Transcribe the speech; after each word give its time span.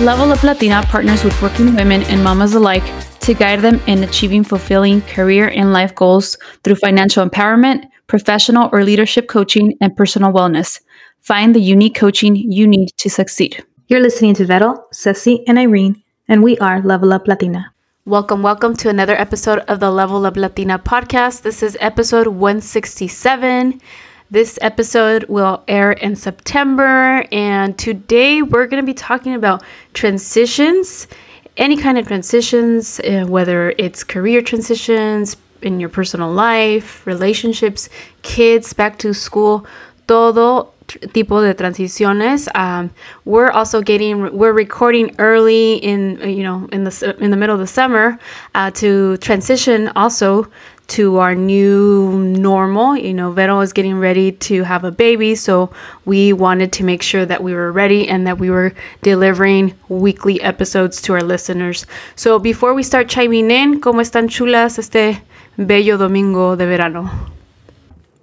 Level 0.00 0.30
Up 0.30 0.44
Latina 0.44 0.84
partners 0.84 1.24
with 1.24 1.42
working 1.42 1.74
women 1.74 2.04
and 2.04 2.22
mamas 2.22 2.54
alike 2.54 2.84
to 3.18 3.34
guide 3.34 3.62
them 3.62 3.80
in 3.88 4.04
achieving 4.04 4.44
fulfilling 4.44 5.02
career 5.02 5.48
and 5.48 5.72
life 5.72 5.92
goals 5.96 6.36
through 6.62 6.76
financial 6.76 7.28
empowerment, 7.28 7.84
professional 8.06 8.70
or 8.72 8.84
leadership 8.84 9.26
coaching, 9.26 9.76
and 9.80 9.96
personal 9.96 10.32
wellness. 10.32 10.80
Find 11.18 11.52
the 11.52 11.60
unique 11.60 11.96
coaching 11.96 12.36
you 12.36 12.64
need 12.68 12.90
to 12.96 13.10
succeed. 13.10 13.64
You're 13.88 13.98
listening 13.98 14.34
to 14.34 14.46
Vero, 14.46 14.84
Ceci, 14.92 15.42
and 15.48 15.58
Irene, 15.58 16.00
and 16.28 16.44
we 16.44 16.56
are 16.58 16.80
Level 16.80 17.12
Up 17.12 17.26
Latina. 17.26 17.74
Welcome, 18.04 18.40
welcome 18.40 18.76
to 18.76 18.88
another 18.88 19.16
episode 19.16 19.58
of 19.66 19.80
the 19.80 19.90
Level 19.90 20.24
Up 20.26 20.36
Latina 20.36 20.78
podcast. 20.78 21.42
This 21.42 21.60
is 21.60 21.76
episode 21.80 22.28
167. 22.28 23.80
This 24.30 24.58
episode 24.60 25.24
will 25.24 25.64
air 25.68 25.92
in 25.92 26.14
September, 26.14 27.24
and 27.32 27.78
today 27.78 28.42
we're 28.42 28.66
going 28.66 28.82
to 28.82 28.86
be 28.86 28.92
talking 28.92 29.32
about 29.32 29.62
transitions, 29.94 31.08
any 31.56 31.78
kind 31.78 31.96
of 31.96 32.06
transitions, 32.06 33.00
uh, 33.00 33.24
whether 33.26 33.70
it's 33.78 34.04
career 34.04 34.42
transitions 34.42 35.38
in 35.62 35.80
your 35.80 35.88
personal 35.88 36.30
life, 36.30 37.06
relationships, 37.06 37.88
kids, 38.20 38.74
back 38.74 38.98
to 38.98 39.14
school, 39.14 39.64
todo 40.06 40.74
tipo 40.88 41.40
de 41.40 41.54
transiciones. 41.54 42.48
Um, 42.54 42.90
we're 43.24 43.50
also 43.50 43.80
getting 43.80 44.36
we're 44.36 44.52
recording 44.52 45.14
early 45.18 45.76
in 45.76 46.18
you 46.20 46.42
know 46.42 46.68
in 46.70 46.84
the 46.84 47.16
in 47.18 47.30
the 47.30 47.36
middle 47.38 47.54
of 47.54 47.60
the 47.60 47.66
summer 47.66 48.18
uh, 48.54 48.70
to 48.72 49.16
transition 49.18 49.88
also 49.96 50.50
to 50.88 51.18
our 51.18 51.34
new 51.34 52.18
normal. 52.18 52.96
You 52.96 53.14
know, 53.14 53.30
Vero 53.30 53.60
is 53.60 53.72
getting 53.72 53.98
ready 53.98 54.32
to 54.32 54.62
have 54.64 54.84
a 54.84 54.90
baby, 54.90 55.34
so 55.34 55.70
we 56.04 56.32
wanted 56.32 56.72
to 56.74 56.84
make 56.84 57.02
sure 57.02 57.24
that 57.26 57.42
we 57.42 57.54
were 57.54 57.70
ready 57.70 58.08
and 58.08 58.26
that 58.26 58.38
we 58.38 58.50
were 58.50 58.72
delivering 59.02 59.74
weekly 59.88 60.40
episodes 60.42 61.00
to 61.02 61.12
our 61.14 61.22
listeners. 61.22 61.86
So 62.16 62.38
before 62.38 62.74
we 62.74 62.82
start 62.82 63.08
chiming 63.08 63.50
in, 63.50 63.80
¿cómo 63.80 64.00
están 64.00 64.28
chulas 64.28 64.78
este 64.78 65.22
bello 65.56 65.96
domingo 65.96 66.56
de 66.56 66.66
verano? 66.66 67.10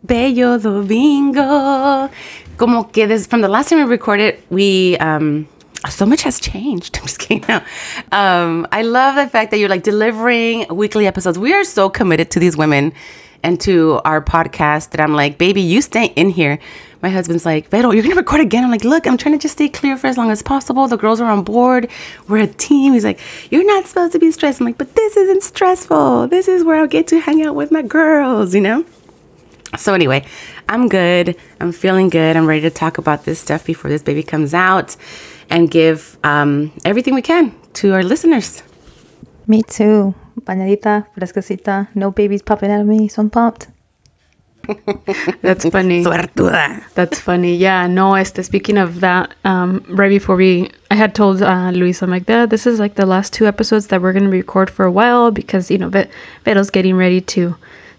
Bello 0.03 0.57
domingo. 0.57 2.09
Como 2.57 2.83
que 2.85 3.07
this, 3.07 3.27
from 3.27 3.41
the 3.41 3.47
last 3.47 3.69
time 3.69 3.79
we 3.79 3.85
recorded, 3.85 4.41
we 4.49 4.97
um 4.97 5.47
so 5.89 6.05
much 6.05 6.21
has 6.23 6.39
changed. 6.39 6.97
I'm 6.99 7.05
just 7.05 7.19
kidding. 7.19 7.45
No. 7.47 7.61
Um, 8.11 8.67
I 8.71 8.81
love 8.81 9.15
the 9.15 9.27
fact 9.27 9.51
that 9.51 9.57
you're 9.57 9.69
like 9.69 9.83
delivering 9.83 10.67
weekly 10.69 11.07
episodes. 11.07 11.37
We 11.37 11.53
are 11.53 11.63
so 11.63 11.89
committed 11.89 12.31
to 12.31 12.39
these 12.39 12.57
women 12.57 12.93
and 13.43 13.61
to 13.61 14.01
our 14.05 14.23
podcast 14.23 14.89
that 14.91 14.99
I'm 14.99 15.13
like, 15.13 15.37
baby, 15.37 15.61
you 15.61 15.81
stay 15.81 16.05
in 16.15 16.29
here. 16.29 16.57
My 17.03 17.09
husband's 17.09 17.45
like, 17.45 17.69
Vero, 17.69 17.91
you're 17.91 18.01
gonna 18.01 18.15
record 18.15 18.41
again. 18.41 18.63
I'm 18.63 18.71
like, 18.71 18.83
look, 18.83 19.05
I'm 19.05 19.17
trying 19.17 19.37
to 19.37 19.41
just 19.41 19.53
stay 19.53 19.69
clear 19.69 19.95
for 19.97 20.07
as 20.07 20.17
long 20.17 20.31
as 20.31 20.41
possible. 20.41 20.87
The 20.87 20.97
girls 20.97 21.21
are 21.21 21.29
on 21.29 21.43
board. 21.43 21.87
We're 22.27 22.39
a 22.39 22.47
team. 22.47 22.93
He's 22.93 23.03
like, 23.03 23.19
you're 23.51 23.65
not 23.65 23.85
supposed 23.85 24.13
to 24.13 24.19
be 24.19 24.31
stressed. 24.31 24.59
I'm 24.59 24.65
like, 24.65 24.79
but 24.79 24.95
this 24.95 25.15
isn't 25.15 25.43
stressful. 25.43 26.29
This 26.29 26.47
is 26.47 26.63
where 26.63 26.77
I'll 26.77 26.87
get 26.87 27.05
to 27.07 27.19
hang 27.19 27.45
out 27.45 27.53
with 27.53 27.71
my 27.71 27.83
girls, 27.83 28.55
you 28.55 28.61
know? 28.61 28.83
So 29.77 29.93
anyway, 29.93 30.25
I'm 30.67 30.89
good. 30.89 31.35
I'm 31.59 31.71
feeling 31.71 32.09
good. 32.09 32.35
I'm 32.35 32.47
ready 32.47 32.61
to 32.61 32.71
talk 32.71 32.97
about 32.97 33.25
this 33.25 33.39
stuff 33.39 33.63
before 33.63 33.91
this 33.91 34.01
baby 34.01 34.23
comes 34.23 34.55
out 34.55 34.95
and 35.49 35.69
give 35.69 36.17
um, 36.23 36.71
everything 36.83 37.15
we 37.15 37.21
can 37.21 37.53
to 37.73 37.93
our 37.93 38.03
listeners. 38.03 38.63
Me 39.47 39.61
too. 39.63 40.13
Bañadita, 40.41 41.07
frescasita, 41.15 41.87
no 41.95 42.11
babies 42.11 42.41
popping 42.41 42.71
out 42.71 42.81
of 42.81 42.87
me, 42.87 43.07
so 43.07 43.21
I'm 43.21 43.29
pumped. 43.29 43.67
That's 45.41 45.67
funny. 45.69 46.03
Suertuda. 46.03 46.83
That's 46.93 47.19
funny. 47.19 47.55
Yeah, 47.55 47.87
no, 47.87 48.15
este, 48.15 48.43
speaking 48.43 48.77
of 48.77 48.99
that, 49.01 49.33
um, 49.43 49.85
right 49.87 50.09
before 50.09 50.35
we, 50.35 50.71
I 50.89 50.95
had 50.95 51.13
told 51.13 51.41
uh, 51.41 51.71
Luis, 51.71 52.01
I'm 52.01 52.09
like, 52.09 52.25
this 52.25 52.65
is 52.65 52.79
like 52.79 52.95
the 52.95 53.05
last 53.05 53.31
two 53.33 53.45
episodes 53.45 53.87
that 53.87 54.01
we're 54.01 54.13
going 54.13 54.25
to 54.25 54.31
record 54.31 54.69
for 54.69 54.85
a 54.85 54.91
while 54.91 55.31
because, 55.31 55.69
you 55.69 55.77
know, 55.77 55.91
Vero's 56.43 56.69
getting 56.69 56.95
ready 56.95 57.21
to, 57.21 57.55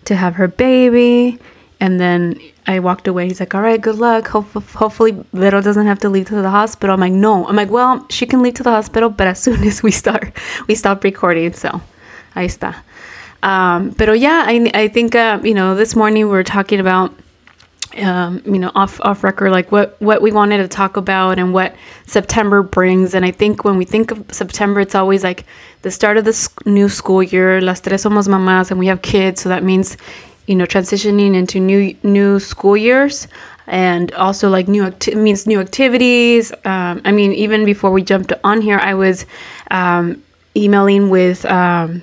to 0.07 0.17
have 0.17 0.35
her 0.35 0.49
baby. 0.49 1.39
And 1.79 2.01
then 2.01 2.41
I 2.67 2.81
walked 2.81 3.07
away. 3.07 3.29
He's 3.29 3.39
like, 3.41 3.55
all 3.55 3.61
right, 3.61 3.81
good 3.81 3.97
luck. 3.97 4.29
Hope- 4.29 4.53
hopefully, 4.75 5.13
Vero 5.35 5.61
doesn't 5.61 5.87
have 5.87 5.99
to 6.01 6.09
leave 6.09 6.27
to 6.29 6.37
the 6.37 6.51
hospital. 6.51 6.95
I'm 6.95 7.01
like, 7.01 7.13
no. 7.13 7.47
I'm 7.47 7.57
like, 7.57 7.71
well, 7.71 8.07
she 8.09 8.27
can 8.27 8.43
leave 8.43 8.55
to 8.55 8.63
the 8.63 8.71
hospital, 8.71 9.11
but 9.11 9.27
as 9.27 9.39
soon 9.45 9.63
as 9.65 9.83
we 9.83 9.91
start, 9.91 10.33
we 10.69 10.75
stop 10.75 11.05
recording. 11.05 11.53
So, 11.53 11.81
ahí 12.35 12.47
está. 12.47 12.77
Um, 13.43 13.93
pero 13.95 14.13
yeah, 14.15 14.45
I, 14.47 14.71
I 14.75 14.89
think, 14.89 15.15
uh, 15.15 15.39
you 15.45 15.55
know, 15.55 15.75
this 15.75 15.95
morning 15.95 16.25
we 16.25 16.31
were 16.31 16.43
talking 16.43 16.81
about, 16.81 17.13
um, 17.99 18.43
you 18.45 18.59
know, 18.59 18.73
off, 18.75 19.01
off 19.03 19.23
record, 19.23 19.53
like 19.53 19.71
what, 19.71 20.01
what 20.01 20.21
we 20.21 20.33
wanted 20.33 20.59
to 20.59 20.69
talk 20.69 20.97
about 20.97 21.39
and 21.39 21.53
what 21.53 21.75
September 22.07 22.63
brings. 22.63 23.15
And 23.15 23.25
I 23.25 23.31
think 23.31 23.65
when 23.65 23.77
we 23.77 23.85
think 23.85 24.11
of 24.11 24.25
September, 24.33 24.81
it's 24.81 24.95
always 24.95 25.23
like 25.23 25.45
the 25.83 25.91
start 25.91 26.17
of 26.17 26.25
the 26.25 26.49
new 26.65 26.89
school 26.89 27.23
year. 27.23 27.61
Las 27.61 27.81
tres 27.81 28.03
somos 28.05 28.27
mamás 28.29 28.71
and 28.71 28.81
we 28.81 28.87
have 28.89 29.03
kids. 29.03 29.43
So 29.43 29.49
that 29.51 29.63
means, 29.63 29.97
you 30.47 30.55
know 30.55 30.65
transitioning 30.65 31.35
into 31.35 31.61
new 31.61 31.97
new 32.03 32.39
school 32.39 32.77
years 32.77 33.29
and 33.67 34.13
also 34.15 34.49
like 34.49 34.69
new 34.69 34.85
acti- 34.85 35.15
means 35.15 35.47
new 35.47 35.61
activities. 35.61 36.53
Um, 36.65 37.03
i 37.05 37.13
mean 37.13 37.33
even 37.33 37.65
before 37.65 37.91
we 37.91 38.03
jumped 38.03 38.33
on 38.45 38.61
here 38.61 38.79
i 38.79 38.95
was 38.95 39.27
um, 39.71 40.23
emailing 40.57 41.11
with 41.11 41.45
um, 41.47 42.03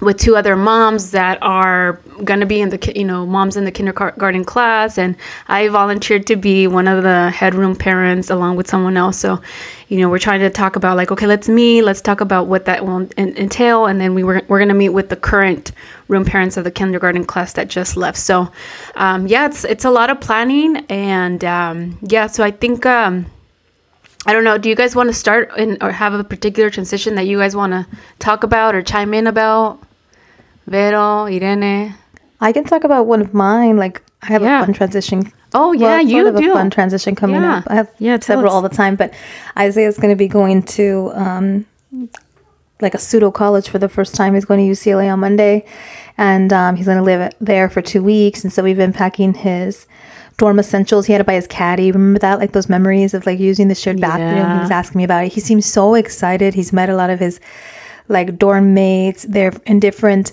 with 0.00 0.18
two 0.18 0.36
other 0.36 0.56
moms 0.56 1.10
that 1.12 1.38
are 1.42 2.00
going 2.24 2.40
to 2.40 2.46
be 2.46 2.60
in 2.60 2.70
the 2.70 2.92
you 2.94 3.04
know 3.04 3.26
moms 3.26 3.56
in 3.56 3.64
the 3.64 3.70
kindergarten 3.70 4.44
class 4.44 4.98
and 4.98 5.16
i 5.48 5.68
volunteered 5.68 6.26
to 6.26 6.36
be 6.36 6.66
one 6.66 6.88
of 6.88 7.02
the 7.02 7.30
headroom 7.30 7.74
parents 7.74 8.30
along 8.30 8.56
with 8.56 8.68
someone 8.68 8.96
else 8.96 9.18
so 9.18 9.40
you 9.88 9.98
know 9.98 10.08
we're 10.08 10.18
trying 10.18 10.40
to 10.40 10.50
talk 10.50 10.76
about 10.76 10.96
like 10.96 11.10
okay 11.10 11.26
let's 11.26 11.48
meet 11.48 11.82
let's 11.82 12.00
talk 12.00 12.20
about 12.20 12.46
what 12.46 12.64
that 12.64 12.84
will 12.84 13.08
entail 13.16 13.86
and 13.86 14.00
then 14.00 14.14
we 14.14 14.22
were 14.22 14.42
we're 14.48 14.58
going 14.58 14.68
to 14.68 14.74
meet 14.74 14.90
with 14.90 15.08
the 15.08 15.16
current 15.16 15.72
room 16.08 16.24
parents 16.24 16.56
of 16.56 16.64
the 16.64 16.70
kindergarten 16.70 17.24
class 17.24 17.52
that 17.54 17.68
just 17.68 17.96
left 17.96 18.18
so 18.18 18.50
um, 18.94 19.26
yeah 19.26 19.46
it's 19.46 19.64
it's 19.64 19.84
a 19.84 19.90
lot 19.90 20.10
of 20.10 20.20
planning 20.20 20.76
and 20.88 21.44
um, 21.44 21.98
yeah 22.02 22.26
so 22.26 22.42
i 22.42 22.50
think 22.50 22.86
um, 22.86 23.26
I 24.28 24.32
don't 24.32 24.42
know. 24.42 24.58
Do 24.58 24.68
you 24.68 24.74
guys 24.74 24.96
want 24.96 25.08
to 25.08 25.14
start 25.14 25.56
in, 25.56 25.78
or 25.80 25.92
have 25.92 26.12
a 26.12 26.24
particular 26.24 26.68
transition 26.68 27.14
that 27.14 27.28
you 27.28 27.38
guys 27.38 27.54
want 27.54 27.72
to 27.72 27.86
talk 28.18 28.42
about 28.42 28.74
or 28.74 28.82
chime 28.82 29.14
in 29.14 29.28
about? 29.28 29.80
Vero, 30.66 31.26
Irene. 31.26 31.94
I 32.40 32.52
can 32.52 32.64
talk 32.64 32.84
about 32.84 33.06
one 33.06 33.20
of 33.20 33.34
mine. 33.34 33.76
Like 33.76 34.02
I 34.22 34.26
have 34.26 34.42
yeah. 34.42 34.62
a 34.62 34.66
fun 34.66 34.74
transition. 34.74 35.32
Oh 35.54 35.72
yeah, 35.72 35.96
well, 35.96 36.00
you 36.02 36.32
do. 36.32 36.52
a 36.52 36.54
fun 36.54 36.70
transition 36.70 37.14
coming 37.14 37.42
yeah. 37.42 37.58
up. 37.58 37.64
I 37.68 37.74
have 37.76 37.90
yeah, 37.98 38.18
several 38.20 38.48
us. 38.48 38.54
all 38.54 38.62
the 38.62 38.68
time, 38.68 38.96
but 38.96 39.14
Isaiah's 39.56 39.96
going 39.96 40.10
to 40.10 40.16
be 40.16 40.28
going 40.28 40.62
to 40.64 41.12
um, 41.14 41.66
like 42.80 42.94
a 42.94 42.98
pseudo 42.98 43.30
college 43.30 43.68
for 43.68 43.78
the 43.78 43.88
first 43.88 44.14
time. 44.14 44.34
He's 44.34 44.44
going 44.44 44.66
to 44.66 44.72
UCLA 44.72 45.12
on 45.12 45.20
Monday, 45.20 45.64
and 46.18 46.52
um, 46.52 46.76
he's 46.76 46.86
going 46.86 46.98
to 46.98 47.04
live 47.04 47.32
there 47.40 47.70
for 47.70 47.80
two 47.80 48.02
weeks. 48.02 48.44
And 48.44 48.52
so 48.52 48.62
we've 48.62 48.76
been 48.76 48.92
packing 48.92 49.34
his 49.34 49.86
dorm 50.36 50.58
essentials. 50.58 51.06
He 51.06 51.12
had 51.12 51.18
to 51.18 51.24
buy 51.24 51.34
his 51.34 51.46
caddy. 51.46 51.90
Remember 51.90 52.18
that? 52.18 52.38
Like 52.38 52.52
those 52.52 52.68
memories 52.68 53.14
of 53.14 53.24
like 53.24 53.38
using 53.38 53.68
the 53.68 53.74
shared 53.74 54.00
bathroom. 54.00 54.36
Yeah. 54.36 54.54
He 54.54 54.60
was 54.60 54.70
asking 54.70 54.98
me 54.98 55.04
about 55.04 55.24
it. 55.24 55.32
He 55.32 55.40
seems 55.40 55.64
so 55.64 55.94
excited. 55.94 56.54
He's 56.54 56.72
met 56.72 56.90
a 56.90 56.96
lot 56.96 57.10
of 57.10 57.18
his 57.18 57.40
like 58.08 58.38
dorm 58.38 58.74
mates. 58.74 59.24
They're 59.28 59.52
in 59.64 59.80
different 59.80 60.32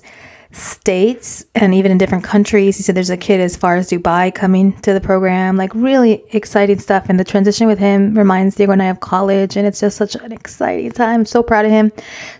states 0.54 1.46
and 1.56 1.74
even 1.74 1.92
in 1.92 1.98
different 1.98 2.24
countries. 2.24 2.78
He 2.78 2.84
said 2.84 2.96
there's 2.96 3.10
a 3.10 3.18
kid 3.18 3.42
as 3.42 3.58
far 3.58 3.76
as 3.76 3.90
Dubai 3.90 4.34
coming 4.34 4.74
to 4.82 4.94
the 4.94 5.02
program. 5.02 5.58
Like 5.58 5.74
really 5.74 6.24
exciting 6.32 6.80
stuff. 6.80 7.08
And 7.10 7.20
the 7.20 7.24
transition 7.24 7.68
with 7.68 7.80
him 7.80 8.14
reminds 8.16 8.56
Diego 8.56 8.72
and 8.72 8.82
I 8.82 8.86
of 8.86 9.00
college. 9.00 9.58
And 9.58 9.66
it's 9.66 9.80
just 9.80 9.98
such 9.98 10.16
an 10.16 10.32
exciting 10.32 10.92
time. 10.92 11.22
I'm 11.22 11.26
so 11.26 11.44
proud 11.44 11.66
of 11.66 11.72
him. 11.72 11.92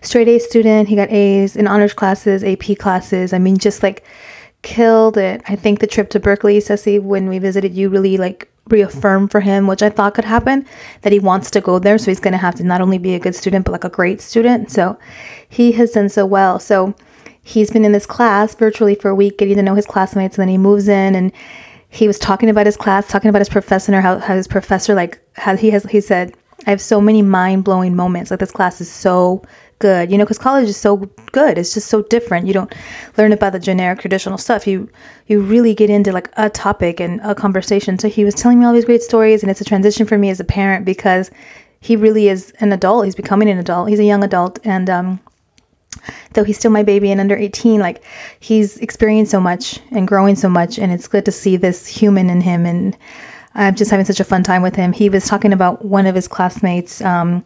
Straight 0.02 0.28
A 0.28 0.40
student. 0.40 0.88
He 0.88 0.96
got 0.96 1.12
A's 1.12 1.56
in 1.56 1.68
honors 1.68 1.94
classes, 1.94 2.44
AP 2.44 2.78
classes. 2.78 3.34
I 3.34 3.40
mean, 3.40 3.58
just 3.58 3.84
like 3.84 4.06
killed 4.62 5.18
it. 5.18 5.42
I 5.48 5.56
think 5.56 5.80
the 5.80 5.88
trip 5.88 6.10
to 6.12 6.20
Berkeley, 6.20 6.60
Ceci, 6.60 7.00
when 7.00 7.28
we 7.28 7.40
visited 7.40 7.74
you, 7.74 7.90
really 7.90 8.18
like 8.18 8.50
reaffirmed 8.70 9.30
for 9.30 9.42
him, 9.42 9.68
which 9.68 9.84
I 9.84 9.90
thought 9.90 10.14
could 10.14 10.24
happen, 10.24 10.66
that 11.02 11.12
he 11.12 11.20
wants 11.20 11.52
to 11.52 11.62
go 11.62 11.80
there. 11.80 11.98
So 11.98 12.12
he's 12.12 12.20
going 12.20 12.32
to 12.32 12.38
have 12.38 12.56
to 12.56 12.64
not 12.64 12.80
only 12.80 12.98
be 12.98 13.16
a 13.16 13.20
good 13.20 13.36
student, 13.36 13.66
but 13.66 13.72
like 13.72 13.84
a 13.84 13.90
great 13.90 14.22
student. 14.22 14.72
So 14.72 14.98
he 15.50 15.74
has 15.74 15.92
done 15.92 16.10
so 16.10 16.26
well. 16.26 16.60
So 16.60 16.96
he's 17.44 17.70
been 17.70 17.86
in 17.86 17.92
this 17.92 18.06
class 18.06 18.56
virtually 18.56 18.96
for 18.96 19.10
a 19.10 19.16
week, 19.16 19.38
getting 19.38 19.58
to 19.58 19.62
know 19.62 19.76
his 19.76 19.86
classmates. 19.86 20.38
And 20.38 20.44
then 20.44 20.50
he 20.50 20.58
moves 20.58 20.88
in 20.88 21.14
and 21.14 21.32
he 21.90 22.08
was 22.08 22.18
talking 22.18 22.50
about 22.50 22.66
his 22.66 22.78
class, 22.78 23.08
talking 23.08 23.30
about 23.30 23.40
his 23.40 23.50
professor, 23.50 24.00
how, 24.02 24.18
how 24.18 24.36
his 24.36 24.48
professor, 24.48 24.96
like, 24.96 25.20
how 25.34 25.56
he 25.56 25.70
has, 25.70 25.84
he 25.84 26.02
said, 26.02 26.34
I 26.66 26.70
have 26.72 26.82
so 26.82 27.02
many 27.02 27.22
mind 27.22 27.66
blowing 27.66 27.96
moments. 27.96 28.32
Like, 28.32 28.40
this 28.40 28.52
class 28.52 28.82
is 28.82 28.92
so 28.92 29.44
good, 29.80 30.10
you 30.10 30.18
know, 30.18 30.24
because 30.24 30.38
college 30.38 30.70
is 30.70 30.78
so 30.78 30.98
good. 31.34 31.58
It's 31.58 31.74
just 31.74 31.90
so 31.90 32.02
different. 32.04 32.48
You 32.48 32.54
don't 32.54 32.74
learn 33.18 33.34
about 33.34 33.52
the 33.52 33.60
generic 33.60 34.00
traditional 34.00 34.38
stuff. 34.38 34.66
You 34.66 34.90
you 35.28 35.42
really 35.42 35.76
get 35.76 35.90
into 35.90 36.14
like 36.14 36.30
a 36.38 36.50
topic 36.50 37.02
and 37.02 37.20
a 37.22 37.36
conversation. 37.36 38.00
So 38.00 38.08
he 38.08 38.24
was 38.24 38.34
telling 38.34 38.60
me 38.60 38.66
all 38.66 38.74
these 38.74 38.86
great 38.86 39.04
stories, 39.04 39.44
and 39.44 39.52
it's 39.52 39.60
a 39.60 39.66
transition 39.66 40.06
for 40.06 40.18
me 40.18 40.30
as 40.30 40.40
a 40.40 40.46
parent 40.46 40.86
because 40.86 41.30
he 41.82 41.98
really 41.98 42.30
is 42.30 42.54
an 42.62 42.72
adult. 42.72 43.04
He's 43.06 43.16
becoming 43.16 43.50
an 43.50 43.58
adult. 43.58 43.90
He's 43.90 44.00
a 44.00 44.06
young 44.06 44.24
adult, 44.24 44.58
and 44.64 44.90
um, 44.90 45.20
though 46.34 46.44
he's 46.44 46.58
still 46.58 46.72
my 46.72 46.84
baby 46.84 47.12
and 47.12 47.22
under 47.22 47.36
18, 47.36 47.80
like 47.80 48.04
he's 48.40 48.78
experienced 48.78 49.32
so 49.32 49.40
much 49.40 49.80
and 49.92 50.08
growing 50.08 50.36
so 50.36 50.50
much, 50.50 50.78
and 50.78 50.92
it's 50.92 51.08
good 51.08 51.26
to 51.26 51.32
see 51.32 51.58
this 51.58 51.88
human 51.88 52.30
in 52.30 52.42
him 52.42 52.66
and. 52.66 52.98
I'm 53.56 53.76
just 53.76 53.92
having 53.92 54.08
such 54.08 54.20
a 54.20 54.24
fun 54.24 54.42
time 54.42 54.64
with 54.64 54.76
him. 54.76 54.94
He 54.94 55.10
was 55.10 55.28
talking 55.28 55.54
about 55.54 55.86
one 55.86 56.08
of 56.08 56.16
his 56.16 56.28
classmates. 56.28 57.02
Um, 57.02 57.46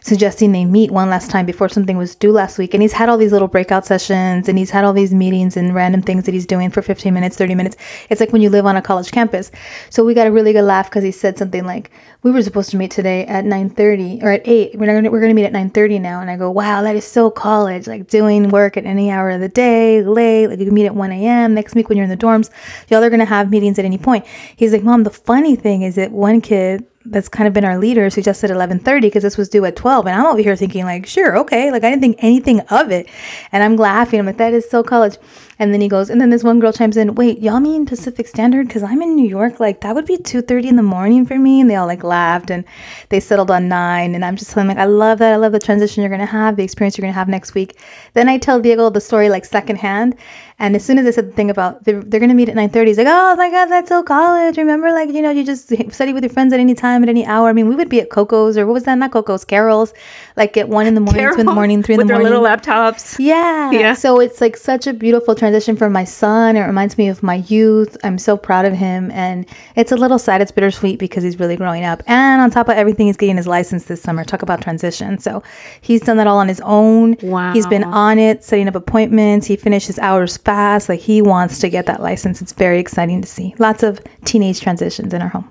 suggesting 0.00 0.52
they 0.52 0.64
meet 0.64 0.90
one 0.90 1.10
last 1.10 1.30
time 1.30 1.46
before 1.46 1.68
something 1.68 1.96
was 1.96 2.14
due 2.14 2.32
last 2.32 2.58
week. 2.58 2.74
And 2.74 2.82
he's 2.82 2.92
had 2.92 3.08
all 3.08 3.18
these 3.18 3.32
little 3.32 3.48
breakout 3.48 3.86
sessions 3.86 4.48
and 4.48 4.58
he's 4.58 4.70
had 4.70 4.84
all 4.84 4.92
these 4.92 5.14
meetings 5.14 5.56
and 5.56 5.74
random 5.74 6.02
things 6.02 6.24
that 6.24 6.32
he's 6.34 6.46
doing 6.46 6.70
for 6.70 6.82
15 6.82 7.12
minutes, 7.12 7.36
30 7.36 7.54
minutes. 7.54 7.76
It's 8.08 8.20
like 8.20 8.32
when 8.32 8.42
you 8.42 8.50
live 8.50 8.66
on 8.66 8.76
a 8.76 8.82
college 8.82 9.10
campus. 9.10 9.50
So 9.90 10.04
we 10.04 10.14
got 10.14 10.26
a 10.26 10.32
really 10.32 10.52
good 10.52 10.64
laugh 10.64 10.88
because 10.88 11.04
he 11.04 11.12
said 11.12 11.38
something 11.38 11.64
like, 11.64 11.90
we 12.22 12.30
were 12.30 12.42
supposed 12.42 12.70
to 12.70 12.76
meet 12.76 12.90
today 12.90 13.24
at 13.26 13.44
9.30 13.44 14.22
or 14.22 14.32
at 14.32 14.46
8 14.46 14.78
we're 14.78 14.86
gonna 14.86 15.10
we're 15.10 15.20
gonna 15.20 15.34
meet 15.34 15.46
at 15.46 15.52
9.30 15.52 16.00
now 16.00 16.20
and 16.20 16.30
i 16.30 16.36
go 16.36 16.50
wow 16.50 16.82
that 16.82 16.94
is 16.96 17.04
so 17.04 17.30
college 17.30 17.86
like 17.86 18.08
doing 18.08 18.50
work 18.50 18.76
at 18.76 18.84
any 18.84 19.10
hour 19.10 19.30
of 19.30 19.40
the 19.40 19.48
day 19.48 20.02
late 20.02 20.48
like 20.48 20.58
you 20.58 20.66
can 20.66 20.74
meet 20.74 20.86
at 20.86 20.94
1 20.94 21.12
a.m 21.12 21.54
next 21.54 21.74
week 21.74 21.88
when 21.88 21.96
you're 21.96 22.04
in 22.04 22.10
the 22.10 22.16
dorms 22.16 22.50
y'all 22.88 23.02
are 23.02 23.10
gonna 23.10 23.24
have 23.24 23.50
meetings 23.50 23.78
at 23.78 23.84
any 23.84 23.98
point 23.98 24.26
he's 24.56 24.72
like 24.72 24.82
mom 24.82 25.04
the 25.04 25.10
funny 25.10 25.56
thing 25.56 25.82
is 25.82 25.94
that 25.94 26.10
one 26.10 26.40
kid 26.40 26.84
that's 27.06 27.28
kind 27.30 27.48
of 27.48 27.54
been 27.54 27.64
our 27.64 27.78
leader 27.78 28.10
suggested 28.10 28.50
11:30 28.50 29.00
because 29.00 29.22
this 29.22 29.38
was 29.38 29.48
due 29.48 29.64
at 29.64 29.74
12 29.74 30.06
and 30.06 30.14
I'm 30.14 30.26
over 30.26 30.42
here 30.42 30.54
thinking 30.54 30.84
like 30.84 31.06
sure 31.06 31.38
okay 31.38 31.70
like 31.70 31.82
I 31.82 31.88
didn't 31.90 32.02
think 32.02 32.16
anything 32.20 32.60
of 32.60 32.90
it. 32.90 33.08
And 33.52 33.62
I'm 33.62 33.76
laughing 33.76 34.20
I'm 34.20 34.26
like 34.26 34.36
that 34.36 34.52
is 34.52 34.68
so 34.68 34.82
college 34.82 35.16
and 35.60 35.72
then 35.72 35.80
he 35.80 35.86
goes 35.86 36.10
and 36.10 36.20
then 36.20 36.30
this 36.30 36.42
one 36.42 36.58
girl 36.58 36.72
chimes 36.72 36.96
in 36.96 37.14
wait 37.14 37.38
y'all 37.40 37.60
mean 37.60 37.86
Pacific 37.86 38.26
Standard 38.26 38.66
because 38.66 38.82
I'm 38.82 39.00
in 39.02 39.14
New 39.14 39.28
York 39.28 39.60
like 39.60 39.82
that 39.82 39.94
would 39.94 40.06
be 40.06 40.16
2:30 40.16 40.70
in 40.70 40.76
the 40.76 40.82
morning 40.82 41.24
for 41.24 41.38
me 41.38 41.60
and 41.60 41.70
they 41.70 41.76
all 41.76 41.86
like 41.86 42.02
laughed 42.02 42.50
and 42.50 42.64
they 43.10 43.20
settled 43.20 43.50
on 43.50 43.68
9 43.68 44.14
and 44.14 44.24
I'm 44.24 44.36
just 44.36 44.50
telling 44.50 44.68
like 44.68 44.78
I 44.78 44.86
love 44.86 45.18
that 45.18 45.32
I 45.32 45.36
love 45.36 45.52
the 45.52 45.60
transition 45.60 46.02
you're 46.02 46.10
going 46.10 46.20
to 46.20 46.26
have 46.26 46.56
the 46.56 46.64
experience 46.64 46.98
you're 46.98 47.04
going 47.04 47.12
to 47.12 47.18
have 47.18 47.28
next 47.28 47.54
week 47.54 47.78
then 48.14 48.28
I 48.28 48.38
tell 48.38 48.60
Diego 48.60 48.90
the 48.90 49.00
story 49.00 49.28
like 49.28 49.44
secondhand 49.44 50.16
and 50.58 50.74
as 50.76 50.84
soon 50.84 50.98
as 50.98 51.06
I 51.06 51.10
said 51.10 51.28
the 51.28 51.32
thing 51.32 51.50
about 51.50 51.84
they're, 51.84 52.02
they're 52.02 52.20
going 52.20 52.30
to 52.30 52.34
meet 52.34 52.48
at 52.48 52.56
9:30 52.56 52.86
he's 52.86 52.98
like 52.98 53.06
oh 53.08 53.36
my 53.36 53.50
god 53.50 53.66
that's 53.66 53.88
so 53.88 54.02
college 54.02 54.56
remember 54.56 54.90
like 54.92 55.10
you 55.10 55.22
know 55.22 55.30
you 55.30 55.44
just 55.44 55.68
study 55.92 56.12
with 56.12 56.22
your 56.22 56.32
friends 56.32 56.52
at 56.52 56.60
any 56.60 56.74
time 56.74 57.02
at 57.02 57.08
any 57.08 57.24
hour. 57.26 57.48
I 57.48 57.52
mean, 57.52 57.68
we 57.68 57.76
would 57.76 57.88
be 57.88 58.00
at 58.00 58.10
Coco's 58.10 58.56
or 58.56 58.66
what 58.66 58.74
was 58.74 58.84
that? 58.84 58.96
Not 58.96 59.12
Coco's, 59.12 59.44
Carrows, 59.44 59.92
like 60.36 60.56
at 60.56 60.68
one 60.68 60.86
in 60.86 60.94
the 60.94 61.00
morning, 61.00 61.28
two 61.32 61.40
in 61.40 61.46
the 61.46 61.52
morning, 61.52 61.82
three 61.82 61.94
in 61.94 62.00
the 62.00 62.04
morning. 62.04 62.24
With 62.24 62.32
their 62.32 62.40
little 62.40 62.44
laptops. 62.44 63.18
Yeah. 63.18 63.70
Yeah. 63.70 63.94
So 63.94 64.20
it's 64.20 64.40
like 64.40 64.56
such 64.56 64.86
a 64.86 64.92
beautiful 64.92 65.34
transition 65.34 65.49
for 65.76 65.90
my 65.90 66.04
son. 66.04 66.56
It 66.56 66.62
reminds 66.62 66.96
me 66.98 67.08
of 67.08 67.22
my 67.22 67.36
youth. 67.48 67.96
I'm 68.04 68.18
so 68.18 68.36
proud 68.36 68.64
of 68.64 68.72
him. 68.72 69.10
And 69.10 69.46
it's 69.76 69.92
a 69.92 69.96
little 69.96 70.18
sad. 70.18 70.40
It's 70.40 70.52
bittersweet 70.52 70.98
because 70.98 71.22
he's 71.22 71.38
really 71.38 71.56
growing 71.56 71.84
up. 71.84 72.02
And 72.06 72.40
on 72.40 72.50
top 72.50 72.68
of 72.68 72.76
everything, 72.76 73.06
he's 73.06 73.16
getting 73.16 73.36
his 73.36 73.46
license 73.46 73.84
this 73.84 74.02
summer. 74.02 74.24
Talk 74.24 74.42
about 74.42 74.60
transition. 74.60 75.18
So 75.18 75.42
he's 75.80 76.02
done 76.02 76.16
that 76.18 76.26
all 76.26 76.38
on 76.38 76.48
his 76.48 76.60
own. 76.62 77.16
Wow. 77.22 77.52
He's 77.52 77.66
been 77.66 77.84
on 77.84 78.18
it, 78.18 78.44
setting 78.44 78.68
up 78.68 78.74
appointments. 78.74 79.46
He 79.46 79.56
finishes 79.56 79.98
hours 79.98 80.36
fast. 80.36 80.88
Like 80.88 81.00
he 81.00 81.22
wants 81.22 81.58
to 81.60 81.68
get 81.68 81.86
that 81.86 82.02
license. 82.02 82.40
It's 82.40 82.52
very 82.52 82.78
exciting 82.78 83.20
to 83.22 83.28
see. 83.28 83.54
Lots 83.58 83.82
of 83.82 84.00
teenage 84.24 84.60
transitions 84.60 85.14
in 85.14 85.22
our 85.22 85.28
home. 85.28 85.50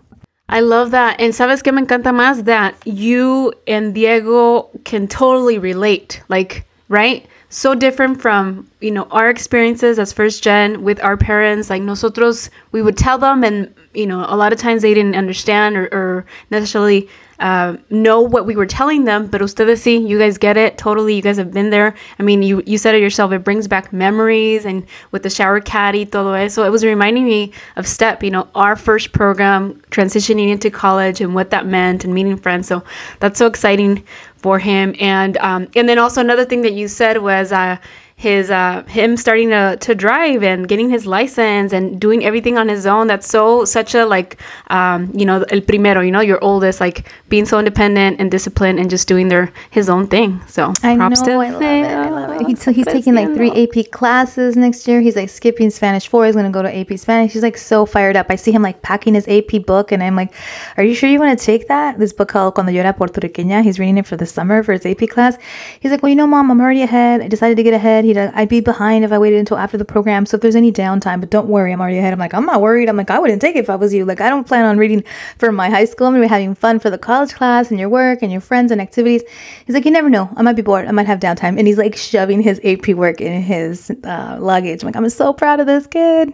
I 0.49 0.61
love 0.61 0.91
that. 0.91 1.19
And 1.19 1.33
sabes 1.33 1.61
que 1.63 1.71
me 1.71 1.83
encanta 1.83 2.11
más 2.11 2.45
that 2.45 2.75
you 2.85 3.53
and 3.67 3.93
Diego 3.93 4.69
can 4.83 5.07
totally 5.07 5.59
relate. 5.59 6.23
Like, 6.27 6.65
right? 6.89 7.27
So 7.49 7.73
different 7.73 8.21
from, 8.21 8.69
you 8.79 8.91
know, 8.91 9.07
our 9.09 9.29
experiences 9.29 9.97
as 9.97 10.13
first 10.13 10.43
gen 10.43 10.83
with 10.83 11.03
our 11.03 11.17
parents. 11.17 11.69
Like 11.69 11.81
nosotros, 11.81 12.51
we 12.71 12.83
would 12.83 12.95
tell 12.95 13.17
them 13.17 13.43
and, 13.43 13.73
you 13.95 14.05
know, 14.05 14.23
a 14.27 14.37
lot 14.37 14.53
of 14.53 14.59
times 14.59 14.83
they 14.83 14.93
didn't 14.93 15.15
understand 15.15 15.75
or, 15.75 15.85
or 15.91 16.25
necessarily 16.51 17.09
uh, 17.39 17.77
know 17.89 18.19
what 18.21 18.45
we 18.45 18.55
were 18.55 18.65
telling 18.65 19.05
them, 19.05 19.27
but 19.27 19.41
ustedes 19.41 19.81
sí, 19.81 20.05
you 20.05 20.19
guys 20.19 20.37
get 20.37 20.57
it 20.57 20.77
totally. 20.77 21.15
You 21.15 21.21
guys 21.21 21.37
have 21.37 21.53
been 21.53 21.69
there. 21.69 21.95
I 22.19 22.23
mean, 22.23 22.43
you, 22.43 22.61
you 22.65 22.77
said 22.77 22.95
it 22.95 23.01
yourself, 23.01 23.31
it 23.31 23.43
brings 23.45 23.67
back 23.67 23.93
memories 23.93 24.65
and 24.65 24.85
with 25.11 25.23
the 25.23 25.29
shower 25.29 25.61
caddy, 25.61 26.05
todo 26.05 26.33
eso. 26.33 26.65
It 26.65 26.69
was 26.69 26.83
reminding 26.83 27.25
me 27.25 27.53
of 27.77 27.87
STEP, 27.87 28.23
you 28.23 28.31
know, 28.31 28.47
our 28.55 28.75
first 28.75 29.13
program, 29.13 29.81
transitioning 29.89 30.49
into 30.49 30.69
college 30.69 31.21
and 31.21 31.33
what 31.33 31.49
that 31.51 31.65
meant 31.65 32.03
and 32.03 32.13
meeting 32.13 32.37
friends. 32.37 32.67
So 32.67 32.83
that's 33.21 33.39
so 33.39 33.47
exciting 33.47 34.03
for 34.41 34.59
him. 34.59 34.95
And, 34.99 35.37
um, 35.37 35.67
and 35.75 35.87
then 35.87 35.99
also 35.99 36.21
another 36.21 36.45
thing 36.45 36.61
that 36.63 36.73
you 36.73 36.87
said 36.87 37.17
was, 37.21 37.51
uh, 37.51 37.77
his 38.19 38.51
uh, 38.51 38.83
him 38.83 39.15
starting 39.15 39.49
to, 39.49 39.77
to 39.79 39.95
drive 39.95 40.43
and 40.43 40.67
getting 40.67 40.89
his 40.89 41.05
license 41.05 41.71
and 41.71 42.01
doing 42.01 42.25
everything 42.25 42.57
on 42.57 42.67
his 42.67 42.85
own. 42.85 43.07
That's 43.07 43.25
so 43.25 43.63
such 43.63 43.95
a 43.95 44.05
like 44.05 44.35
um, 44.67 45.09
you 45.15 45.25
know 45.25 45.43
el 45.43 45.61
primero, 45.61 46.01
you 46.01 46.11
know 46.11 46.19
your 46.19 46.43
oldest, 46.43 46.81
like 46.81 47.07
being 47.29 47.45
so 47.45 47.59
independent 47.59 48.19
and 48.19 48.29
disciplined 48.29 48.77
and 48.77 48.89
just 48.89 49.07
doing 49.07 49.29
their 49.29 49.53
his 49.71 49.87
own 49.87 50.07
thing. 50.07 50.41
So 50.49 50.73
I 50.83 50.97
props 50.97 51.21
know, 51.21 51.27
to 51.27 51.31
I 51.31 51.49
love 51.49 51.61
it. 51.61 51.85
I 51.85 52.09
love 52.09 52.41
it. 52.41 52.47
He's, 52.47 52.65
he's 52.65 52.85
taking 52.87 53.15
like 53.15 53.33
three 53.33 53.51
AP 53.51 53.89
classes 53.91 54.57
next 54.57 54.85
year. 54.85 54.99
He's 54.99 55.15
like 55.15 55.29
skipping 55.29 55.69
Spanish 55.69 56.09
four. 56.09 56.25
He's 56.25 56.35
gonna 56.35 56.49
go 56.49 56.61
to 56.61 56.77
AP 56.77 56.99
Spanish. 56.99 57.31
He's 57.31 57.43
like 57.43 57.57
so 57.57 57.85
fired 57.85 58.17
up. 58.17 58.25
I 58.29 58.35
see 58.35 58.51
him 58.51 58.61
like 58.61 58.81
packing 58.81 59.13
his 59.13 59.29
AP 59.29 59.65
book, 59.65 59.93
and 59.93 60.03
I'm 60.03 60.17
like, 60.17 60.33
"Are 60.75 60.83
you 60.83 60.93
sure 60.93 61.09
you 61.09 61.19
want 61.19 61.39
to 61.39 61.45
take 61.45 61.69
that?" 61.69 61.97
This 61.97 62.11
book 62.11 62.27
called 62.27 62.55
Cuando 62.55 62.73
yo 62.73 62.81
era 62.81 62.93
puertorriqueña. 62.93 63.63
He's 63.63 63.79
reading 63.79 63.97
it 63.97 64.05
for 64.05 64.17
the 64.17 64.25
summer 64.25 64.61
for 64.61 64.73
his 64.73 64.85
AP 64.85 65.07
class. 65.07 65.37
He's 65.79 65.89
like, 65.89 66.03
"Well, 66.03 66.09
you 66.09 66.17
know, 66.17 66.27
mom, 66.27 66.51
I'm 66.51 66.59
already 66.59 66.81
ahead. 66.81 67.21
I 67.21 67.29
decided 67.29 67.55
to 67.55 67.63
get 67.63 67.73
ahead." 67.73 68.08
He'd, 68.09 68.17
I'd 68.17 68.49
be 68.49 68.59
behind 68.59 69.05
if 69.05 69.11
I 69.11 69.19
waited 69.19 69.37
until 69.37 69.57
after 69.57 69.77
the 69.77 69.85
program. 69.85 70.25
So 70.25 70.35
if 70.35 70.41
there's 70.41 70.55
any 70.55 70.71
downtime, 70.71 71.19
but 71.19 71.29
don't 71.29 71.47
worry, 71.47 71.71
I'm 71.71 71.79
already 71.79 71.99
ahead. 71.99 72.11
I'm 72.11 72.17
like, 72.17 72.33
I'm 72.33 72.45
not 72.45 72.59
worried. 72.59 72.89
I'm 72.89 72.97
like, 72.97 73.11
I 73.11 73.19
wouldn't 73.19 73.39
take 73.39 73.55
it 73.55 73.59
if 73.59 73.69
I 73.69 73.75
was 73.75 73.93
you. 73.93 74.03
Like, 74.03 74.19
I 74.19 74.29
don't 74.29 74.47
plan 74.47 74.65
on 74.65 74.79
reading 74.79 75.03
for 75.37 75.51
my 75.51 75.69
high 75.69 75.85
school. 75.85 76.07
I'm 76.07 76.13
gonna 76.13 76.23
be 76.23 76.27
having 76.27 76.55
fun 76.55 76.79
for 76.79 76.89
the 76.89 76.97
college 76.97 77.35
class 77.35 77.69
and 77.69 77.79
your 77.79 77.87
work 77.87 78.23
and 78.23 78.31
your 78.31 78.41
friends 78.41 78.71
and 78.71 78.81
activities. 78.81 79.21
He's 79.63 79.75
like, 79.75 79.85
you 79.85 79.91
never 79.91 80.09
know. 80.09 80.27
I 80.35 80.41
might 80.41 80.55
be 80.55 80.63
bored. 80.63 80.87
I 80.87 80.91
might 80.91 81.05
have 81.05 81.19
downtime. 81.19 81.59
And 81.59 81.67
he's 81.67 81.77
like 81.77 81.95
shoving 81.95 82.41
his 82.41 82.59
AP 82.63 82.89
work 82.95 83.21
in 83.21 83.43
his 83.43 83.91
uh, 84.03 84.37
luggage. 84.39 84.81
I'm 84.81 84.87
like, 84.87 84.95
I'm 84.95 85.07
so 85.09 85.31
proud 85.31 85.59
of 85.59 85.67
this 85.67 85.85
kid. 85.85 86.33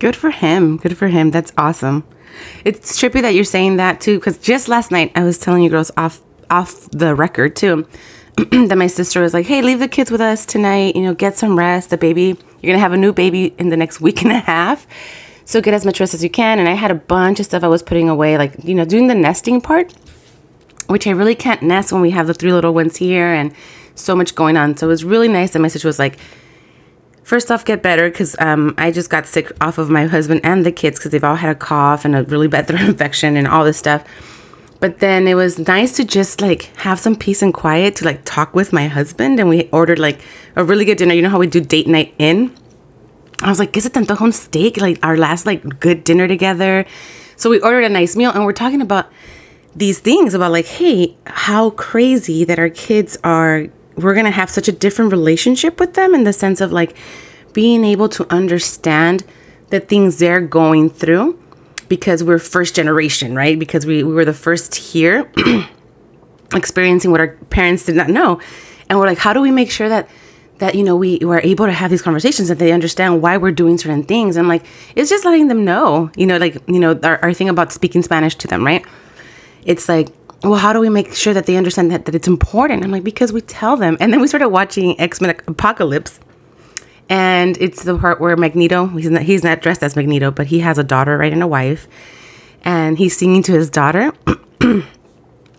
Good 0.00 0.16
for 0.16 0.30
him. 0.30 0.76
Good 0.76 0.98
for 0.98 1.06
him. 1.06 1.30
That's 1.30 1.52
awesome. 1.56 2.02
It's 2.64 3.00
trippy 3.00 3.22
that 3.22 3.34
you're 3.34 3.44
saying 3.44 3.76
that 3.76 4.00
too, 4.00 4.18
because 4.18 4.38
just 4.38 4.66
last 4.66 4.90
night 4.90 5.12
I 5.14 5.22
was 5.22 5.38
telling 5.38 5.62
you 5.62 5.70
girls 5.70 5.92
off 5.96 6.20
off 6.50 6.90
the 6.90 7.14
record 7.14 7.54
too 7.54 7.86
that 8.68 8.76
my 8.76 8.86
sister 8.86 9.22
was 9.22 9.32
like, 9.32 9.46
"Hey, 9.46 9.62
leave 9.62 9.78
the 9.78 9.88
kids 9.88 10.10
with 10.10 10.20
us 10.20 10.44
tonight. 10.44 10.94
You 10.94 11.02
know, 11.02 11.14
get 11.14 11.38
some 11.38 11.58
rest. 11.58 11.88
The 11.88 11.96
baby, 11.96 12.36
you're 12.60 12.72
gonna 12.72 12.78
have 12.78 12.92
a 12.92 12.96
new 12.96 13.12
baby 13.12 13.54
in 13.58 13.70
the 13.70 13.78
next 13.78 14.00
week 14.02 14.22
and 14.22 14.30
a 14.30 14.40
half, 14.40 14.86
so 15.46 15.62
get 15.62 15.72
as 15.72 15.86
much 15.86 16.00
rest 16.00 16.12
as 16.12 16.22
you 16.22 16.28
can." 16.28 16.58
And 16.58 16.68
I 16.68 16.74
had 16.74 16.90
a 16.90 16.96
bunch 16.96 17.40
of 17.40 17.46
stuff 17.46 17.64
I 17.64 17.68
was 17.68 17.82
putting 17.82 18.10
away, 18.10 18.36
like 18.36 18.62
you 18.62 18.74
know, 18.74 18.84
doing 18.84 19.06
the 19.06 19.14
nesting 19.14 19.62
part, 19.62 19.94
which 20.88 21.06
I 21.06 21.12
really 21.12 21.34
can't 21.34 21.62
nest 21.62 21.92
when 21.92 22.02
we 22.02 22.10
have 22.10 22.26
the 22.26 22.34
three 22.34 22.52
little 22.52 22.74
ones 22.74 22.96
here 22.96 23.32
and 23.32 23.54
so 23.94 24.14
much 24.14 24.34
going 24.34 24.58
on. 24.58 24.76
So 24.76 24.86
it 24.86 24.90
was 24.90 25.02
really 25.02 25.28
nice. 25.28 25.52
that 25.52 25.60
my 25.60 25.68
sister 25.68 25.88
was 25.88 25.98
like, 25.98 26.18
first 27.22 27.50
off, 27.50 27.64
get 27.64 27.82
better 27.82 28.10
because 28.10 28.36
um, 28.38 28.74
I 28.76 28.90
just 28.90 29.08
got 29.08 29.26
sick 29.26 29.50
off 29.62 29.78
of 29.78 29.88
my 29.88 30.04
husband 30.04 30.42
and 30.44 30.66
the 30.66 30.72
kids 30.72 30.98
because 30.98 31.12
they've 31.12 31.24
all 31.24 31.36
had 31.36 31.48
a 31.48 31.58
cough 31.58 32.04
and 32.04 32.14
a 32.14 32.22
really 32.24 32.48
bad 32.48 32.66
throat 32.68 32.82
infection 32.82 33.38
and 33.38 33.48
all 33.48 33.64
this 33.64 33.78
stuff 33.78 34.04
but 34.80 34.98
then 34.98 35.26
it 35.26 35.34
was 35.34 35.58
nice 35.58 35.96
to 35.96 36.04
just 36.04 36.40
like 36.40 36.64
have 36.76 37.00
some 37.00 37.16
peace 37.16 37.42
and 37.42 37.54
quiet 37.54 37.96
to 37.96 38.04
like 38.04 38.22
talk 38.24 38.54
with 38.54 38.72
my 38.72 38.88
husband 38.88 39.40
and 39.40 39.48
we 39.48 39.68
ordered 39.70 39.98
like 39.98 40.20
a 40.54 40.64
really 40.64 40.84
good 40.84 40.98
dinner. 40.98 41.14
You 41.14 41.22
know 41.22 41.30
how 41.30 41.38
we 41.38 41.46
do 41.46 41.60
date 41.60 41.86
night 41.86 42.14
in? 42.18 42.54
I 43.40 43.48
was 43.48 43.58
like 43.58 43.76
is 43.76 43.86
it 43.86 43.94
tanto 43.94 44.14
home 44.14 44.32
steak? 44.32 44.76
Like 44.76 44.98
our 45.04 45.16
last 45.16 45.46
like 45.46 45.80
good 45.80 46.04
dinner 46.04 46.28
together. 46.28 46.84
So 47.36 47.50
we 47.50 47.60
ordered 47.60 47.84
a 47.84 47.88
nice 47.88 48.16
meal 48.16 48.30
and 48.30 48.44
we're 48.44 48.52
talking 48.52 48.82
about 48.82 49.10
these 49.74 49.98
things 49.98 50.34
about 50.34 50.52
like 50.52 50.66
hey 50.66 51.16
how 51.26 51.70
crazy 51.70 52.44
that 52.44 52.58
our 52.58 52.70
kids 52.70 53.18
are 53.24 53.66
we're 53.96 54.14
gonna 54.14 54.30
have 54.30 54.50
such 54.50 54.68
a 54.68 54.72
different 54.72 55.10
relationship 55.10 55.78
with 55.78 55.94
them 55.94 56.14
in 56.14 56.24
the 56.24 56.32
sense 56.32 56.60
of 56.60 56.72
like 56.72 56.96
being 57.52 57.84
able 57.84 58.08
to 58.08 58.26
understand 58.32 59.24
the 59.68 59.80
things 59.80 60.18
they're 60.18 60.40
going 60.40 60.88
through 60.88 61.38
because 61.88 62.22
we're 62.22 62.38
first 62.38 62.74
generation, 62.74 63.34
right? 63.34 63.58
Because 63.58 63.86
we, 63.86 64.02
we 64.02 64.12
were 64.12 64.24
the 64.24 64.34
first 64.34 64.74
here 64.74 65.30
experiencing 66.54 67.10
what 67.10 67.20
our 67.20 67.28
parents 67.50 67.84
did 67.84 67.96
not 67.96 68.08
know. 68.08 68.40
And 68.88 68.98
we're 68.98 69.06
like, 69.06 69.18
how 69.18 69.32
do 69.32 69.40
we 69.40 69.50
make 69.50 69.70
sure 69.70 69.88
that 69.88 70.08
that 70.58 70.74
you 70.74 70.82
know 70.82 70.96
we 70.96 71.18
were 71.18 71.40
able 71.40 71.66
to 71.66 71.72
have 71.72 71.90
these 71.90 72.00
conversations 72.00 72.48
that 72.48 72.58
they 72.58 72.72
understand 72.72 73.20
why 73.20 73.36
we're 73.36 73.52
doing 73.52 73.76
certain 73.76 74.02
things? 74.02 74.36
And 74.36 74.48
like 74.48 74.64
it's 74.94 75.10
just 75.10 75.24
letting 75.24 75.48
them 75.48 75.64
know 75.64 76.10
you 76.16 76.26
know 76.26 76.38
like 76.38 76.56
you 76.66 76.80
know 76.80 76.98
our, 77.02 77.18
our 77.22 77.34
thing 77.34 77.48
about 77.48 77.72
speaking 77.72 78.02
spanish 78.02 78.34
to 78.36 78.48
them 78.48 78.64
right? 78.64 78.84
It's 79.64 79.88
like 79.88 80.08
well 80.42 80.54
how 80.54 80.72
do 80.72 80.80
we 80.80 80.88
make 80.88 81.14
sure 81.14 81.34
that 81.34 81.46
they 81.46 81.56
understand 81.56 81.90
that, 81.90 82.06
that 82.06 82.14
it's 82.14 82.28
important? 82.28 82.84
I'm 82.84 82.90
like 82.90 83.04
because 83.04 83.32
we 83.32 83.42
tell 83.42 83.76
them. 83.76 83.96
And 84.00 84.12
then 84.12 84.20
we 84.20 84.28
started 84.28 84.48
watching 84.48 84.98
x-men 84.98 85.36
apocalypse 85.46 86.20
and 87.08 87.56
it's 87.58 87.84
the 87.84 87.98
part 87.98 88.20
where 88.20 88.36
Magneto, 88.36 88.86
he's 88.86 89.10
not, 89.10 89.22
he's 89.22 89.44
not 89.44 89.60
dressed 89.60 89.82
as 89.82 89.94
Magneto, 89.94 90.30
but 90.30 90.48
he 90.48 90.60
has 90.60 90.78
a 90.78 90.84
daughter, 90.84 91.16
right, 91.16 91.32
and 91.32 91.42
a 91.42 91.46
wife. 91.46 91.86
And 92.62 92.98
he's 92.98 93.16
singing 93.16 93.42
to 93.44 93.52
his 93.52 93.70
daughter. 93.70 94.12
and 94.60 94.84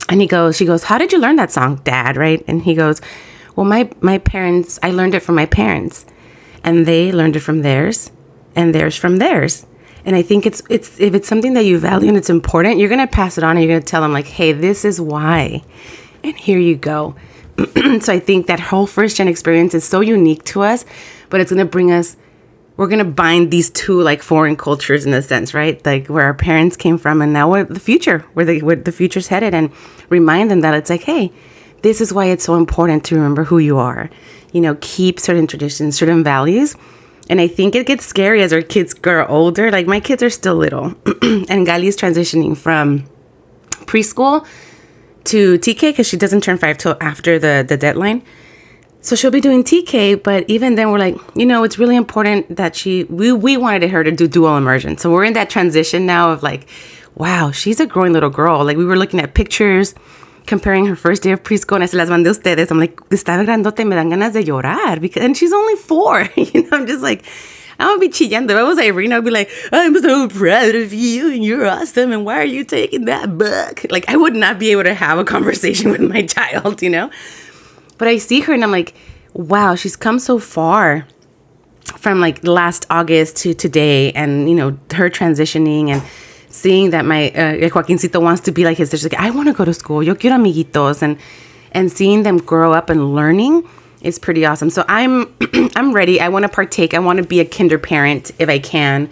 he 0.09 0.27
goes, 0.27 0.57
she 0.57 0.65
goes, 0.65 0.83
How 0.83 0.97
did 0.97 1.13
you 1.13 1.19
learn 1.19 1.37
that 1.37 1.51
song, 1.51 1.81
Dad? 1.83 2.17
Right? 2.17 2.43
And 2.47 2.61
he 2.61 2.75
goes, 2.75 3.01
Well, 3.55 3.65
my, 3.65 3.89
my 4.01 4.17
parents, 4.17 4.77
I 4.83 4.91
learned 4.91 5.15
it 5.15 5.21
from 5.21 5.35
my 5.35 5.45
parents. 5.45 6.05
And 6.63 6.85
they 6.85 7.13
learned 7.13 7.37
it 7.37 7.41
from 7.41 7.61
theirs, 7.61 8.11
and 8.55 8.75
theirs 8.75 8.97
from 8.97 9.17
theirs. 9.17 9.65
And 10.03 10.15
I 10.15 10.21
think 10.21 10.45
it's 10.45 10.61
it's 10.69 10.99
if 10.99 11.13
it's 11.13 11.27
something 11.27 11.53
that 11.53 11.65
you 11.65 11.79
value 11.79 12.07
and 12.07 12.17
it's 12.17 12.29
important, 12.29 12.77
you're 12.77 12.89
gonna 12.89 13.07
pass 13.07 13.37
it 13.37 13.43
on 13.43 13.57
and 13.57 13.65
you're 13.65 13.75
gonna 13.75 13.85
tell 13.85 14.01
them 14.01 14.13
like, 14.13 14.25
hey, 14.25 14.53
this 14.53 14.85
is 14.85 14.99
why. 14.99 15.63
And 16.23 16.35
here 16.35 16.59
you 16.59 16.75
go. 16.75 17.15
so 18.01 18.13
I 18.13 18.19
think 18.19 18.47
that 18.47 18.59
whole 18.59 18.87
first 18.87 19.17
gen 19.17 19.27
experience 19.27 19.73
is 19.73 19.83
so 19.83 20.01
unique 20.01 20.43
to 20.45 20.61
us 20.61 20.85
but 21.29 21.41
it's 21.41 21.51
going 21.51 21.65
to 21.65 21.69
bring 21.69 21.91
us 21.91 22.17
we're 22.75 22.87
going 22.87 22.99
to 22.99 23.11
bind 23.11 23.49
these 23.49 23.71
two 23.71 24.01
like 24.01 24.21
foreign 24.21 24.55
cultures 24.55 25.05
in 25.05 25.13
a 25.13 25.21
sense 25.21 25.53
right 25.53 25.83
like 25.85 26.07
where 26.07 26.25
our 26.25 26.33
parents 26.33 26.77
came 26.77 26.97
from 26.97 27.21
and 27.21 27.33
now 27.33 27.63
the 27.63 27.79
future 27.79 28.19
where 28.33 28.45
the 28.45 28.61
where 28.61 28.75
the 28.75 28.91
future's 28.91 29.27
headed 29.27 29.53
and 29.53 29.71
remind 30.09 30.51
them 30.51 30.61
that 30.61 30.75
it's 30.75 30.89
like 30.89 31.03
hey 31.03 31.31
this 31.81 32.01
is 32.01 32.11
why 32.11 32.25
it's 32.25 32.43
so 32.43 32.55
important 32.55 33.03
to 33.05 33.15
remember 33.15 33.43
who 33.43 33.59
you 33.59 33.77
are. 33.77 34.09
You 34.51 34.61
know, 34.61 34.77
keep 34.81 35.19
certain 35.19 35.47
traditions, 35.47 35.97
certain 35.97 36.23
values. 36.23 36.75
And 37.29 37.41
I 37.41 37.47
think 37.47 37.75
it 37.75 37.85
gets 37.85 38.05
scary 38.05 38.41
as 38.41 38.53
our 38.53 38.61
kids 38.61 38.93
grow 38.93 39.25
older. 39.27 39.69
Like 39.69 39.85
my 39.85 39.99
kids 39.99 40.23
are 40.23 40.29
still 40.29 40.55
little, 40.55 40.85
and 41.05 41.67
Gali 41.67 41.85
is 41.85 41.97
transitioning 41.97 42.57
from 42.57 43.05
preschool 43.85 44.45
to 45.27 45.57
TK 45.59 45.81
because 45.91 46.07
she 46.07 46.17
doesn't 46.17 46.41
turn 46.41 46.57
five 46.57 46.77
till 46.77 46.97
after 47.01 47.39
the 47.39 47.65
the 47.67 47.77
deadline. 47.77 48.23
So 49.01 49.15
she'll 49.15 49.31
be 49.31 49.39
doing 49.39 49.63
TK, 49.63 50.21
but 50.23 50.43
even 50.49 50.75
then 50.75 50.91
we're 50.91 50.97
like, 50.97 51.15
you 51.35 51.45
know, 51.45 51.63
it's 51.63 51.77
really 51.79 51.95
important 51.95 52.55
that 52.55 52.75
she 52.75 53.05
we 53.05 53.31
we 53.31 53.55
wanted 53.55 53.89
her 53.91 54.03
to 54.03 54.11
do 54.11 54.27
dual 54.27 54.57
immersion. 54.57 54.97
So 54.97 55.11
we're 55.11 55.23
in 55.23 55.33
that 55.33 55.49
transition 55.49 56.05
now 56.05 56.31
of 56.31 56.43
like, 56.43 56.67
wow, 57.15 57.51
she's 57.51 57.79
a 57.79 57.85
growing 57.85 58.13
little 58.13 58.29
girl. 58.29 58.65
Like 58.65 58.77
we 58.77 58.85
were 58.85 58.97
looking 58.97 59.19
at 59.19 59.33
pictures 59.33 59.93
comparing 60.45 60.85
her 60.87 60.95
first 60.95 61.23
day 61.23 61.31
of 61.31 61.43
preschool 61.43 61.75
and 61.75 61.83
I 61.83 61.87
se 61.87 61.97
las 61.97 62.09
mandé 62.09 62.29
ustedes. 62.29 62.71
I'm 62.71 62.79
like, 62.79 62.95
está 63.09 63.37
grandote, 63.45 63.85
me 63.85 63.95
dan 63.95 64.09
ganas 64.09 64.33
de 64.33 64.43
llorar 64.43 64.99
because 64.99 65.23
and 65.23 65.37
she's 65.37 65.53
only 65.53 65.75
four. 65.75 66.27
you 66.35 66.63
know, 66.63 66.77
I'm 66.77 66.87
just 66.87 67.03
like 67.03 67.23
I 67.79 67.91
would 67.91 68.01
be 68.01 68.09
chillando. 68.09 68.51
If 68.51 68.57
I 68.57 68.63
was 68.63 68.79
Irene, 68.79 69.13
I'd 69.13 69.23
be 69.23 69.31
like, 69.31 69.51
I'm 69.71 69.99
so 70.01 70.27
proud 70.27 70.75
of 70.75 70.93
you 70.93 71.31
and 71.31 71.43
you're 71.43 71.65
awesome. 71.67 72.11
And 72.11 72.25
why 72.25 72.39
are 72.41 72.45
you 72.45 72.63
taking 72.63 73.05
that 73.05 73.37
book? 73.37 73.85
Like, 73.91 74.09
I 74.09 74.17
would 74.17 74.35
not 74.35 74.57
be 74.57 74.71
able 74.71 74.83
to 74.83 74.93
have 74.93 75.19
a 75.19 75.23
conversation 75.23 75.91
with 75.91 76.01
my 76.01 76.25
child, 76.25 76.81
you 76.81 76.89
know? 76.89 77.11
But 77.97 78.07
I 78.07 78.17
see 78.17 78.41
her 78.41 78.53
and 78.53 78.63
I'm 78.63 78.71
like, 78.71 78.95
wow, 79.33 79.75
she's 79.75 79.95
come 79.95 80.19
so 80.19 80.39
far 80.39 81.05
from 81.97 82.19
like 82.19 82.43
last 82.43 82.85
August 82.89 83.37
to 83.37 83.53
today. 83.53 84.11
And, 84.13 84.49
you 84.49 84.55
know, 84.55 84.77
her 84.93 85.09
transitioning 85.09 85.89
and 85.89 86.01
seeing 86.49 86.89
that 86.89 87.05
my 87.05 87.29
uh, 87.29 87.69
Joaquincito 87.69 88.21
wants 88.21 88.41
to 88.41 88.51
be 88.51 88.65
like 88.65 88.77
his 88.77 88.89
sister. 88.89 89.09
Like, 89.09 89.19
I 89.19 89.29
want 89.29 89.49
to 89.49 89.53
go 89.53 89.65
to 89.65 89.73
school. 89.73 90.01
Yo 90.01 90.15
quiero 90.15 90.37
amiguitos. 90.37 91.03
And, 91.03 91.17
and 91.73 91.91
seeing 91.91 92.23
them 92.23 92.37
grow 92.37 92.73
up 92.73 92.89
and 92.89 93.13
learning 93.13 93.67
is 94.01 94.19
pretty 94.19 94.45
awesome. 94.45 94.69
So 94.69 94.85
I'm 94.87 95.33
I'm 95.75 95.93
ready. 95.93 96.19
I 96.19 96.29
want 96.29 96.43
to 96.43 96.49
partake. 96.49 96.93
I 96.93 96.99
want 96.99 97.17
to 97.17 97.25
be 97.25 97.39
a 97.39 97.45
kinder 97.45 97.77
parent 97.77 98.31
if 98.39 98.49
I 98.49 98.59
can. 98.59 99.09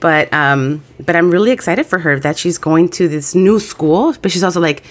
But 0.00 0.32
um 0.32 0.82
but 1.04 1.16
I'm 1.16 1.30
really 1.30 1.50
excited 1.50 1.86
for 1.86 1.98
her 1.98 2.18
that 2.20 2.38
she's 2.38 2.58
going 2.58 2.88
to 2.90 3.08
this 3.08 3.34
new 3.34 3.60
school, 3.60 4.14
but 4.20 4.30
she's 4.30 4.44
also 4.44 4.60
like 4.60 4.82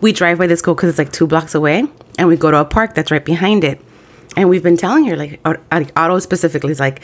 we 0.00 0.12
drive 0.12 0.38
by 0.38 0.46
the 0.46 0.56
school 0.56 0.74
cuz 0.74 0.90
it's 0.90 0.98
like 0.98 1.12
2 1.12 1.26
blocks 1.26 1.54
away 1.54 1.84
and 2.18 2.28
we 2.28 2.36
go 2.36 2.50
to 2.50 2.58
a 2.58 2.64
park 2.64 2.94
that's 2.94 3.10
right 3.10 3.24
behind 3.24 3.64
it. 3.64 3.80
And 4.36 4.48
we've 4.48 4.62
been 4.62 4.76
telling 4.76 5.04
her, 5.06 5.16
like, 5.16 5.40
Otto 5.44 6.18
specifically 6.18 6.72
is 6.72 6.80
like, 6.80 7.00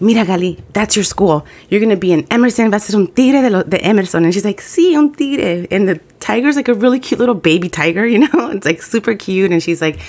Mira, 0.00 0.24
Gali, 0.24 0.58
that's 0.72 0.96
your 0.96 1.04
school. 1.04 1.44
You're 1.68 1.80
going 1.80 1.90
to 1.90 1.96
be 1.96 2.10
in 2.10 2.26
Emerson. 2.30 2.70
Vas 2.70 2.88
a 2.88 2.92
ser 2.92 2.98
un 2.98 3.06
tigre 3.08 3.42
de, 3.42 3.50
lo, 3.50 3.62
de 3.62 3.84
Emerson. 3.84 4.24
And 4.24 4.32
she's 4.32 4.46
like, 4.46 4.62
Sí, 4.62 4.96
un 4.96 5.12
tigre. 5.12 5.66
And 5.70 5.86
the 5.86 6.00
tiger's 6.20 6.56
like 6.56 6.68
a 6.68 6.74
really 6.74 6.98
cute 6.98 7.20
little 7.20 7.34
baby 7.34 7.68
tiger, 7.68 8.06
you 8.14 8.20
know? 8.20 8.50
It's 8.50 8.64
like 8.64 8.80
super 8.80 9.14
cute. 9.14 9.52
And 9.52 9.62
she's 9.62 9.82
like, 9.82 10.00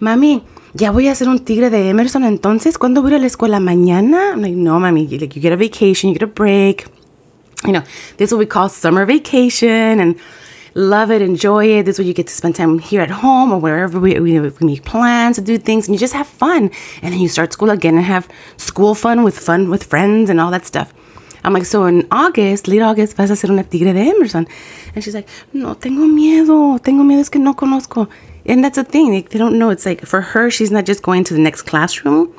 Mami, 0.00 0.42
ya 0.74 0.90
voy 0.90 1.08
a 1.08 1.14
ser 1.14 1.28
un 1.28 1.38
tigre 1.38 1.70
de 1.70 1.88
Emerson 1.88 2.24
entonces. 2.24 2.78
¿Cuándo 2.78 3.02
voy 3.02 3.14
a 3.14 3.18
la 3.18 3.26
escuela? 3.26 3.60
¿Mañana? 3.60 4.32
I'm 4.32 4.42
like, 4.42 4.56
no, 4.56 4.78
mami. 4.78 5.08
Like, 5.08 5.34
you 5.36 5.42
get 5.42 5.52
a 5.52 5.56
vacation, 5.56 6.10
you 6.10 6.18
get 6.18 6.22
a 6.22 6.26
break. 6.26 6.86
You 7.64 7.72
know, 7.72 7.82
this 8.18 8.28
is 8.28 8.32
what 8.32 8.38
we 8.40 8.46
call 8.46 8.68
summer 8.68 9.06
vacation 9.06 10.00
and 10.00 10.16
love 10.74 11.10
it, 11.10 11.22
enjoy 11.22 11.78
it. 11.78 11.86
This 11.86 11.94
is 11.94 11.98
where 12.00 12.06
you 12.06 12.14
get 12.14 12.26
to 12.26 12.34
spend 12.34 12.54
time 12.54 12.78
here 12.78 13.00
at 13.00 13.10
home 13.10 13.50
or 13.50 13.58
wherever 13.58 13.98
we, 13.98 14.20
we, 14.20 14.38
we 14.38 14.50
make 14.60 14.84
plans 14.84 15.36
to 15.36 15.42
do 15.42 15.56
things 15.56 15.88
and 15.88 15.94
you 15.94 15.98
just 15.98 16.12
have 16.12 16.26
fun. 16.26 16.70
And 17.02 17.12
then 17.12 17.18
you 17.18 17.28
start 17.28 17.52
school 17.54 17.70
again 17.70 17.96
and 17.96 18.04
have 18.04 18.28
school 18.58 18.94
fun 18.94 19.24
with 19.24 19.38
fun 19.38 19.70
with 19.70 19.84
friends 19.84 20.28
and 20.28 20.38
all 20.38 20.50
that 20.50 20.66
stuff. 20.66 20.92
I'm 21.42 21.52
like, 21.52 21.64
so 21.64 21.86
in 21.86 22.06
August, 22.10 22.68
late 22.68 22.82
August, 22.82 23.16
vas 23.16 23.30
a 23.30 23.36
ser 23.36 23.50
una 23.50 23.62
tigre 23.62 23.92
de 23.92 24.00
Emerson. 24.00 24.46
And 24.94 25.02
she's 25.02 25.14
like, 25.14 25.28
no, 25.52 25.74
tengo 25.74 26.04
miedo. 26.06 26.78
Tengo 26.82 27.04
miedo, 27.04 27.20
es 27.20 27.30
que 27.30 27.38
no 27.38 27.54
conozco. 27.54 28.08
And 28.48 28.62
that's 28.62 28.76
the 28.76 28.84
thing. 28.84 29.12
Like, 29.12 29.30
they 29.30 29.38
don't 29.38 29.58
know. 29.58 29.70
It's 29.70 29.84
like 29.84 30.06
for 30.06 30.20
her, 30.20 30.50
she's 30.50 30.70
not 30.70 30.84
just 30.86 31.02
going 31.02 31.24
to 31.24 31.34
the 31.34 31.40
next 31.40 31.62
classroom. 31.62 32.32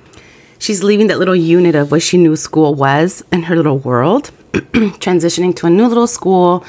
She's 0.60 0.84
leaving 0.84 1.08
that 1.08 1.20
little 1.20 1.36
unit 1.36 1.76
of 1.76 1.92
what 1.92 2.02
she 2.02 2.18
knew 2.18 2.36
school 2.36 2.74
was 2.74 3.24
in 3.32 3.44
her 3.44 3.56
little 3.56 3.78
world, 3.78 4.32
transitioning 4.54 5.56
to 5.58 5.68
a 5.68 5.70
new 5.70 5.86
little 5.86 6.08
school 6.08 6.66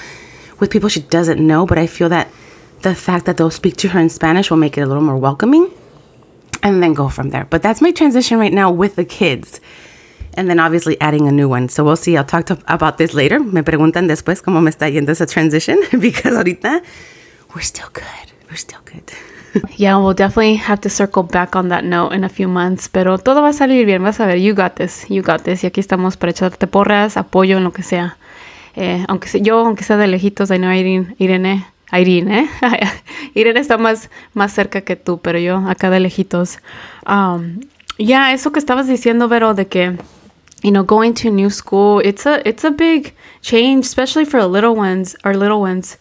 with 0.59 0.71
people 0.71 0.89
she 0.89 1.01
doesn't 1.01 1.45
know. 1.45 1.65
But 1.67 1.79
I 1.79 1.87
feel 1.87 2.09
that 2.11 2.29
the 2.83 2.95
fact 2.95 3.27
that 3.27 3.37
they'll 3.37 3.51
speak 3.51 3.77
to 3.79 3.89
her 3.89 4.01
in 4.01 4.09
Spanish 4.09 4.51
will 4.51 4.59
make 4.59 4.77
it 4.77 4.83
a 4.83 4.87
little 4.87 5.03
more 5.03 5.17
welcoming 5.17 5.71
and 6.63 6.83
then 6.83 6.93
go 6.93 7.09
from 7.09 7.31
there. 7.31 7.45
But 7.45 7.63
that's 7.63 7.81
my 7.81 7.93
transition 7.93 8.39
right 8.39 8.53
now 8.53 8.71
with 8.71 8.97
the 8.97 9.05
kids. 9.05 9.61
And 10.35 10.51
then 10.51 10.61
obviously 10.61 11.01
adding 11.01 11.27
a 11.27 11.33
new 11.33 11.49
one. 11.49 11.69
So 11.69 11.83
we'll 11.83 11.97
see. 11.97 12.17
I'll 12.17 12.25
talk 12.25 12.47
to, 12.47 12.59
about 12.67 12.99
this 12.99 13.15
later. 13.15 13.41
Me 13.41 13.63
preguntan 13.63 14.07
después 14.07 14.43
cómo 14.43 14.63
me 14.63 14.71
está 14.71 14.93
yendo 14.93 15.11
esa 15.11 15.27
transition 15.27 15.79
because 16.01 16.35
ahorita 16.35 16.83
we're 17.55 17.63
still 17.63 17.89
good. 17.93 18.38
We're 18.49 18.57
still 18.57 18.81
good. 18.85 19.13
yeah, 19.77 19.97
we'll 19.99 20.15
definitely 20.15 20.57
have 20.57 20.81
to 20.81 20.89
circle 20.91 21.23
back 21.23 21.55
on 21.55 21.69
that 21.69 21.85
note 21.85 22.13
in 22.13 22.25
a 22.25 22.29
few 22.29 22.49
months, 22.49 22.89
pero 22.89 23.19
todo 23.19 23.43
va 23.43 23.49
a 23.49 23.53
salir 23.53 23.85
bien, 23.85 24.03
vas 24.03 24.21
a 24.21 24.27
ver, 24.27 24.37
you 24.37 24.55
got 24.55 24.77
this, 24.77 25.07
you 25.09 25.23
got 25.23 25.43
this, 25.43 25.65
y 25.65 25.67
aquí 25.67 25.81
estamos 25.81 26.17
para 26.17 26.31
echarte 26.31 26.67
porras, 26.67 27.17
apoyo 27.17 27.59
en 27.59 27.65
lo 27.65 27.73
que 27.73 27.83
sea. 27.83 28.17
Eh, 28.75 29.05
aunque 29.09 29.29
sea, 29.29 29.43
yo, 29.43 29.59
aunque 29.59 29.85
sea 29.85 29.97
de 29.97 30.07
lejitos, 30.07 30.51
I 30.51 30.57
know 30.57 30.73
Irene, 30.73 31.15
Irene, 31.19 31.67
Irene, 31.93 32.41
¿eh? 32.41 32.49
Irene 33.35 33.61
está 33.61 33.77
más, 33.77 34.11
más 34.35 34.53
cerca 34.53 34.83
que 34.83 34.97
tú, 34.97 35.19
pero 35.19 35.39
yo 35.39 35.59
acá 35.69 35.91
de 35.91 36.01
lejitos. 36.01 36.59
Um, 37.07 37.61
ya, 37.99 38.07
yeah, 38.07 38.33
eso 38.33 38.53
que 38.53 38.59
estabas 38.59 38.87
diciendo, 38.87 39.29
Vero, 39.29 39.55
de 39.55 39.67
que, 39.67 39.99
you 40.63 40.71
know, 40.71 40.85
going 40.85 41.13
to 41.13 41.29
a 41.29 41.31
new 41.31 41.51
school, 41.51 42.01
it's 42.05 42.25
a, 42.27 42.41
it's 42.49 42.65
a 42.65 42.71
big 42.71 43.15
change, 43.43 43.81
especially 43.81 44.25
for 44.25 44.43
little 44.45 44.77
ones, 44.77 45.17
our 45.25 45.37
little 45.37 45.61
ones. 45.61 45.99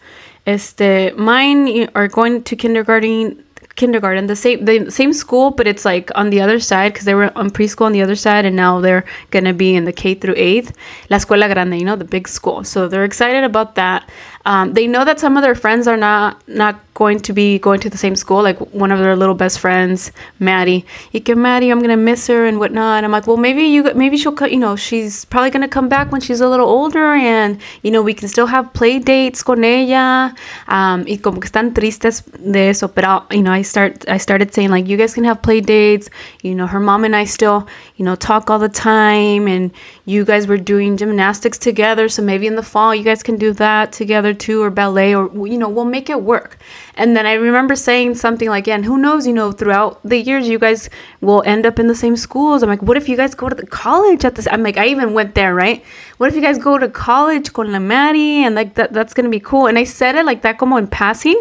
Este, 0.48 1.12
mine 1.14 1.90
are 1.94 2.08
going 2.08 2.42
to 2.42 2.56
kindergarten 2.56 3.44
kindergarten 3.76 4.26
the 4.26 4.34
same 4.34 4.64
the 4.64 4.90
same 4.90 5.12
school 5.12 5.52
but 5.52 5.66
it's 5.68 5.84
like 5.84 6.10
on 6.16 6.30
the 6.30 6.40
other 6.40 6.58
side 6.58 6.92
because 6.92 7.04
they 7.04 7.14
were 7.14 7.30
on 7.38 7.48
preschool 7.48 7.86
on 7.86 7.92
the 7.92 8.02
other 8.02 8.16
side 8.16 8.44
and 8.44 8.56
now 8.56 8.80
they're 8.80 9.04
gonna 9.30 9.52
be 9.52 9.76
in 9.76 9.84
the 9.84 9.92
k 9.92 10.14
through 10.14 10.34
eighth. 10.36 10.72
La 11.10 11.18
escuela 11.18 11.46
grande 11.52 11.78
you 11.78 11.84
know 11.84 11.96
the 11.96 12.10
big 12.16 12.26
school. 12.26 12.64
So 12.64 12.88
they're 12.88 13.04
excited 13.04 13.44
about 13.44 13.74
that 13.74 14.10
um, 14.48 14.72
they 14.72 14.86
know 14.86 15.04
that 15.04 15.20
some 15.20 15.36
of 15.36 15.42
their 15.42 15.54
friends 15.54 15.86
are 15.86 15.98
not 15.98 16.42
not 16.48 16.80
going 16.94 17.20
to 17.20 17.34
be 17.34 17.58
going 17.58 17.78
to 17.80 17.90
the 17.90 17.98
same 17.98 18.16
school. 18.16 18.42
Like 18.42 18.58
one 18.72 18.90
of 18.90 18.98
their 18.98 19.14
little 19.14 19.34
best 19.34 19.60
friends, 19.60 20.10
Maddie. 20.38 20.86
You 21.12 21.20
can 21.20 21.40
Maddie, 21.42 21.70
I'm 21.70 21.80
gonna 21.80 21.98
miss 21.98 22.26
her 22.28 22.46
and 22.46 22.58
whatnot. 22.58 23.04
I'm 23.04 23.12
like, 23.12 23.26
well, 23.26 23.36
maybe 23.36 23.64
you, 23.64 23.82
maybe 23.94 24.16
she'll, 24.16 24.34
you 24.48 24.56
know, 24.56 24.74
she's 24.74 25.26
probably 25.26 25.50
gonna 25.50 25.68
come 25.68 25.90
back 25.90 26.10
when 26.10 26.22
she's 26.22 26.40
a 26.40 26.48
little 26.48 26.66
older, 26.66 27.12
and 27.14 27.60
you 27.82 27.90
know, 27.90 28.00
we 28.00 28.14
can 28.14 28.26
still 28.26 28.46
have 28.46 28.72
play 28.72 28.98
dates 28.98 29.42
con 29.42 29.62
ella. 29.64 30.34
Um, 30.66 31.04
y 31.06 31.18
como 31.22 31.40
que 31.40 31.50
están 31.50 31.74
tristes 31.74 32.24
de 32.38 32.70
eso, 32.70 32.88
pero 32.88 33.26
you 33.30 33.42
know, 33.42 33.52
I 33.52 33.60
start, 33.60 34.08
I 34.08 34.16
started 34.16 34.54
saying 34.54 34.70
like, 34.70 34.88
you 34.88 34.96
guys 34.96 35.12
can 35.12 35.24
have 35.24 35.42
play 35.42 35.60
dates. 35.60 36.08
You 36.42 36.54
know, 36.54 36.66
her 36.66 36.80
mom 36.80 37.04
and 37.04 37.14
I 37.14 37.26
still, 37.26 37.68
you 37.96 38.04
know, 38.06 38.16
talk 38.16 38.48
all 38.48 38.58
the 38.58 38.70
time, 38.70 39.46
and 39.46 39.72
you 40.06 40.24
guys 40.24 40.46
were 40.46 40.56
doing 40.56 40.96
gymnastics 40.96 41.58
together, 41.58 42.08
so 42.08 42.22
maybe 42.22 42.46
in 42.46 42.56
the 42.56 42.62
fall 42.62 42.94
you 42.94 43.04
guys 43.04 43.22
can 43.22 43.36
do 43.36 43.52
that 43.52 43.92
together 43.92 44.37
or 44.62 44.70
ballet, 44.70 45.14
or 45.14 45.30
you 45.46 45.58
know, 45.58 45.68
we'll 45.68 45.84
make 45.84 46.08
it 46.08 46.22
work. 46.22 46.56
And 46.94 47.16
then 47.16 47.26
I 47.26 47.34
remember 47.34 47.76
saying 47.76 48.14
something 48.14 48.48
like, 48.48 48.66
yeah, 48.66 48.74
and 48.74 48.84
who 48.84 48.96
knows, 48.96 49.26
you 49.26 49.32
know, 49.32 49.52
throughout 49.52 50.00
the 50.02 50.18
years, 50.18 50.48
you 50.48 50.58
guys 50.58 50.88
will 51.20 51.42
end 51.46 51.66
up 51.66 51.78
in 51.78 51.86
the 51.86 51.94
same 51.94 52.16
schools. 52.16 52.62
I'm 52.62 52.68
like, 52.68 52.82
what 52.82 52.96
if 52.96 53.08
you 53.08 53.16
guys 53.16 53.34
go 53.34 53.48
to 53.48 53.54
the 53.54 53.66
college 53.66 54.24
at 54.24 54.34
this? 54.34 54.48
I'm 54.50 54.62
like, 54.62 54.76
I 54.76 54.86
even 54.86 55.14
went 55.14 55.34
there, 55.34 55.54
right? 55.54 55.84
What 56.16 56.28
if 56.28 56.34
you 56.34 56.42
guys 56.42 56.58
go 56.58 56.78
to 56.78 56.88
college 56.88 57.52
con 57.52 57.72
la 57.72 57.78
Maddie? 57.78 58.44
And 58.44 58.54
like, 58.54 58.74
that, 58.74 58.92
that's 58.92 59.14
to 59.14 59.28
be 59.28 59.40
cool. 59.40 59.66
And 59.66 59.78
I 59.78 59.84
said 59.84 60.14
it 60.16 60.24
like 60.24 60.42
that, 60.42 60.58
como 60.58 60.76
in 60.76 60.86
passing. 60.86 61.40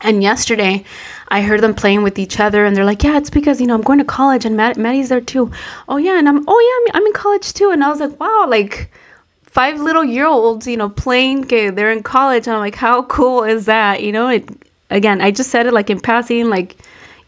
And 0.00 0.22
yesterday, 0.22 0.84
I 1.28 1.42
heard 1.42 1.60
them 1.60 1.74
playing 1.74 2.02
with 2.02 2.18
each 2.18 2.38
other, 2.38 2.66
and 2.66 2.76
they're 2.76 2.84
like, 2.84 3.02
"Yeah, 3.02 3.16
it's 3.16 3.30
because 3.30 3.60
you 3.60 3.66
know 3.66 3.74
I'm 3.74 3.80
going 3.80 3.98
to 3.98 4.04
college, 4.04 4.44
and 4.44 4.56
Matt- 4.56 4.76
Maddie's 4.76 5.08
there 5.08 5.20
too." 5.20 5.50
Oh 5.88 5.96
yeah, 5.96 6.18
and 6.18 6.28
I'm 6.28 6.44
oh 6.46 6.60
yeah, 6.60 6.92
I'm, 6.92 7.00
I'm 7.00 7.06
in 7.06 7.12
college 7.14 7.54
too, 7.54 7.70
and 7.70 7.82
I 7.82 7.88
was 7.88 8.00
like, 8.00 8.20
"Wow, 8.20 8.44
like 8.46 8.90
five 9.54 9.80
little 9.80 10.04
year 10.04 10.26
olds, 10.26 10.66
you 10.66 10.76
know, 10.76 10.88
playing. 10.90 11.42
They're 11.42 11.92
in 11.92 12.02
college, 12.02 12.46
and 12.46 12.54
I'm 12.54 12.60
like, 12.60 12.74
how 12.74 13.04
cool 13.04 13.44
is 13.44 13.66
that? 13.66 14.02
You 14.02 14.12
know, 14.12 14.28
it 14.28 14.48
again, 14.90 15.20
I 15.20 15.30
just 15.30 15.50
said 15.50 15.66
it 15.66 15.72
like 15.72 15.88
in 15.90 16.00
passing, 16.00 16.50
like 16.50 16.76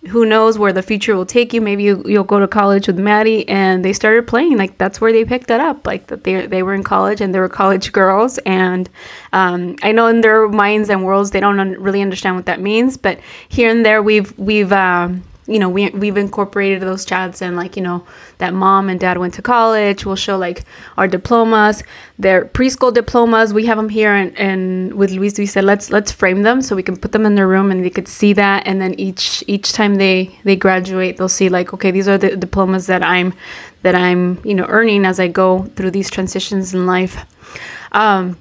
who 0.08 0.24
knows 0.24 0.58
where 0.58 0.72
the 0.72 0.82
future 0.82 1.16
will 1.16 1.26
take 1.26 1.52
you. 1.52 1.60
Maybe 1.60 1.82
you, 1.82 2.02
you'll 2.06 2.24
go 2.24 2.38
to 2.38 2.46
college 2.46 2.86
with 2.86 2.98
Maddie, 2.98 3.48
and 3.48 3.84
they 3.84 3.92
started 3.92 4.26
playing. 4.26 4.56
Like 4.56 4.76
that's 4.76 5.00
where 5.00 5.12
they 5.12 5.24
picked 5.24 5.50
it 5.50 5.60
up. 5.60 5.86
Like 5.86 6.08
that 6.08 6.24
they 6.24 6.46
they 6.46 6.62
were 6.62 6.74
in 6.74 6.82
college 6.82 7.20
and 7.20 7.34
they 7.34 7.38
were 7.38 7.48
college 7.48 7.92
girls. 7.92 8.38
And 8.38 8.90
um, 9.32 9.76
I 9.82 9.92
know 9.92 10.08
in 10.08 10.20
their 10.20 10.48
minds 10.48 10.90
and 10.90 11.04
worlds 11.04 11.30
they 11.30 11.40
don't 11.40 11.60
un- 11.60 11.80
really 11.80 12.02
understand 12.02 12.34
what 12.36 12.46
that 12.46 12.60
means. 12.60 12.96
But 12.96 13.20
here 13.48 13.70
and 13.70 13.86
there 13.86 14.02
we've 14.02 14.36
we've 14.36 14.72
um, 14.72 15.22
you 15.46 15.58
know, 15.58 15.68
we, 15.68 15.90
we've 15.90 16.16
incorporated 16.16 16.82
those 16.82 17.04
chats 17.04 17.40
and 17.40 17.56
like, 17.56 17.76
you 17.76 17.82
know, 17.82 18.04
that 18.38 18.52
mom 18.52 18.88
and 18.88 18.98
dad 18.98 19.18
went 19.18 19.34
to 19.34 19.42
college. 19.42 20.04
We'll 20.04 20.16
show 20.16 20.36
like 20.36 20.64
our 20.96 21.06
diplomas, 21.06 21.82
their 22.18 22.44
preschool 22.44 22.92
diplomas. 22.92 23.54
We 23.54 23.66
have 23.66 23.76
them 23.76 23.88
here 23.88 24.12
and, 24.12 24.36
and 24.36 24.94
with 24.94 25.10
Luis, 25.12 25.38
we 25.38 25.46
said, 25.46 25.64
let's, 25.64 25.90
let's 25.90 26.10
frame 26.10 26.42
them 26.42 26.62
so 26.62 26.74
we 26.74 26.82
can 26.82 26.96
put 26.96 27.12
them 27.12 27.24
in 27.24 27.36
their 27.36 27.46
room 27.46 27.70
and 27.70 27.84
they 27.84 27.90
could 27.90 28.08
see 28.08 28.32
that. 28.32 28.66
And 28.66 28.80
then 28.80 28.94
each, 28.98 29.44
each 29.46 29.72
time 29.72 29.96
they, 29.96 30.36
they 30.44 30.56
graduate, 30.56 31.16
they'll 31.16 31.28
see 31.28 31.48
like, 31.48 31.72
okay, 31.72 31.90
these 31.92 32.08
are 32.08 32.18
the 32.18 32.36
diplomas 32.36 32.86
that 32.86 33.04
I'm, 33.04 33.32
that 33.82 33.94
I'm, 33.94 34.40
you 34.44 34.54
know, 34.54 34.66
earning 34.68 35.04
as 35.04 35.20
I 35.20 35.28
go 35.28 35.64
through 35.76 35.92
these 35.92 36.10
transitions 36.10 36.74
in 36.74 36.86
life. 36.86 37.24
Um, 37.92 38.36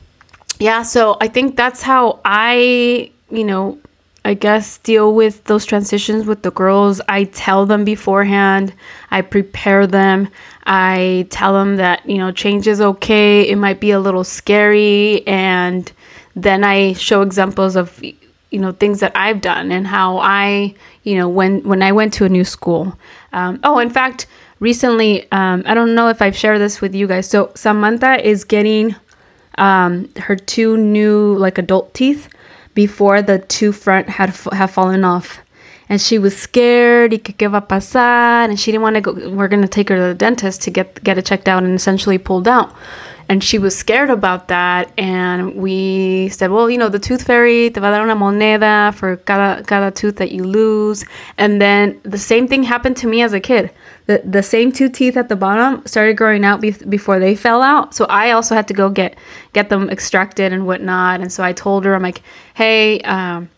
yeah. 0.59 0.81
So 0.81 1.17
I 1.21 1.27
think 1.27 1.55
that's 1.55 1.81
how 1.81 2.19
I, 2.25 3.12
you 3.29 3.43
know, 3.43 3.79
I 4.25 4.34
guess, 4.34 4.79
deal 4.79 5.13
with 5.13 5.44
those 5.44 5.65
transitions 5.65 6.25
with 6.25 6.41
the 6.41 6.50
girls. 6.50 7.00
I 7.08 7.25
tell 7.25 7.67
them 7.67 7.86
beforehand, 7.86 8.74
I 9.12 9.22
prepare 9.22 9.86
them, 9.86 10.29
I 10.65 11.27
tell 11.29 11.53
them 11.53 11.75
that, 11.75 12.03
you 12.10 12.17
know, 12.17 12.32
change 12.32 12.67
is 12.67 12.82
okay, 12.82 13.48
it 13.48 13.55
might 13.55 13.79
be 13.79 13.91
a 13.91 14.00
little 14.00 14.24
scary, 14.24 15.25
and 15.27 15.91
then 16.36 16.63
I 16.63 16.94
show 16.94 17.22
examples 17.22 17.75
of, 17.75 18.03
you 18.03 18.60
know, 18.60 18.72
things 18.72 19.00
that 19.01 19.12
I've 19.15 19.41
done 19.41 19.72
and 19.72 19.86
how 19.86 20.17
I, 20.17 20.74
you 21.03 21.15
know, 21.15 21.29
when, 21.29 21.62
when 21.62 21.84
I 21.84 21.91
went 21.91 22.12
to 22.13 22.25
a 22.25 22.29
new 22.29 22.44
school. 22.44 22.98
Um, 23.32 23.60
oh, 23.63 23.77
in 23.77 23.91
fact, 23.91 24.25
recently, 24.60 25.32
um, 25.32 25.62
I 25.67 25.75
don't 25.75 25.94
know 25.94 26.10
if 26.10 26.20
I've 26.20 26.36
shared 26.36 26.60
this 26.60 26.82
with 26.82 26.96
you 26.96 27.05
guys. 27.05 27.29
So 27.29 27.51
Samantha 27.53 28.27
is 28.27 28.44
getting 28.44 28.96
um, 29.60 30.10
her 30.17 30.36
two 30.36 30.77
new 30.77 31.38
like 31.38 31.60
adult 31.60 31.94
teeth 31.94 32.27
before 32.75 33.24
the 33.24 33.39
two 33.39 33.72
front 33.72 34.08
had 34.10 34.29
have 34.53 34.70
fallen 34.70 35.03
off. 35.03 35.39
And 35.88 36.01
she 36.01 36.17
was 36.17 36.36
scared, 36.36 37.12
y 37.12 37.17
que 37.17 37.34
qué 37.34 37.50
va 37.50 37.58
a 37.58 37.62
pasar, 37.62 38.50
and 38.50 38.60
she 38.60 38.72
didn't 38.72 38.82
want 38.82 38.96
to 38.96 39.01
go. 39.01 39.29
We're 39.29 39.48
gonna 39.48 39.67
take 39.67 39.89
her 39.89 39.96
to 39.96 40.01
the 40.01 40.13
dentist 40.15 40.62
to 40.63 40.72
get 40.72 41.03
get 41.03 41.17
it 41.17 41.25
checked 41.25 41.48
out 41.48 41.63
and 41.63 41.74
essentially 41.75 42.17
pulled 42.17 42.48
out. 42.48 42.74
And 43.27 43.44
she 43.44 43.58
was 43.58 43.75
scared 43.75 44.12
about 44.12 44.50
that. 44.50 44.91
And 44.98 45.55
we 45.55 46.29
said, 46.29 46.51
well, 46.51 46.70
you 46.70 46.77
know, 46.77 46.89
the 46.89 47.00
tooth 47.00 47.24
fairy 47.24 47.72
te 47.72 47.79
va 47.79 47.88
a 47.88 47.91
dar 47.91 48.03
una 48.03 48.15
moneda 48.15 48.94
for 48.94 49.17
cada 49.17 49.63
cada 49.63 49.91
tooth 49.91 50.17
that 50.17 50.32
you 50.32 50.44
lose. 50.44 51.05
And 51.38 51.60
then 51.60 52.00
the 52.03 52.20
same 52.20 52.48
thing 52.48 52.63
happened 52.63 52.98
to 52.98 53.08
me 53.08 53.24
as 53.24 53.34
a 53.34 53.39
kid. 53.39 53.72
The 54.07 54.21
the 54.24 54.43
same 54.43 54.71
two 54.71 54.89
teeth 54.89 55.17
at 55.17 55.29
the 55.29 55.35
bottom 55.35 55.85
started 55.85 56.15
growing 56.15 56.45
out 56.45 56.62
be- 56.62 56.71
before 56.71 57.19
they 57.19 57.35
fell 57.35 57.62
out. 57.62 57.93
So 57.95 58.05
I 58.05 58.31
also 58.31 58.55
had 58.55 58.67
to 58.67 58.74
go 58.74 58.89
get 58.89 59.17
get 59.53 59.69
them 59.69 59.89
extracted 59.89 60.53
and 60.53 60.65
whatnot. 60.65 61.21
And 61.21 61.31
so 61.31 61.43
I 61.43 61.53
told 61.53 61.85
her, 61.85 61.95
I'm 61.95 62.03
like, 62.03 62.21
hey. 62.53 63.00
Um, 63.01 63.50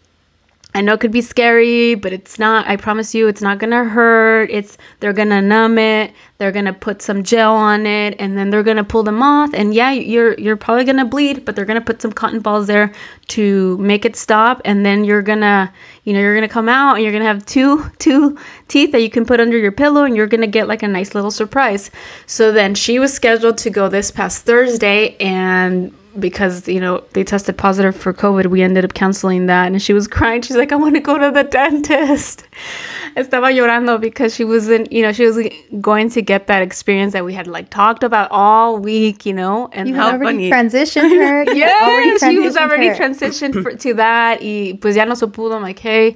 I 0.77 0.81
know 0.81 0.93
it 0.93 0.99
could 0.99 1.11
be 1.11 1.21
scary, 1.21 1.95
but 1.95 2.13
it's 2.13 2.37
not. 2.37 2.67
I 2.67 2.75
promise 2.77 3.15
you, 3.15 3.27
it's 3.27 3.41
not 3.41 3.57
gonna 3.57 3.83
hurt. 3.83 4.51
It's 4.51 4.77
they're 4.99 5.11
gonna 5.11 5.41
numb 5.41 5.79
it. 5.79 6.13
They're 6.37 6.51
gonna 6.51 6.71
put 6.71 7.01
some 7.01 7.23
gel 7.23 7.55
on 7.55 7.87
it, 7.87 8.15
and 8.19 8.37
then 8.37 8.51
they're 8.51 8.61
gonna 8.61 8.83
pull 8.83 9.01
them 9.01 9.23
off. 9.23 9.51
And 9.55 9.73
yeah, 9.73 9.89
you're 9.91 10.35
you're 10.35 10.55
probably 10.55 10.83
gonna 10.83 11.03
bleed, 11.03 11.45
but 11.45 11.55
they're 11.55 11.65
gonna 11.65 11.81
put 11.81 11.99
some 11.99 12.11
cotton 12.11 12.41
balls 12.41 12.67
there 12.67 12.93
to 13.29 13.75
make 13.79 14.05
it 14.05 14.15
stop. 14.15 14.61
And 14.65 14.85
then 14.85 15.03
you're 15.03 15.23
gonna, 15.23 15.73
you 16.03 16.13
know, 16.13 16.19
you're 16.19 16.35
gonna 16.35 16.47
come 16.47 16.69
out 16.69 16.97
and 16.97 17.03
you're 17.03 17.11
gonna 17.11 17.25
have 17.25 17.43
two 17.47 17.89
two 17.97 18.37
teeth 18.67 18.91
that 18.91 19.01
you 19.01 19.09
can 19.09 19.25
put 19.25 19.39
under 19.39 19.57
your 19.57 19.71
pillow, 19.71 20.03
and 20.03 20.15
you're 20.15 20.27
gonna 20.27 20.45
get 20.45 20.67
like 20.67 20.83
a 20.83 20.87
nice 20.87 21.15
little 21.15 21.31
surprise. 21.31 21.89
So 22.27 22.51
then 22.51 22.75
she 22.75 22.99
was 22.99 23.11
scheduled 23.11 23.57
to 23.57 23.71
go 23.71 23.89
this 23.89 24.11
past 24.11 24.45
Thursday, 24.45 25.15
and 25.17 25.91
because 26.19 26.67
you 26.67 26.79
know 26.79 27.03
they 27.13 27.23
tested 27.23 27.57
positive 27.57 27.95
for 27.95 28.13
COVID, 28.13 28.47
we 28.47 28.61
ended 28.61 28.83
up 28.85 28.93
canceling 28.93 29.45
that. 29.47 29.67
And 29.67 29.81
she 29.81 29.93
was 29.93 30.07
crying. 30.07 30.41
She's 30.41 30.57
like, 30.57 30.71
"I 30.71 30.75
want 30.75 30.95
to 30.95 31.01
go 31.01 31.17
to 31.17 31.31
the 31.31 31.43
dentist." 31.43 32.43
Estaba 33.15 33.51
llorando 33.51 33.99
because 33.99 34.35
she 34.35 34.43
wasn't, 34.43 34.91
you 34.91 35.01
know, 35.01 35.11
she 35.11 35.25
was 35.25 35.39
going 35.81 36.09
to 36.11 36.21
get 36.21 36.47
that 36.47 36.61
experience 36.61 37.13
that 37.13 37.25
we 37.25 37.33
had 37.33 37.47
like 37.47 37.69
talked 37.69 38.03
about 38.03 38.29
all 38.31 38.77
week, 38.77 39.25
you 39.25 39.33
know, 39.33 39.69
and 39.73 39.89
You 39.89 39.95
How 39.95 40.11
already 40.11 40.49
funny. 40.49 40.51
transitioned 40.51 41.09
her. 41.17 41.43
You 41.51 41.63
had 41.63 41.81
already 41.83 42.09
yeah, 42.21 42.29
she 42.29 42.39
was 42.39 42.55
already 42.57 42.87
her. 42.89 42.95
transitioned 42.95 43.61
for, 43.63 43.73
to 43.75 43.93
that. 43.95 44.41
Y 44.41 44.77
pues 44.79 44.95
ya 44.95 45.05
no 45.05 45.15
se 45.15 45.25
pudo. 45.27 45.55
I'm 45.55 45.63
like, 45.63 45.79
hey, 45.79 46.15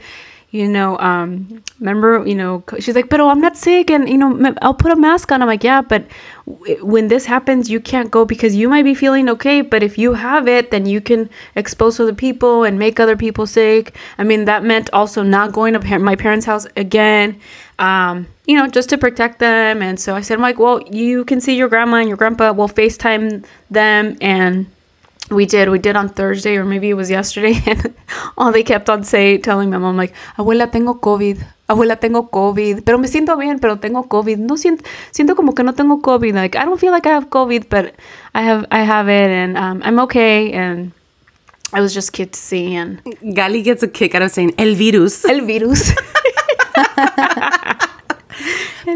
you 0.51 0.67
know, 0.67 0.97
um, 0.99 1.63
remember, 1.79 2.27
you 2.27 2.35
know, 2.35 2.61
she's 2.79 2.93
like, 2.93 3.09
pero 3.09 3.29
I'm 3.29 3.39
not 3.39 3.55
sick, 3.55 3.89
and 3.89 4.09
you 4.09 4.17
know, 4.17 4.53
I'll 4.61 4.73
put 4.73 4.91
a 4.91 4.97
mask 4.97 5.31
on. 5.31 5.41
I'm 5.41 5.47
like, 5.47 5.63
yeah, 5.63 5.81
but 5.81 6.05
w- 6.45 6.85
when 6.85 7.07
this 7.07 7.25
happens, 7.25 7.69
you 7.69 7.79
can't 7.79 8.11
go 8.11 8.25
because 8.25 8.53
you 8.53 8.67
might 8.67 8.83
be 8.83 8.93
feeling 8.93 9.29
okay, 9.29 9.61
but 9.61 9.81
if 9.81 9.97
you 9.97 10.13
have 10.13 10.49
it, 10.49 10.69
then 10.69 10.85
you 10.85 10.99
can 10.99 11.29
expose 11.55 12.01
other 12.01 12.13
people 12.13 12.65
and 12.65 12.77
make 12.77 12.99
other 12.99 13.15
people 13.15 13.47
sick. 13.47 13.95
I 14.17 14.25
mean, 14.25 14.43
that 14.45 14.63
meant 14.63 14.89
also 14.91 15.23
not 15.23 15.53
going 15.53 15.71
to 15.73 15.79
par- 15.79 15.99
my 15.99 16.17
parents' 16.17 16.45
house 16.45 16.67
again. 16.75 17.39
Um, 17.79 18.27
you 18.45 18.57
know, 18.57 18.67
just 18.67 18.89
to 18.89 18.97
protect 18.97 19.39
them. 19.39 19.81
And 19.81 19.99
so 19.99 20.15
I 20.15 20.21
said, 20.21 20.35
I'm 20.35 20.41
like, 20.41 20.59
well, 20.59 20.81
you 20.91 21.23
can 21.25 21.39
see 21.39 21.55
your 21.55 21.69
grandma 21.69 21.97
and 21.97 22.09
your 22.09 22.17
grandpa. 22.17 22.51
We'll 22.51 22.67
FaceTime 22.67 23.45
them 23.71 24.17
and 24.19 24.67
we 25.29 25.45
did 25.45 25.69
we 25.69 25.79
did 25.79 25.95
on 25.95 26.09
thursday 26.09 26.57
or 26.57 26.65
maybe 26.65 26.89
it 26.89 26.93
was 26.93 27.09
yesterday 27.09 27.55
and 27.65 27.93
all 28.37 28.51
they 28.51 28.63
kept 28.63 28.89
on 28.89 29.03
saying 29.03 29.41
telling 29.41 29.69
my 29.69 29.77
mom 29.77 29.95
like 29.97 30.13
abuela 30.37 30.69
tengo 30.69 30.93
covid. 30.95 31.37
Abuela 31.69 31.97
tengo 31.97 32.29
covid. 32.29 32.83
Pero 32.83 32.97
me 32.97 33.07
siento 33.07 33.37
bien 33.37 33.59
pero 33.59 33.77
tengo 33.77 34.03
covid. 34.03 34.37
No 34.39 34.57
siento 34.57 34.83
siento 35.11 35.35
como 35.35 35.53
que 35.53 35.63
no 35.63 35.73
tengo 35.73 36.01
covid 36.01 36.35
like 36.35 36.57
i 36.57 36.65
don't 36.65 36.79
feel 36.79 36.91
like 36.91 37.07
i 37.07 37.13
have 37.13 37.29
covid 37.29 37.69
but 37.69 37.93
i 38.33 38.41
have 38.41 38.65
i 38.71 38.83
have 38.83 39.07
it 39.07 39.29
and 39.29 39.57
um, 39.57 39.81
i'm 39.83 39.99
okay 39.99 40.51
and 40.51 40.91
I 41.73 41.79
was 41.79 41.93
just 41.93 42.11
cute 42.11 42.33
to 42.33 42.39
see 42.39 42.75
and 42.75 43.01
Gali 43.23 43.63
gets 43.63 43.81
a 43.81 43.87
kick 43.87 44.13
out 44.13 44.23
of 44.23 44.31
saying 44.31 44.53
el 44.57 44.75
virus. 44.75 45.23
el 45.23 45.45
virus 45.45 45.93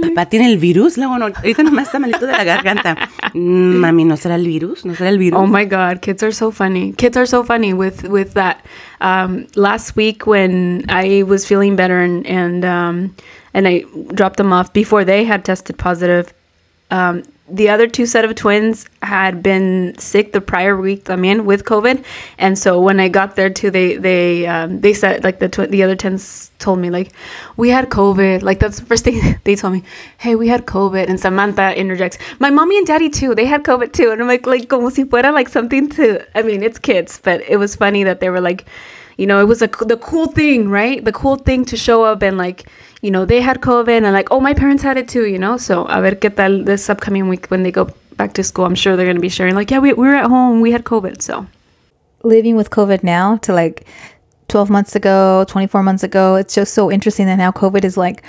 Papá 0.01 0.25
tiene 0.27 0.47
el 0.51 0.57
virus. 0.57 0.97
Luego 0.97 1.17
no, 1.17 1.25
ahorita 1.25 1.63
nomás 1.63 1.87
está 1.87 1.99
malito 1.99 2.25
de 2.25 2.31
la 2.33 2.43
garganta. 2.43 2.97
Mm, 3.33 3.79
Mami, 3.81 4.05
¿no 4.05 4.15
será 4.15 4.35
el 4.35 4.47
virus? 4.47 4.85
¿No 4.85 4.95
será 4.95 5.09
el 5.09 5.17
virus? 5.17 5.37
Oh 5.37 5.45
my 5.45 5.65
god, 5.65 5.99
kids 5.99 6.23
are 6.23 6.31
so 6.31 6.51
funny. 6.51 6.93
Kids 6.93 7.17
are 7.17 7.27
so 7.27 7.43
funny 7.43 7.73
with 7.73 8.05
with 8.07 8.33
that. 8.35 8.63
Um, 9.01 9.47
last 9.55 9.97
week 9.97 10.25
when 10.25 10.85
I 10.87 11.23
was 11.23 11.45
feeling 11.45 11.75
better 11.75 11.99
and 11.99 12.25
and 12.27 12.63
um, 12.63 13.13
and 13.53 13.67
I 13.67 13.83
dropped 14.13 14.37
them 14.37 14.53
off 14.53 14.71
before 14.71 15.03
they 15.03 15.25
had 15.25 15.43
tested 15.43 15.77
positive. 15.77 16.33
Um, 16.91 17.23
the 17.47 17.69
other 17.69 17.87
two 17.87 18.07
set 18.07 18.25
of 18.25 18.33
twins 18.33 18.87
had 19.03 19.43
been 19.43 19.95
sick 19.99 20.31
the 20.33 20.41
prior 20.41 20.75
week 20.75 21.09
I 21.11 21.15
mean 21.15 21.45
with 21.45 21.63
COVID, 21.63 22.03
and 22.39 22.57
so 22.57 22.81
when 22.81 22.99
I 22.99 23.07
got 23.07 23.35
there 23.35 23.49
too, 23.49 23.69
they 23.69 23.97
they 23.97 24.47
um, 24.47 24.81
they 24.81 24.93
said 24.93 25.23
like 25.23 25.39
the 25.39 25.67
the 25.69 25.83
other 25.83 25.95
twins 25.95 26.51
told 26.57 26.79
me 26.79 26.89
like 26.89 27.11
we 27.55 27.69
had 27.69 27.89
COVID. 27.89 28.41
Like 28.41 28.59
that's 28.59 28.79
the 28.79 28.85
first 28.85 29.03
thing 29.03 29.39
they 29.43 29.55
told 29.55 29.73
me. 29.73 29.83
Hey, 30.17 30.35
we 30.35 30.47
had 30.47 30.65
COVID, 30.65 31.07
and 31.07 31.19
Samantha 31.19 31.77
interjects, 31.77 32.17
my 32.39 32.49
mommy 32.49 32.77
and 32.77 32.87
daddy 32.87 33.09
too. 33.09 33.35
They 33.35 33.45
had 33.45 33.63
COVID 33.63 33.93
too, 33.93 34.11
and 34.11 34.21
I'm 34.21 34.27
like 34.27 34.47
like 34.47 34.67
como 34.67 34.89
si 34.89 35.03
fuera 35.03 35.31
like 35.31 35.49
something 35.49 35.89
to. 35.91 36.25
I 36.37 36.41
mean, 36.41 36.63
it's 36.63 36.79
kids, 36.79 37.19
but 37.23 37.41
it 37.41 37.57
was 37.57 37.75
funny 37.75 38.03
that 38.03 38.21
they 38.21 38.29
were 38.29 38.41
like, 38.41 38.65
you 39.17 39.25
know, 39.25 39.39
it 39.39 39.45
was 39.45 39.61
a, 39.61 39.67
the 39.67 39.97
cool 39.97 40.27
thing, 40.27 40.69
right? 40.69 41.03
The 41.03 41.11
cool 41.11 41.35
thing 41.37 41.65
to 41.65 41.77
show 41.77 42.03
up 42.03 42.21
and 42.21 42.37
like 42.37 42.69
you 43.05 43.11
know, 43.11 43.23
they 43.23 43.39
had 43.39 43.61
COVID 43.61 44.03
and 44.03 44.13
like, 44.13 44.29
oh, 44.31 44.39
my 44.39 44.55
parents 44.55 44.81
had 44.81 44.97
it 44.97 45.07
too, 45.07 45.27
you 45.27 45.37
know? 45.37 45.57
So, 45.57 45.85
a 45.85 46.01
ver 46.01 46.15
qué 46.15 46.35
tal 46.35 46.63
this 46.63 46.89
upcoming 46.89 47.27
week 47.29 47.45
when 47.51 47.61
they 47.61 47.71
go 47.71 47.87
back 48.17 48.33
to 48.33 48.43
school. 48.43 48.65
I'm 48.65 48.73
sure 48.73 48.95
they're 48.95 49.05
going 49.05 49.15
to 49.15 49.21
be 49.21 49.29
sharing, 49.29 49.53
like, 49.53 49.69
yeah, 49.69 49.77
we, 49.77 49.93
we 49.93 50.07
were 50.07 50.15
at 50.15 50.25
home, 50.25 50.59
we 50.59 50.71
had 50.71 50.85
COVID. 50.85 51.21
So, 51.21 51.45
living 52.23 52.55
with 52.55 52.71
COVID 52.71 53.03
now 53.03 53.37
to 53.45 53.53
like 53.53 53.85
12 54.47 54.71
months 54.71 54.95
ago, 54.95 55.45
24 55.47 55.83
months 55.83 56.01
ago. 56.01 56.33
It's 56.33 56.55
just 56.55 56.73
so 56.73 56.91
interesting 56.91 57.27
that 57.27 57.35
now 57.35 57.51
COVID 57.51 57.83
is 57.83 57.95
like 57.95 58.23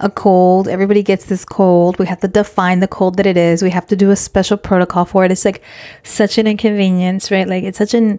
a 0.00 0.08
cold. 0.08 0.66
Everybody 0.66 1.02
gets 1.02 1.26
this 1.26 1.44
cold. 1.44 1.98
We 1.98 2.06
have 2.06 2.20
to 2.20 2.28
define 2.28 2.80
the 2.80 2.88
cold 2.88 3.18
that 3.18 3.26
it 3.26 3.36
is. 3.36 3.62
We 3.62 3.68
have 3.68 3.86
to 3.88 3.96
do 3.96 4.10
a 4.10 4.16
special 4.16 4.56
protocol 4.56 5.04
for 5.04 5.26
it. 5.26 5.30
It's 5.30 5.44
like 5.44 5.62
such 6.04 6.38
an 6.38 6.46
inconvenience, 6.46 7.30
right? 7.30 7.46
Like 7.46 7.64
it's 7.64 7.76
such 7.76 7.92
an 7.92 8.18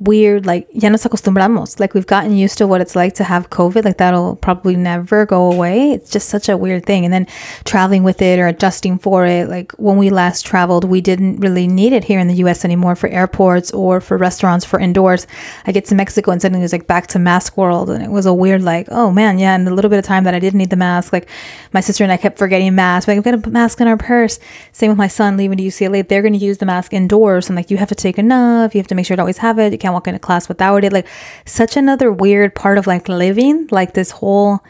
weird, 0.00 0.46
like, 0.46 0.68
ya 0.72 0.88
nos 0.88 1.04
acostumbramos. 1.04 1.80
Like 1.80 1.94
we've 1.94 2.06
gotten 2.06 2.36
used 2.36 2.58
to 2.58 2.66
what 2.66 2.80
it's 2.80 2.94
like 2.94 3.14
to 3.14 3.24
have 3.24 3.50
COVID. 3.50 3.84
Like 3.84 3.98
that'll 3.98 4.36
probably 4.36 4.76
never 4.76 5.26
go 5.26 5.50
away. 5.52 5.92
It's 5.92 6.10
just 6.10 6.28
such 6.28 6.48
a 6.48 6.56
weird 6.56 6.86
thing. 6.86 7.04
And 7.04 7.12
then 7.12 7.26
traveling 7.64 8.04
with 8.04 8.22
it 8.22 8.38
or 8.38 8.46
adjusting 8.46 8.98
for 8.98 9.26
it. 9.26 9.48
Like 9.48 9.72
when 9.72 9.96
we 9.96 10.10
last 10.10 10.46
traveled, 10.46 10.84
we 10.84 11.00
didn't 11.00 11.40
really 11.40 11.66
need 11.66 11.92
it 11.92 12.04
here 12.04 12.20
in 12.20 12.28
the 12.28 12.34
US 12.34 12.64
anymore 12.64 12.96
for 12.96 13.08
airports 13.08 13.70
or 13.72 14.00
for 14.00 14.16
restaurants, 14.16 14.64
for 14.64 14.78
indoors. 14.78 15.26
I 15.66 15.72
get 15.72 15.84
to 15.86 15.94
Mexico 15.94 16.30
and 16.30 16.40
suddenly 16.40 16.60
it 16.60 16.64
was 16.64 16.72
like 16.72 16.86
back 16.86 17.08
to 17.08 17.18
mask 17.18 17.56
world. 17.56 17.90
And 17.90 18.02
it 18.02 18.10
was 18.10 18.26
a 18.26 18.34
weird, 18.34 18.62
like, 18.62 18.88
oh 18.90 19.10
man, 19.10 19.38
yeah. 19.38 19.54
And 19.54 19.66
the 19.66 19.74
little 19.74 19.90
bit 19.90 19.98
of 19.98 20.04
time 20.04 20.24
that 20.24 20.34
I 20.34 20.38
didn't 20.38 20.58
need 20.58 20.70
the 20.70 20.76
mask, 20.76 21.12
like 21.12 21.28
my 21.72 21.80
sister 21.80 22.04
and 22.04 22.12
I 22.12 22.16
kept 22.16 22.38
forgetting 22.38 22.74
masks. 22.74 23.08
Like, 23.08 23.18
I've 23.18 23.24
got 23.24 23.46
a 23.46 23.50
mask 23.50 23.80
in 23.80 23.88
our 23.88 23.96
purse. 23.96 24.38
Same 24.72 24.90
with 24.90 24.98
my 24.98 25.08
son 25.08 25.36
leaving 25.36 25.58
to 25.58 25.64
UCLA. 25.64 26.06
They're 26.06 26.22
going 26.22 26.34
to 26.34 26.38
use 26.38 26.58
the 26.58 26.66
mask 26.66 26.92
indoors. 26.92 27.48
I'm 27.48 27.56
like, 27.56 27.70
you 27.70 27.76
have 27.76 27.88
to 27.88 27.94
take 27.94 28.18
enough. 28.18 28.74
You 28.74 28.78
have 28.78 28.86
to 28.88 28.94
make 28.94 29.06
sure 29.06 29.16
to 29.16 29.22
always 29.22 29.38
have 29.38 29.58
it. 29.58 29.72
Can't 29.88 29.94
walk 29.94 30.06
into 30.06 30.18
class 30.18 30.50
without 30.50 30.84
it. 30.84 30.92
Like, 30.92 31.08
such 31.46 31.74
another 31.74 32.12
weird 32.12 32.54
part 32.54 32.76
of 32.76 32.86
like 32.86 33.08
living. 33.08 33.68
Like, 33.70 33.94
this 33.94 34.10
whole, 34.10 34.62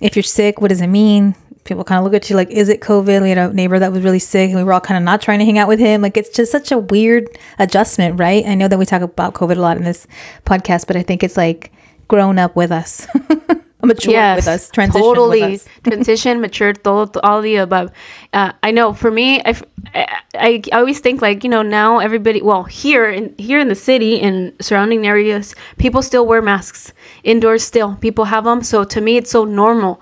if 0.00 0.14
you're 0.14 0.22
sick, 0.22 0.60
what 0.60 0.68
does 0.68 0.80
it 0.80 0.86
mean? 0.86 1.34
People 1.64 1.82
kind 1.82 1.98
of 1.98 2.04
look 2.04 2.14
at 2.14 2.30
you 2.30 2.36
like, 2.36 2.50
is 2.50 2.68
it 2.68 2.80
COVID? 2.80 3.20
We 3.20 3.30
had 3.30 3.38
a 3.38 3.52
neighbor 3.52 3.80
that 3.80 3.90
was 3.90 4.04
really 4.04 4.20
sick, 4.20 4.50
and 4.50 4.56
we 4.56 4.62
were 4.62 4.72
all 4.72 4.80
kind 4.80 4.96
of 4.96 5.02
not 5.02 5.20
trying 5.20 5.40
to 5.40 5.44
hang 5.44 5.58
out 5.58 5.66
with 5.66 5.80
him. 5.80 6.02
Like, 6.02 6.16
it's 6.16 6.30
just 6.30 6.52
such 6.52 6.70
a 6.70 6.78
weird 6.78 7.28
adjustment, 7.58 8.20
right? 8.20 8.46
I 8.46 8.54
know 8.54 8.68
that 8.68 8.78
we 8.78 8.86
talk 8.86 9.02
about 9.02 9.34
COVID 9.34 9.56
a 9.56 9.60
lot 9.60 9.76
in 9.76 9.82
this 9.82 10.06
podcast, 10.46 10.86
but 10.86 10.94
I 10.94 11.02
think 11.02 11.24
it's 11.24 11.36
like 11.36 11.72
grown 12.06 12.38
up 12.38 12.54
with 12.54 12.70
us, 12.70 13.08
matured 13.82 14.36
with 14.36 14.48
us, 14.48 14.70
transition 14.70 15.02
totally 15.02 15.42
with 15.42 15.66
us. 15.66 15.68
transition, 15.84 16.40
matured, 16.40 16.82
todo, 16.84 17.20
all 17.22 17.42
the 17.42 17.56
above. 17.56 17.90
Uh, 18.32 18.52
I 18.62 18.70
know 18.70 18.92
for 18.92 19.10
me, 19.10 19.40
I, 19.44 19.60
I, 19.94 20.22
I 20.34 20.62
always 20.72 21.00
think 21.00 21.22
like 21.22 21.44
you 21.44 21.50
know 21.50 21.62
now 21.62 21.98
everybody, 21.98 22.42
well 22.42 22.64
here 22.64 23.10
in 23.10 23.34
here 23.38 23.60
in 23.60 23.68
the 23.68 23.74
city 23.74 24.20
and 24.20 24.52
surrounding 24.60 25.06
areas, 25.06 25.54
people 25.78 26.02
still 26.02 26.26
wear 26.26 26.42
masks 26.42 26.92
indoors. 27.24 27.64
Still, 27.64 27.96
people 27.96 28.24
have 28.26 28.44
them. 28.44 28.62
So 28.62 28.84
to 28.84 29.00
me, 29.00 29.16
it's 29.16 29.30
so 29.30 29.44
normal. 29.44 30.00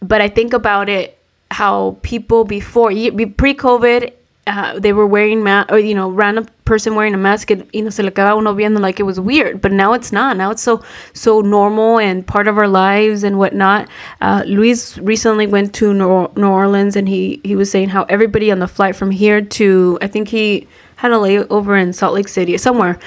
But 0.00 0.20
I 0.20 0.28
think 0.28 0.52
about 0.52 0.88
it 0.88 1.18
how 1.50 1.96
people 2.02 2.44
before 2.44 2.90
pre-COVID 2.90 4.12
uh, 4.46 4.78
they 4.78 4.92
were 4.92 5.06
wearing 5.06 5.42
mask, 5.42 5.72
or 5.72 5.78
you 5.78 5.94
know, 5.94 6.10
random 6.10 6.46
person 6.64 6.94
wearing 6.94 7.14
a 7.14 7.18
mask, 7.18 7.50
and 7.50 7.68
you 7.72 7.82
know, 7.82 7.90
se 7.90 8.02
le 8.02 8.10
quedaba 8.10 8.36
uno 8.36 8.54
viendo 8.54 8.80
like 8.80 9.00
it 9.00 9.04
was 9.04 9.18
weird. 9.18 9.60
But 9.60 9.72
now 9.72 9.92
it's 9.92 10.12
not. 10.12 10.36
Now 10.36 10.50
it's 10.50 10.62
so 10.62 10.82
so 11.12 11.40
normal 11.40 11.98
and 11.98 12.26
part 12.26 12.48
of 12.48 12.58
our 12.58 12.68
lives 12.68 13.22
and 13.22 13.38
whatnot. 13.38 13.88
Uh, 14.20 14.42
Luis 14.46 14.98
recently 14.98 15.46
went 15.46 15.74
to 15.74 15.94
New, 15.94 16.30
New 16.36 16.48
Orleans, 16.48 16.96
and 16.96 17.08
he 17.08 17.40
he 17.44 17.56
was 17.56 17.70
saying 17.70 17.88
how 17.90 18.04
everybody 18.04 18.50
on 18.50 18.58
the 18.58 18.68
flight 18.68 18.96
from 18.96 19.10
here 19.10 19.40
to 19.40 19.98
I 20.02 20.06
think 20.06 20.28
he 20.28 20.66
had 20.96 21.12
a 21.12 21.16
layover 21.16 21.80
in 21.80 21.92
Salt 21.92 22.14
Lake 22.14 22.28
City 22.28 22.56
somewhere. 22.58 22.98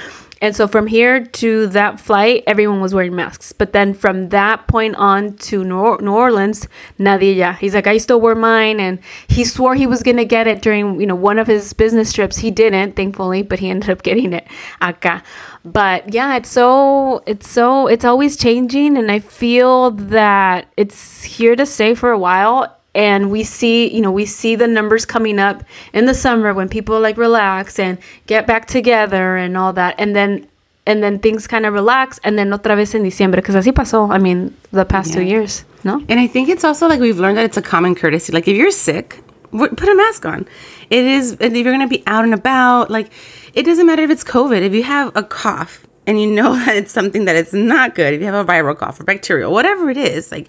And 0.42 0.56
so 0.56 0.68
from 0.68 0.88
here 0.88 1.24
to 1.24 1.68
that 1.68 2.00
flight, 2.00 2.44
everyone 2.48 2.82
was 2.82 2.94
wearing 2.94 3.16
masks. 3.16 3.52
But 3.52 3.74
then 3.74 3.94
from 3.94 4.30
that 4.30 4.68
point 4.68 4.96
on 4.96 5.36
to 5.38 5.64
New, 5.64 5.78
Orleans, 5.78 6.68
nadie 7.00 7.36
ya. 7.36 7.54
He's 7.54 7.74
like, 7.74 7.88
I 7.88 7.98
still 7.98 8.22
wear 8.22 8.36
mine. 8.36 8.80
And 8.80 9.00
he 9.28 9.44
swore 9.44 9.76
he 9.76 9.88
was 9.88 10.04
going 10.04 10.18
to 10.18 10.26
get 10.26 10.48
it 10.48 10.62
during, 10.62 11.00
you 11.02 11.08
know, 11.08 11.16
one 11.16 11.40
of 11.40 11.48
his 11.48 11.74
business 11.74 12.14
trips. 12.14 12.38
He 12.38 12.52
didn't, 12.52 12.96
thankfully, 12.96 13.42
but 13.42 13.60
he 13.60 13.70
ended 13.72 13.90
up 13.90 14.04
getting 14.04 14.34
it 14.34 14.48
acá. 14.82 15.24
But 15.66 16.14
yeah, 16.14 16.36
it's 16.38 16.50
so, 16.50 17.24
it's 17.26 17.50
so, 17.50 17.88
it's 17.88 18.06
always 18.06 18.38
changing. 18.38 18.98
And 18.98 19.12
I 19.12 19.20
feel 19.20 19.92
that 19.92 20.72
it's 20.78 21.24
here 21.24 21.56
to 21.56 21.66
stay 21.66 21.94
for 21.94 22.12
a 22.12 22.20
while 22.20 22.77
and 22.98 23.32
we 23.32 23.44
see 23.44 23.88
you 23.96 24.02
know 24.02 24.12
we 24.12 24.26
see 24.26 24.56
the 24.56 24.68
numbers 24.68 25.06
coming 25.06 25.40
up 25.40 25.64
in 25.94 26.06
the 26.06 26.14
summer 26.14 26.54
when 26.54 26.68
people 26.68 27.00
like 27.00 27.16
relax 27.16 27.80
and 27.80 27.98
get 28.26 28.46
back 28.46 28.66
together 28.66 29.38
and 29.38 29.56
all 29.56 29.72
that 29.72 29.96
and 29.98 30.16
then 30.16 30.46
and 30.86 31.02
then 31.04 31.20
things 31.20 31.48
kind 31.48 31.66
of 31.66 31.74
relax 31.74 32.20
and 32.24 32.38
then 32.38 32.50
otra 32.50 32.76
vez 32.76 32.94
en 32.96 33.04
diciembre 33.04 33.42
because 33.42 33.56
así 33.56 33.72
pasó 33.72 34.12
i 34.12 34.18
mean 34.18 34.54
the 34.72 34.84
past 34.84 35.14
two 35.14 35.24
years 35.24 35.64
no 35.88 36.04
And 36.10 36.20
I 36.20 36.28
think 36.28 36.50
it's 36.50 36.64
also 36.64 36.88
like 36.88 37.00
we've 37.00 37.18
learned 37.18 37.38
that 37.38 37.46
it's 37.46 37.58
a 37.58 37.62
common 37.62 37.96
courtesy. 37.96 38.34
Like 38.34 38.48
if 38.48 38.58
you're 38.58 38.72
sick, 38.72 39.24
put 39.52 39.90
a 39.90 39.96
mask 39.96 40.26
on. 40.26 40.46
It 40.90 41.06
is, 41.06 41.38
if 41.40 41.54
you're 41.54 41.64
going 41.64 41.80
to 41.80 41.88
be 41.88 42.04
out 42.08 42.24
and 42.26 42.34
about, 42.34 42.92
like 42.92 43.10
it 43.54 43.64
doesn't 43.64 43.86
matter 43.86 44.04
if 44.04 44.12
it's 44.12 44.24
COVID. 44.24 44.62
If 44.62 44.74
you 44.74 44.84
have 44.84 45.16
a 45.16 45.24
cough 45.24 45.88
and 46.06 46.20
you 46.20 46.28
know 46.28 46.54
that 46.66 46.76
it's 46.76 46.92
something 46.92 47.26
that 47.26 47.36
it's 47.36 47.54
not 47.54 47.96
good, 47.96 48.14
if 48.14 48.20
you 48.20 48.26
have 48.26 48.36
a 48.36 48.52
viral 48.52 48.78
cough 48.78 49.00
or 49.00 49.06
bacterial, 49.06 49.52
whatever 49.52 49.90
it 49.90 49.98
is, 49.98 50.32
like 50.32 50.48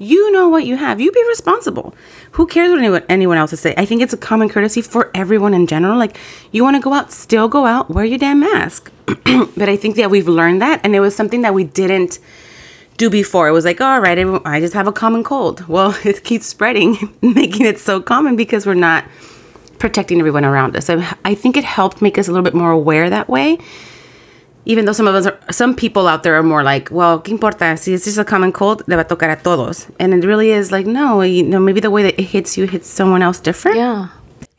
you 0.00 0.32
know 0.32 0.48
what 0.48 0.64
you 0.64 0.76
have. 0.76 0.98
You 0.98 1.12
be 1.12 1.22
responsible. 1.28 1.94
Who 2.32 2.46
cares 2.46 2.70
what 2.70 2.78
anyone, 2.78 3.04
anyone 3.10 3.36
else 3.36 3.52
is 3.52 3.60
say? 3.60 3.74
I 3.76 3.84
think 3.84 4.00
it's 4.00 4.14
a 4.14 4.16
common 4.16 4.48
courtesy 4.48 4.80
for 4.80 5.10
everyone 5.14 5.52
in 5.52 5.66
general. 5.66 5.98
Like 5.98 6.18
you 6.52 6.64
want 6.64 6.76
to 6.76 6.82
go 6.82 6.94
out, 6.94 7.12
still 7.12 7.48
go 7.48 7.66
out, 7.66 7.90
wear 7.90 8.06
your 8.06 8.18
damn 8.18 8.40
mask. 8.40 8.90
but 9.06 9.68
I 9.68 9.76
think 9.76 9.96
that 9.96 10.10
we've 10.10 10.26
learned 10.26 10.62
that, 10.62 10.80
and 10.84 10.96
it 10.96 11.00
was 11.00 11.14
something 11.14 11.42
that 11.42 11.52
we 11.52 11.64
didn't 11.64 12.18
do 12.96 13.10
before. 13.10 13.46
It 13.46 13.52
was 13.52 13.66
like, 13.66 13.82
all 13.82 14.00
right, 14.00 14.18
I 14.46 14.60
just 14.60 14.72
have 14.72 14.86
a 14.86 14.92
common 14.92 15.22
cold. 15.22 15.64
Well, 15.68 15.94
it 16.02 16.24
keeps 16.24 16.46
spreading, 16.46 16.96
making 17.22 17.66
it 17.66 17.78
so 17.78 18.00
common 18.00 18.36
because 18.36 18.64
we're 18.64 18.74
not 18.74 19.04
protecting 19.78 20.18
everyone 20.18 20.46
around 20.46 20.76
us. 20.76 20.86
So 20.86 21.02
I 21.26 21.34
think 21.34 21.58
it 21.58 21.64
helped 21.64 22.00
make 22.00 22.16
us 22.16 22.26
a 22.26 22.32
little 22.32 22.44
bit 22.44 22.54
more 22.54 22.70
aware 22.70 23.10
that 23.10 23.28
way. 23.28 23.58
Even 24.66 24.84
though 24.84 24.92
some 24.92 25.08
of 25.08 25.14
us 25.14 25.26
are, 25.26 25.38
some 25.50 25.74
people 25.74 26.06
out 26.06 26.22
there 26.22 26.34
are 26.34 26.42
more 26.42 26.62
like, 26.62 26.90
well, 26.90 27.20
¿qué 27.20 27.30
importa? 27.30 27.76
Si 27.78 27.94
it's 27.94 28.04
just 28.04 28.18
a 28.18 28.24
common 28.24 28.52
cold, 28.52 28.82
le 28.86 28.96
va 28.96 29.02
a 29.02 29.04
tocar 29.04 29.30
a 29.30 29.36
todos. 29.36 29.88
And 29.98 30.12
it 30.12 30.26
really 30.26 30.50
is 30.50 30.70
like, 30.70 30.86
no, 30.86 31.22
you 31.22 31.42
know, 31.42 31.58
maybe 31.58 31.80
the 31.80 31.90
way 31.90 32.02
that 32.02 32.20
it 32.20 32.24
hits 32.24 32.58
you 32.58 32.66
hits 32.66 32.88
someone 32.88 33.22
else 33.22 33.40
different. 33.40 33.76
yeah 33.78 34.08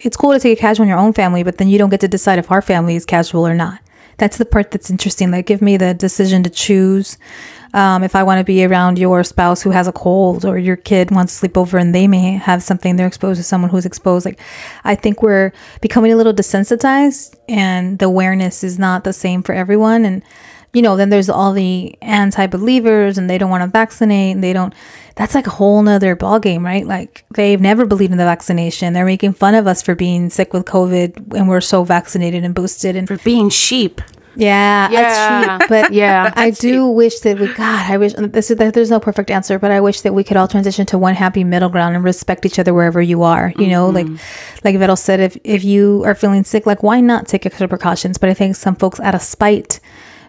it's 0.03 0.17
cool 0.17 0.33
to 0.33 0.39
take 0.39 0.57
it 0.57 0.61
casual 0.61 0.83
in 0.83 0.89
your 0.89 0.97
own 0.97 1.13
family, 1.13 1.43
but 1.43 1.57
then 1.57 1.69
you 1.69 1.77
don't 1.77 1.89
get 1.89 1.99
to 2.01 2.07
decide 2.07 2.39
if 2.39 2.51
our 2.51 2.61
family 2.61 2.95
is 2.95 3.05
casual 3.05 3.47
or 3.47 3.53
not. 3.53 3.79
That's 4.17 4.37
the 4.37 4.45
part 4.45 4.71
that's 4.71 4.89
interesting. 4.89 5.31
Like, 5.31 5.45
give 5.45 5.61
me 5.61 5.77
the 5.77 5.93
decision 5.93 6.43
to 6.43 6.49
choose 6.49 7.17
um, 7.73 8.03
if 8.03 8.15
I 8.15 8.23
want 8.23 8.39
to 8.39 8.43
be 8.43 8.65
around 8.65 8.99
your 8.99 9.23
spouse 9.23 9.61
who 9.61 9.71
has 9.71 9.87
a 9.87 9.93
cold 9.93 10.45
or 10.45 10.57
your 10.57 10.75
kid 10.75 11.11
wants 11.11 11.33
to 11.33 11.39
sleep 11.39 11.57
over 11.57 11.77
and 11.77 11.95
they 11.95 12.07
may 12.07 12.33
have 12.33 12.61
something 12.61 12.95
they're 12.95 13.07
exposed 13.07 13.39
to 13.39 13.43
someone 13.43 13.69
who's 13.71 13.85
exposed. 13.85 14.25
Like, 14.25 14.39
I 14.83 14.95
think 14.95 15.21
we're 15.21 15.53
becoming 15.79 16.11
a 16.11 16.15
little 16.15 16.33
desensitized 16.33 17.35
and 17.47 17.99
the 17.99 18.05
awareness 18.05 18.63
is 18.63 18.77
not 18.77 19.03
the 19.03 19.13
same 19.13 19.41
for 19.41 19.53
everyone. 19.53 20.03
And, 20.03 20.21
you 20.73 20.81
know, 20.81 20.97
then 20.97 21.09
there's 21.09 21.29
all 21.29 21.53
the 21.53 21.95
anti 22.01 22.45
believers 22.47 23.17
and 23.17 23.29
they 23.29 23.37
don't 23.37 23.49
want 23.49 23.63
to 23.63 23.67
vaccinate 23.67 24.35
and 24.35 24.43
they 24.43 24.53
don't. 24.53 24.73
That's 25.15 25.35
like 25.35 25.47
a 25.47 25.51
whole 25.51 25.81
nother 25.81 26.15
ballgame, 26.15 26.63
right? 26.63 26.85
Like 26.85 27.25
they've 27.35 27.59
never 27.59 27.85
believed 27.85 28.11
in 28.11 28.17
the 28.17 28.25
vaccination. 28.25 28.93
They're 28.93 29.05
making 29.05 29.33
fun 29.33 29.55
of 29.55 29.67
us 29.67 29.81
for 29.81 29.95
being 29.95 30.29
sick 30.29 30.53
with 30.53 30.65
COVID 30.65 31.35
and 31.35 31.47
we're 31.47 31.61
so 31.61 31.83
vaccinated 31.83 32.43
and 32.43 32.55
boosted. 32.55 32.95
And 32.95 33.07
For 33.07 33.17
being 33.17 33.49
sheep. 33.49 34.01
Yeah, 34.35 34.89
Yeah. 34.89 35.01
that's 35.01 35.59
true. 35.59 35.67
But 35.69 35.93
Yeah. 35.93 36.31
I 36.35 36.51
do 36.51 36.87
wish 36.87 37.19
that 37.21 37.39
we, 37.39 37.47
God, 37.53 37.91
I 37.91 37.97
wish 37.97 38.13
this 38.17 38.51
is 38.51 38.57
that 38.57 38.73
there's 38.73 38.89
no 38.89 38.99
perfect 38.99 39.29
answer, 39.29 39.59
but 39.59 39.71
I 39.71 39.81
wish 39.81 40.01
that 40.01 40.13
we 40.13 40.23
could 40.23 40.37
all 40.37 40.47
transition 40.47 40.85
to 40.87 40.97
one 40.97 41.15
happy 41.15 41.43
middle 41.43 41.69
ground 41.69 41.95
and 41.95 42.03
respect 42.03 42.45
each 42.45 42.59
other 42.59 42.73
wherever 42.73 43.01
you 43.01 43.23
are. 43.23 43.53
You 43.57 43.67
know, 43.67 43.89
like 43.89 44.05
mm-hmm. 44.05 44.57
like 44.63 44.77
Vero 44.77 44.95
said, 44.95 45.19
if 45.19 45.37
if 45.43 45.63
you 45.63 46.03
are 46.05 46.15
feeling 46.15 46.43
sick, 46.43 46.65
like 46.65 46.83
why 46.83 47.01
not 47.01 47.27
take 47.27 47.45
extra 47.45 47.67
precautions? 47.67 48.17
But 48.17 48.29
I 48.29 48.33
think 48.33 48.55
some 48.55 48.75
folks 48.75 48.99
out 48.99 49.15
of 49.15 49.21
spite 49.21 49.79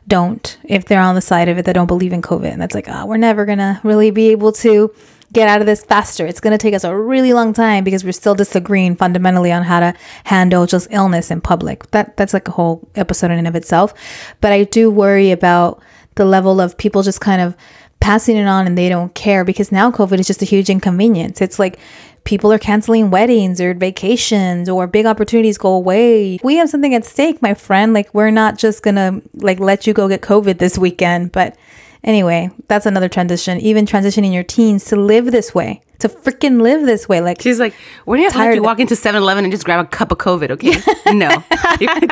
don't 0.09 0.59
if 0.65 0.87
they're 0.87 1.01
on 1.01 1.15
the 1.15 1.21
side 1.21 1.49
of 1.49 1.59
it 1.59 1.65
that 1.65 1.75
don't 1.75 1.87
believe 1.87 2.13
in 2.13 2.23
COVID. 2.23 2.51
And 2.51 2.61
that's 2.61 2.75
like, 2.75 2.89
oh, 2.89 3.07
we're 3.07 3.17
never 3.19 3.45
gonna 3.45 3.81
really 3.85 4.11
be 4.11 4.31
able 4.31 4.53
to 4.53 4.93
get 5.33 5.49
out 5.49 5.61
of 5.61 5.67
this 5.67 5.85
faster. 5.85 6.27
It's 6.27 6.41
gonna 6.41 6.59
take 6.59 6.75
us 6.75 6.85
a 6.85 6.97
really 6.97 7.33
long 7.33 7.53
time 7.53 7.85
because 7.85 8.05
we're 8.05 8.13
still 8.13 8.35
disagreeing 8.35 8.97
fundamentally 8.97 9.53
on 9.53 9.63
how 9.63 9.81
to 9.81 9.95
handle 10.25 10.67
just 10.67 10.89
illness 10.91 11.31
in 11.31 11.41
public. 11.41 11.91
That 11.91 12.17
that's 12.17 12.35
like 12.35 12.49
a 12.49 12.53
whole 12.53 12.89
episode 12.95 13.31
in 13.31 13.39
and 13.39 13.49
of 13.49 13.57
itself. 13.57 13.95
But 14.41 14.53
I 14.53 14.65
do 14.65 14.91
worry 14.91 15.31
about 15.31 15.83
the 16.17 16.25
level 16.25 16.61
of 16.61 16.77
people 16.77 17.03
just 17.03 17.21
kind 17.21 17.41
of 17.41 17.57
passing 18.01 18.37
it 18.37 18.47
on 18.47 18.67
and 18.67 18.77
they 18.77 18.89
don't 18.89 19.15
care 19.15 19.45
because 19.45 19.71
now 19.71 19.91
COVID 19.91 20.19
is 20.19 20.27
just 20.27 20.43
a 20.43 20.45
huge 20.45 20.69
inconvenience. 20.69 21.41
It's 21.41 21.59
like 21.59 21.79
people 22.25 22.53
are 22.53 22.59
canceling 22.59 23.11
weddings 23.11 23.61
or 23.61 23.75
vacations 23.75 24.69
or 24.69 24.87
big 24.87 25.07
opportunities 25.07 25.57
go 25.57 25.73
away. 25.73 26.39
We 26.43 26.57
have 26.57 26.69
something 26.69 26.95
at 26.95 27.05
stake, 27.05 27.41
my 27.41 27.55
friend. 27.55 27.95
Like 27.95 28.13
we're 28.13 28.31
not 28.31 28.59
just 28.59 28.83
gonna 28.83 29.23
like 29.35 29.61
let 29.61 29.87
you 29.87 29.95
go 29.95 30.09
get 30.09 30.21
COVID 30.21 30.59
this 30.59 30.77
weekend. 30.77 31.33
But 31.33 31.57
anyway, 32.05 32.51
that's 32.69 32.87
another 32.87 33.09
transition. 33.09 33.61
Even 33.61 33.87
transitioning 33.87 34.33
your 34.33 34.43
teens 34.43 34.85
to 34.87 34.97
live 34.97 35.27
this 35.27 35.55
way, 35.55 35.83
to 36.01 36.09
freaking 36.09 36.61
live 36.61 36.85
this 36.87 37.09
way. 37.09 37.21
Like 37.21 37.41
She's 37.41 37.59
like, 37.61 37.75
where 38.05 38.17
do 38.17 38.23
you 38.23 38.31
to 38.31 38.35
Tired 38.35 38.55
you 38.57 38.63
walk 38.63 38.81
into 38.81 38.97
7 38.97 39.21
Eleven 39.21 39.45
and 39.45 39.53
just 39.53 39.65
grab 39.65 39.85
a 39.85 39.89
cup 39.89 40.13
of 40.13 40.19
COVID, 40.19 40.51
okay? 40.51 40.71
no. 41.13 41.29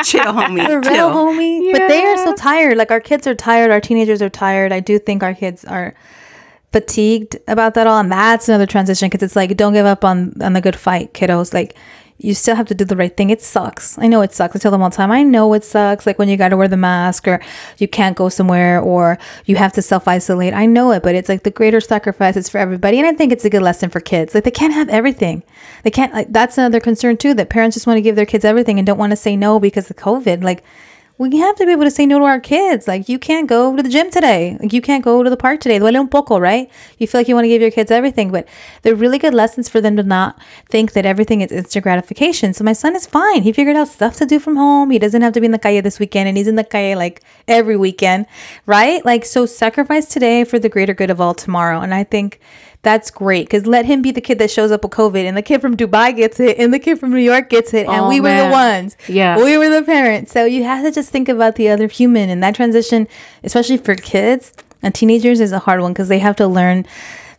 Chill, 0.05 0.33
homie. 0.33 0.67
For 0.67 0.81
real, 0.81 0.83
chill. 0.83 1.11
homie. 1.11 1.73
But 1.73 1.89
they 1.89 2.05
are 2.05 2.17
so 2.17 2.35
tired. 2.35 2.77
Like 2.77 2.91
our 2.91 3.01
kids 3.01 3.27
are 3.27 3.35
tired. 3.35 3.71
Our 3.71 3.81
teenagers 3.81 4.23
are 4.23 4.31
tired. 4.31 4.73
I 4.73 4.81
do 4.81 4.99
think 4.99 5.23
our 5.23 5.35
kids 5.35 5.65
are 5.65 5.95
fatigued 6.73 7.37
about 7.49 7.75
that 7.75 7.87
all, 7.87 7.99
and 7.99 8.13
that's 8.13 8.49
another 8.49 8.67
transition 8.67 9.09
because 9.09 9.25
it's 9.25 9.37
like 9.37 9.57
don't 9.57 9.73
give 9.73 9.87
up 9.87 10.05
on 10.05 10.35
on 10.41 10.53
the 10.53 10.61
good 10.61 10.77
fight, 10.77 11.13
kiddos. 11.15 11.53
Like 11.53 11.77
you 12.23 12.35
still 12.35 12.55
have 12.55 12.67
to 12.67 12.75
do 12.75 12.85
the 12.85 12.97
right 12.97 13.17
thing. 13.17 13.31
It 13.31 13.41
sucks. 13.41 13.99
I 13.99 14.07
know 14.07 14.21
it 14.21 14.35
sucks. 14.35 14.55
I 14.55 14.59
tell 14.59 14.71
them 14.71 14.83
all 14.83 14.91
the 14.91 14.97
time. 14.97 15.11
I 15.11 15.23
know 15.23 15.55
it 15.55 15.65
sucks. 15.65 16.07
Like 16.07 16.19
when 16.19 16.29
you 16.29 16.37
got 16.37 16.51
to 16.51 16.57
wear 16.57 16.69
the 16.69 16.77
mask 16.77 17.27
or 17.27 17.41
you 17.79 17.89
can't 17.89 18.15
go 18.15 18.29
somewhere 18.29 18.79
or 18.79 19.19
you 19.47 19.57
have 19.57 19.73
to 19.73 19.83
self 19.83 20.07
isolate. 20.07 20.53
I 20.53 20.67
know 20.67 20.93
it, 20.93 21.03
but 21.03 21.15
it's 21.15 21.31
like 21.31 21.45
the 21.45 21.51
greater 21.51 21.81
sacrifice 21.81 22.37
is 22.37 22.51
for 22.51 22.59
everybody. 22.59 22.99
And 22.99 23.07
I 23.07 23.15
think 23.15 23.33
it's 23.33 23.47
a 23.47 23.51
good 23.51 23.63
lesson 23.63 23.89
for 23.89 24.01
kids. 24.01 24.35
Like 24.35 24.45
they 24.45 24.51
can't 24.51 24.75
have 24.75 24.91
everything. 24.91 25.43
They 25.83 25.91
can't. 25.91 26.13
Like 26.13 26.31
that's 26.31 26.59
another 26.59 26.79
concern 26.79 27.17
too. 27.17 27.33
That 27.33 27.49
parents 27.49 27.75
just 27.75 27.87
want 27.87 27.97
to 27.97 28.03
give 28.03 28.17
their 28.17 28.27
kids 28.27 28.45
everything 28.45 28.79
and 28.79 28.87
don't 28.87 28.99
want 28.99 29.13
to 29.13 29.17
say 29.17 29.35
no 29.35 29.59
because 29.59 29.89
of 29.91 29.97
COVID. 29.97 30.43
Like 30.45 30.63
we 31.21 31.37
have 31.37 31.55
to 31.55 31.67
be 31.67 31.73
able 31.73 31.85
to 31.85 31.91
say 31.91 32.07
no 32.07 32.19
to 32.19 32.25
our 32.25 32.41
kids. 32.41 32.89
Like 32.89 33.07
you 33.07 33.19
can't 33.19 33.47
go 33.47 33.77
to 33.77 33.83
the 33.83 33.91
gym 33.91 34.11
today. 34.11 34.57
Like 34.59 34.73
you 34.73 34.81
can't 34.81 35.05
go 35.05 35.23
to 35.23 35.29
the 35.29 35.37
park 35.37 35.61
today. 35.61 35.79
Duele 35.79 36.01
un 36.01 36.09
poco, 36.09 36.41
right? 36.41 36.71
You 36.97 37.07
feel 37.07 37.21
like 37.21 37.29
you 37.29 37.35
want 37.35 37.45
to 37.45 37.49
give 37.51 37.61
your 37.61 37.71
kids 37.71 37.91
everything, 37.91 38.33
but 38.33 38.49
they're 38.81 38.95
really 38.95 39.19
good 39.19 39.35
lessons 39.35 39.69
for 39.69 39.83
them 39.83 39.97
to 39.97 40.03
not 40.03 40.41
think 40.71 40.93
that 40.93 41.05
everything 41.05 41.43
is 41.43 41.53
instant 41.53 41.83
gratification. 41.83 42.55
So 42.55 42.65
my 42.65 42.73
son 42.73 42.97
is 42.97 43.07
fine. 43.07 43.43
He 43.43 43.53
figured 43.53 43.77
out 43.77 43.89
stuff 43.89 44.17
to 44.17 44.25
do 44.25 44.41
from 44.41 44.57
home. 44.57 44.89
He 44.89 44.99
doesn't 44.99 45.21
have 45.21 45.35
to 45.35 45.41
be 45.41 45.45
in 45.45 45.53
the 45.53 45.59
calle 45.59 45.83
this 45.83 45.99
weekend, 45.99 46.27
and 46.27 46.39
he's 46.39 46.49
in 46.49 46.57
the 46.57 46.65
calle 46.65 46.97
like 46.97 47.23
every 47.47 47.77
weekend, 47.77 48.25
right? 48.65 49.05
Like 49.05 49.27
so, 49.27 49.45
sacrifice 49.45 50.07
today 50.07 50.45
for 50.45 50.59
the 50.59 50.71
greater 50.71 50.95
good 50.95 51.11
of 51.11 51.21
all 51.21 51.35
tomorrow. 51.35 51.81
And 51.81 51.93
I 51.93 52.03
think 52.03 52.41
that's 52.83 53.11
great 53.11 53.47
because 53.47 53.67
let 53.67 53.85
him 53.85 54.01
be 54.01 54.11
the 54.11 54.21
kid 54.23 54.39
that 54.39 54.51
shows 54.51 54.71
up 54.73 54.83
with 54.83 54.93
COVID, 54.93 55.25
and 55.25 55.37
the 55.37 55.43
kid 55.43 55.61
from 55.61 55.77
Dubai 55.77 56.17
gets 56.17 56.41
it, 56.41 56.59
and 56.59 56.73
the 56.73 56.79
kid 56.79 56.99
from 56.99 57.11
New 57.11 57.19
York 57.19 57.51
gets 57.51 57.75
it, 57.75 57.87
and 57.87 58.07
Oh, 58.07 58.09
we 58.09 58.21
were 58.21 58.35
the 58.35 58.49
ones. 58.51 58.97
Yeah. 59.09 59.37
we 59.43 59.59
were 59.59 59.69
the 59.69 59.83
parents. 59.83 60.33
So 60.33 60.45
you 60.45 60.65
have 60.65 60.85
to 60.85 60.91
just 60.91 61.11
think 61.11 61.29
about 61.29 61.57
the 61.57 61.69
other 61.69 61.87
human, 61.89 62.31
and 62.31 62.43
that 62.43 62.55
transition, 62.55 63.07
especially 63.45 63.77
for 63.77 63.95
kids 63.95 64.53
and 64.83 64.95
teenagers, 64.95 65.41
is 65.41 65.53
a 65.53 65.59
hard 65.59 65.81
one 65.83 65.93
because 65.93 66.09
they 66.09 66.21
have 66.21 66.37
to 66.37 66.47
learn 66.47 66.87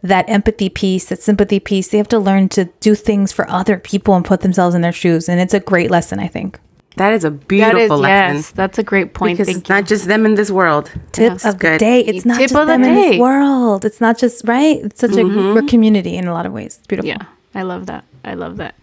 that 0.04 0.28
empathy 0.30 0.70
piece, 0.70 1.06
that 1.06 1.22
sympathy 1.22 1.60
piece. 1.60 1.88
They 1.90 1.98
have 1.98 2.08
to 2.10 2.20
learn 2.20 2.50
to 2.50 2.66
do 2.80 2.96
things 2.96 3.32
for 3.32 3.50
other 3.50 3.78
people 3.78 4.16
and 4.16 4.26
put 4.26 4.42
themselves 4.42 4.76
in 4.76 4.82
their 4.82 4.92
shoes, 4.92 5.28
and 5.28 5.40
it's 5.40 5.54
a 5.54 5.60
great 5.60 5.90
lesson, 5.90 6.20
I 6.20 6.28
think. 6.28 6.60
That 6.98 7.14
is 7.14 7.24
a 7.24 7.32
beautiful 7.32 7.80
is 7.80 7.90
lesson. 7.90 8.36
yes 8.38 8.52
that's 8.52 8.78
a 8.78 8.84
great 8.84 9.14
point 9.14 9.38
because 9.38 9.48
Thank 9.48 9.60
it's 9.60 9.70
not 9.70 9.86
just 9.86 10.08
them 10.08 10.26
in 10.26 10.36
this 10.36 10.52
world. 10.52 10.92
Tip 11.14 11.32
That's 11.34 11.46
of 11.46 11.60
the 11.60 11.78
day. 11.78 12.02
It's 12.02 12.26
not 12.26 12.38
Tip 12.38 12.50
just 12.50 12.56
of 12.56 12.68
the 12.68 12.74
them 12.74 12.84
in 12.84 12.96
this 12.96 13.20
world. 13.20 13.86
It's 13.86 14.02
not 14.02 14.18
just 14.18 14.46
right. 14.48 14.78
It's 14.84 15.00
such 15.00 15.16
a 15.16 15.24
we're 15.24 15.64
community 15.64 16.18
in 16.18 16.28
a 16.28 16.34
lot 16.34 16.46
of 16.46 16.52
ways. 16.54 16.78
It's 16.78 16.88
beautiful. 16.88 17.08
Yeah, 17.08 17.24
I 17.56 17.64
love 17.64 17.86
that. 17.86 18.04
I 18.26 18.34
love 18.34 18.58
that. 18.58 18.76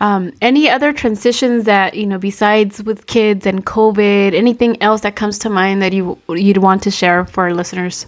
Um, 0.00 0.32
any 0.40 0.68
other 0.68 0.92
transitions 0.92 1.64
that 1.64 1.94
you 1.94 2.06
know 2.06 2.18
besides 2.18 2.82
with 2.82 3.06
kids 3.06 3.46
and 3.46 3.64
COVID? 3.64 4.34
Anything 4.34 4.80
else 4.82 5.02
that 5.02 5.14
comes 5.14 5.38
to 5.40 5.50
mind 5.50 5.82
that 5.82 5.92
you 5.92 6.18
you'd 6.30 6.56
want 6.58 6.82
to 6.84 6.90
share 6.90 7.24
for 7.26 7.44
our 7.44 7.54
listeners? 7.54 8.06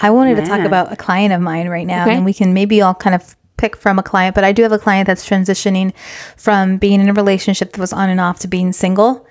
I 0.00 0.10
wanted 0.10 0.34
to 0.36 0.44
talk 0.44 0.60
about 0.60 0.92
a 0.92 0.96
client 0.96 1.32
of 1.32 1.40
mine 1.40 1.68
right 1.68 1.86
now, 1.86 2.02
Okay. 2.04 2.16
and 2.16 2.24
we 2.24 2.34
can 2.34 2.52
maybe 2.52 2.82
all 2.82 2.94
kind 2.94 3.14
of 3.14 3.36
pick 3.56 3.76
from 3.76 3.98
a 3.98 4.02
client, 4.02 4.34
but 4.34 4.44
I 4.44 4.52
do 4.52 4.62
have 4.62 4.72
a 4.72 4.78
client 4.78 5.06
that's 5.06 5.28
transitioning 5.28 5.92
from 6.36 6.76
being 6.78 7.00
in 7.00 7.08
a 7.08 7.14
relationship 7.14 7.72
that 7.72 7.80
was 7.80 7.92
on 7.92 8.10
and 8.10 8.20
off 8.20 8.40
to 8.40 8.48
being 8.48 8.72
single. 8.72 9.26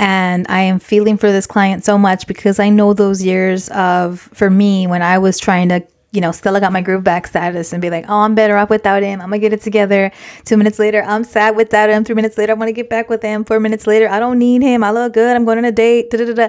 And 0.00 0.46
I 0.48 0.60
am 0.60 0.78
feeling 0.78 1.16
for 1.16 1.32
this 1.32 1.46
client 1.46 1.84
so 1.84 1.98
much 1.98 2.26
because 2.26 2.60
I 2.60 2.68
know 2.68 2.92
those 2.92 3.22
years 3.22 3.68
of, 3.70 4.20
for 4.20 4.48
me, 4.48 4.86
when 4.86 5.02
I 5.02 5.18
was 5.18 5.38
trying 5.38 5.68
to 5.70 5.84
you 6.10 6.22
know, 6.22 6.32
still 6.32 6.58
got 6.58 6.72
my 6.72 6.80
groove 6.80 7.04
back 7.04 7.26
status 7.26 7.74
and 7.74 7.82
be 7.82 7.90
like, 7.90 8.06
oh, 8.08 8.20
I'm 8.20 8.34
better 8.34 8.56
off 8.56 8.70
without 8.70 9.02
him. 9.02 9.20
I'm 9.20 9.28
gonna 9.28 9.40
get 9.40 9.52
it 9.52 9.60
together. 9.60 10.10
Two 10.46 10.56
minutes 10.56 10.78
later, 10.78 11.02
I'm 11.02 11.22
sad 11.22 11.54
without 11.54 11.90
him. 11.90 12.02
Three 12.02 12.14
minutes 12.14 12.38
later, 12.38 12.52
I 12.52 12.54
want 12.54 12.68
to 12.68 12.72
get 12.72 12.88
back 12.88 13.10
with 13.10 13.20
him. 13.20 13.44
Four 13.44 13.60
minutes 13.60 13.86
later, 13.86 14.08
I 14.08 14.18
don't 14.18 14.38
need 14.38 14.62
him. 14.62 14.82
I 14.82 14.90
look 14.90 15.12
good. 15.12 15.36
I'm 15.36 15.44
going 15.44 15.58
on 15.58 15.66
a 15.66 15.72
date. 15.72 16.10
Da-da-da-da. 16.10 16.48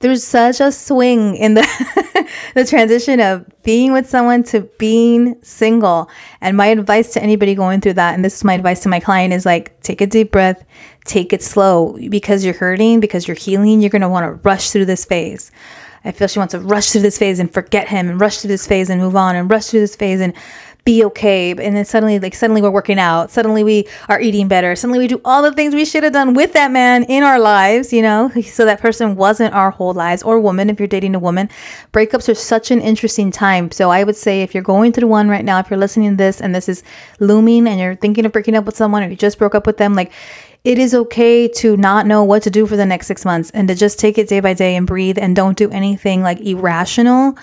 There's 0.00 0.22
such 0.22 0.60
a 0.60 0.70
swing 0.70 1.36
in 1.36 1.54
the 1.54 2.28
the 2.54 2.66
transition 2.66 3.18
of 3.20 3.46
being 3.62 3.92
with 3.92 4.10
someone 4.10 4.42
to 4.44 4.60
being 4.78 5.36
single. 5.42 6.10
And 6.42 6.54
my 6.56 6.66
advice 6.66 7.14
to 7.14 7.22
anybody 7.22 7.54
going 7.54 7.80
through 7.80 7.94
that, 7.94 8.14
and 8.14 8.22
this 8.22 8.36
is 8.36 8.44
my 8.44 8.52
advice 8.52 8.80
to 8.80 8.90
my 8.90 9.00
client, 9.00 9.32
is 9.32 9.46
like 9.46 9.80
take 9.80 10.02
a 10.02 10.06
deep 10.06 10.32
breath, 10.32 10.66
take 11.06 11.32
it 11.32 11.42
slow 11.42 11.96
because 12.10 12.44
you're 12.44 12.54
hurting, 12.54 13.00
because 13.00 13.26
you're 13.26 13.36
healing. 13.36 13.80
You're 13.80 13.90
gonna 13.90 14.10
want 14.10 14.24
to 14.24 14.32
rush 14.46 14.70
through 14.70 14.84
this 14.84 15.06
phase. 15.06 15.50
I 16.04 16.12
feel 16.12 16.28
she 16.28 16.38
wants 16.38 16.52
to 16.52 16.60
rush 16.60 16.90
through 16.90 17.02
this 17.02 17.18
phase 17.18 17.38
and 17.38 17.52
forget 17.52 17.88
him 17.88 18.08
and 18.08 18.20
rush 18.20 18.38
through 18.38 18.48
this 18.48 18.66
phase 18.66 18.90
and 18.90 19.00
move 19.00 19.16
on 19.16 19.36
and 19.36 19.50
rush 19.50 19.66
through 19.66 19.80
this 19.80 19.96
phase 19.96 20.20
and 20.20 20.34
be 20.88 21.04
okay. 21.04 21.50
And 21.50 21.76
then 21.76 21.84
suddenly, 21.84 22.18
like, 22.18 22.34
suddenly 22.34 22.62
we're 22.62 22.70
working 22.70 22.98
out. 22.98 23.30
Suddenly 23.30 23.62
we 23.62 23.86
are 24.08 24.18
eating 24.22 24.48
better. 24.48 24.74
Suddenly 24.74 24.98
we 24.98 25.06
do 25.06 25.20
all 25.22 25.42
the 25.42 25.52
things 25.52 25.74
we 25.74 25.84
should 25.84 26.02
have 26.02 26.14
done 26.14 26.32
with 26.32 26.54
that 26.54 26.70
man 26.70 27.04
in 27.04 27.22
our 27.22 27.38
lives, 27.38 27.92
you 27.92 28.00
know? 28.00 28.32
So 28.58 28.64
that 28.64 28.80
person 28.80 29.14
wasn't 29.14 29.54
our 29.54 29.70
whole 29.70 29.92
lives 29.92 30.22
or 30.22 30.40
woman 30.40 30.70
if 30.70 30.80
you're 30.80 30.88
dating 30.88 31.14
a 31.14 31.18
woman. 31.18 31.50
Breakups 31.92 32.28
are 32.30 32.34
such 32.34 32.70
an 32.70 32.80
interesting 32.80 33.30
time. 33.30 33.70
So 33.70 33.90
I 33.90 34.02
would 34.02 34.16
say 34.16 34.40
if 34.40 34.54
you're 34.54 34.62
going 34.62 34.92
through 34.92 35.08
one 35.08 35.28
right 35.28 35.44
now, 35.44 35.58
if 35.58 35.68
you're 35.68 35.78
listening 35.78 36.12
to 36.12 36.16
this 36.16 36.40
and 36.40 36.54
this 36.54 36.68
is 36.70 36.82
looming 37.20 37.68
and 37.68 37.78
you're 37.78 37.94
thinking 37.94 38.24
of 38.24 38.32
breaking 38.32 38.56
up 38.56 38.64
with 38.64 38.76
someone 38.76 39.02
or 39.02 39.10
you 39.10 39.16
just 39.16 39.38
broke 39.38 39.54
up 39.54 39.66
with 39.66 39.76
them, 39.76 39.94
like, 39.94 40.12
it 40.64 40.78
is 40.78 40.94
okay 40.94 41.48
to 41.48 41.76
not 41.76 42.06
know 42.06 42.24
what 42.24 42.42
to 42.42 42.50
do 42.50 42.66
for 42.66 42.76
the 42.76 42.86
next 42.86 43.06
six 43.06 43.24
months 43.24 43.50
and 43.50 43.68
to 43.68 43.74
just 43.74 43.98
take 43.98 44.18
it 44.18 44.28
day 44.28 44.40
by 44.40 44.54
day 44.54 44.76
and 44.76 44.86
breathe 44.86 45.18
and 45.18 45.34
don't 45.36 45.56
do 45.56 45.70
anything 45.70 46.22
like 46.22 46.40
irrational 46.40 47.38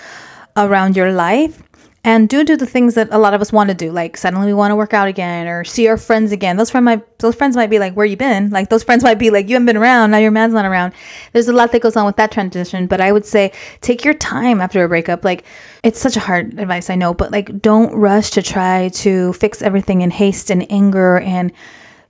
around 0.58 0.95
your 0.95 1.12
life. 1.12 1.62
And 2.04 2.30
do 2.30 2.43
do 2.43 2.56
the 2.56 2.67
things 2.67 2.93
that 2.93 3.08
a 3.10 3.17
lot 3.17 3.34
of 3.34 3.41
us 3.41 3.51
want 3.51 3.69
to 3.69 3.73
do 3.73 3.91
like 3.91 4.15
suddenly 4.15 4.45
we 4.45 4.54
want 4.54 4.69
to 4.69 4.75
work 4.75 4.93
out 4.93 5.08
again 5.08 5.47
or 5.47 5.63
see 5.63 5.88
our 5.88 5.97
friends 5.97 6.32
again. 6.32 6.56
Those 6.56 6.69
friends 6.69 6.86
might 6.86 7.17
those 7.17 7.34
friends 7.34 7.56
might 7.56 7.71
be 7.71 7.80
like 7.80 7.95
where 7.95 8.06
you 8.06 8.15
been? 8.15 8.51
Like 8.51 8.69
those 8.69 8.84
friends 8.84 9.04
might 9.04 9.17
be 9.17 9.32
like 9.32 9.49
you 9.49 9.56
haven't 9.56 9.65
been 9.65 9.78
around. 9.78 10.12
Now 10.12 10.19
your 10.19 10.30
man's 10.30 10.54
not 10.54 10.65
around. 10.65 10.93
There's 11.34 11.47
a 11.47 11.54
lot 11.54 11.71
that 11.71 11.82
goes 11.82 11.95
on 11.95 12.06
with 12.06 12.17
that 12.17 12.32
transition 12.32 12.86
but 12.86 13.01
i 13.01 13.12
would 13.12 13.25
say 13.25 13.51
take 13.82 14.06
your 14.06 14.13
time 14.13 14.62
after 14.62 14.84
a 14.84 14.88
breakup. 14.88 15.25
Like 15.25 15.45
it's 15.82 15.99
such 15.99 16.15
a 16.15 16.19
hard 16.19 16.60
advice 16.60 16.91
i 16.91 16.95
know 16.95 17.12
but 17.12 17.32
like 17.32 17.60
don't 17.60 17.91
rush 17.95 18.30
to 18.32 18.43
try 18.43 18.89
to 18.89 19.34
fix 19.34 19.63
everything 19.63 20.01
in 20.01 20.12
haste 20.12 20.51
and 20.51 20.71
anger 20.71 21.17
and 21.21 21.51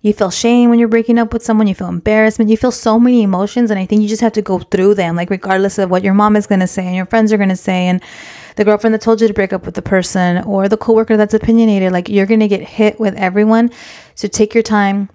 you 0.05 0.13
feel 0.13 0.29
shame 0.29 0.69
when 0.69 0.77
you're 0.77 0.87
breaking 0.87 1.17
up 1.17 1.33
with 1.33 1.43
someone. 1.43 1.65
You 1.65 1.73
feel 1.73 1.87
embarrassment. 1.87 2.51
You 2.51 2.57
feel 2.57 2.71
so 2.71 2.99
many 2.99 3.23
emotions. 3.23 3.71
And 3.71 3.79
I 3.79 3.87
think 3.87 4.03
you 4.03 4.07
just 4.07 4.21
have 4.21 4.33
to 4.33 4.41
go 4.43 4.59
through 4.59 4.93
them, 4.93 5.15
like, 5.15 5.31
regardless 5.31 5.79
of 5.79 5.89
what 5.89 6.03
your 6.03 6.13
mom 6.13 6.35
is 6.35 6.45
going 6.45 6.59
to 6.59 6.67
say 6.67 6.85
and 6.85 6.95
your 6.95 7.07
friends 7.07 7.33
are 7.33 7.37
going 7.37 7.49
to 7.49 7.55
say, 7.55 7.87
and 7.87 8.03
the 8.55 8.63
girlfriend 8.63 8.93
that 8.93 9.01
told 9.01 9.19
you 9.19 9.27
to 9.27 9.33
break 9.33 9.51
up 9.51 9.65
with 9.65 9.73
the 9.73 9.81
person, 9.81 10.43
or 10.43 10.69
the 10.69 10.77
coworker 10.77 11.17
that's 11.17 11.33
opinionated. 11.33 11.91
Like, 11.91 12.07
you're 12.07 12.27
going 12.27 12.39
to 12.41 12.47
get 12.47 12.61
hit 12.61 12.99
with 12.99 13.15
everyone. 13.15 13.71
So 14.13 14.27
take 14.27 14.53
your 14.53 14.61
time, 14.61 15.09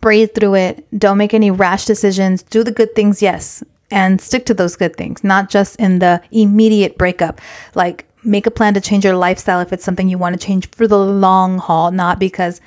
breathe 0.00 0.30
through 0.34 0.56
it. 0.56 0.98
Don't 0.98 1.16
make 1.16 1.32
any 1.32 1.52
rash 1.52 1.84
decisions. 1.84 2.42
Do 2.42 2.64
the 2.64 2.72
good 2.72 2.96
things, 2.96 3.22
yes, 3.22 3.62
and 3.92 4.20
stick 4.20 4.46
to 4.46 4.54
those 4.54 4.74
good 4.74 4.96
things, 4.96 5.22
not 5.22 5.48
just 5.48 5.76
in 5.76 6.00
the 6.00 6.20
immediate 6.32 6.98
breakup. 6.98 7.40
Like, 7.76 8.04
make 8.24 8.48
a 8.48 8.50
plan 8.50 8.74
to 8.74 8.80
change 8.80 9.04
your 9.04 9.16
lifestyle 9.16 9.60
if 9.60 9.72
it's 9.72 9.84
something 9.84 10.08
you 10.08 10.18
want 10.18 10.38
to 10.38 10.44
change 10.44 10.68
for 10.72 10.88
the 10.88 10.98
long 10.98 11.58
haul, 11.58 11.92
not 11.92 12.18
because 12.18 12.60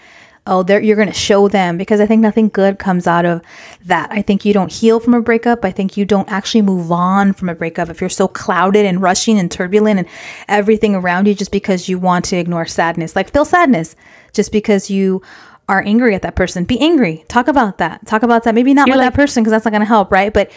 oh 0.47 0.65
you're 0.67 0.95
going 0.95 1.07
to 1.07 1.13
show 1.13 1.47
them 1.47 1.77
because 1.77 1.99
i 1.99 2.05
think 2.05 2.21
nothing 2.21 2.49
good 2.49 2.79
comes 2.79 3.07
out 3.07 3.25
of 3.25 3.41
that. 3.85 4.11
I 4.11 4.21
think 4.21 4.45
you 4.45 4.53
don't 4.53 4.71
heal 4.71 4.99
from 4.99 5.13
a 5.13 5.21
breakup. 5.21 5.65
I 5.65 5.71
think 5.71 5.97
you 5.97 6.05
don't 6.05 6.29
actually 6.31 6.61
move 6.61 6.91
on 6.91 7.33
from 7.33 7.49
a 7.49 7.55
breakup. 7.55 7.89
If 7.89 8.01
you're 8.01 8.09
so 8.09 8.27
clouded 8.27 8.85
and 8.85 9.01
rushing 9.01 9.39
and 9.39 9.51
turbulent 9.51 9.99
and 9.99 10.07
everything 10.47 10.95
around 10.95 11.27
you 11.27 11.35
just 11.35 11.51
because 11.51 11.89
you 11.89 11.97
want 11.97 12.25
to 12.25 12.37
ignore 12.37 12.65
sadness 12.65 13.15
like 13.15 13.31
feel 13.31 13.45
sadness 13.45 13.95
just 14.33 14.51
because 14.51 14.89
you 14.89 15.21
are 15.69 15.83
angry 15.85 16.15
at 16.15 16.21
that 16.23 16.35
person. 16.35 16.65
Be 16.65 16.79
angry. 16.81 17.23
Talk 17.27 17.47
about 17.47 17.77
that. 17.77 18.05
Talk 18.05 18.23
about 18.23 18.43
that. 18.43 18.53
Maybe 18.55 18.73
not 18.73 18.87
you're 18.87 18.97
with 18.97 19.03
like, 19.03 19.13
that 19.13 19.15
person 19.15 19.41
because 19.41 19.51
that's 19.51 19.65
not 19.65 19.71
going 19.71 19.81
to 19.81 19.85
help 19.85 20.11
right? 20.11 20.33
But 20.33 20.51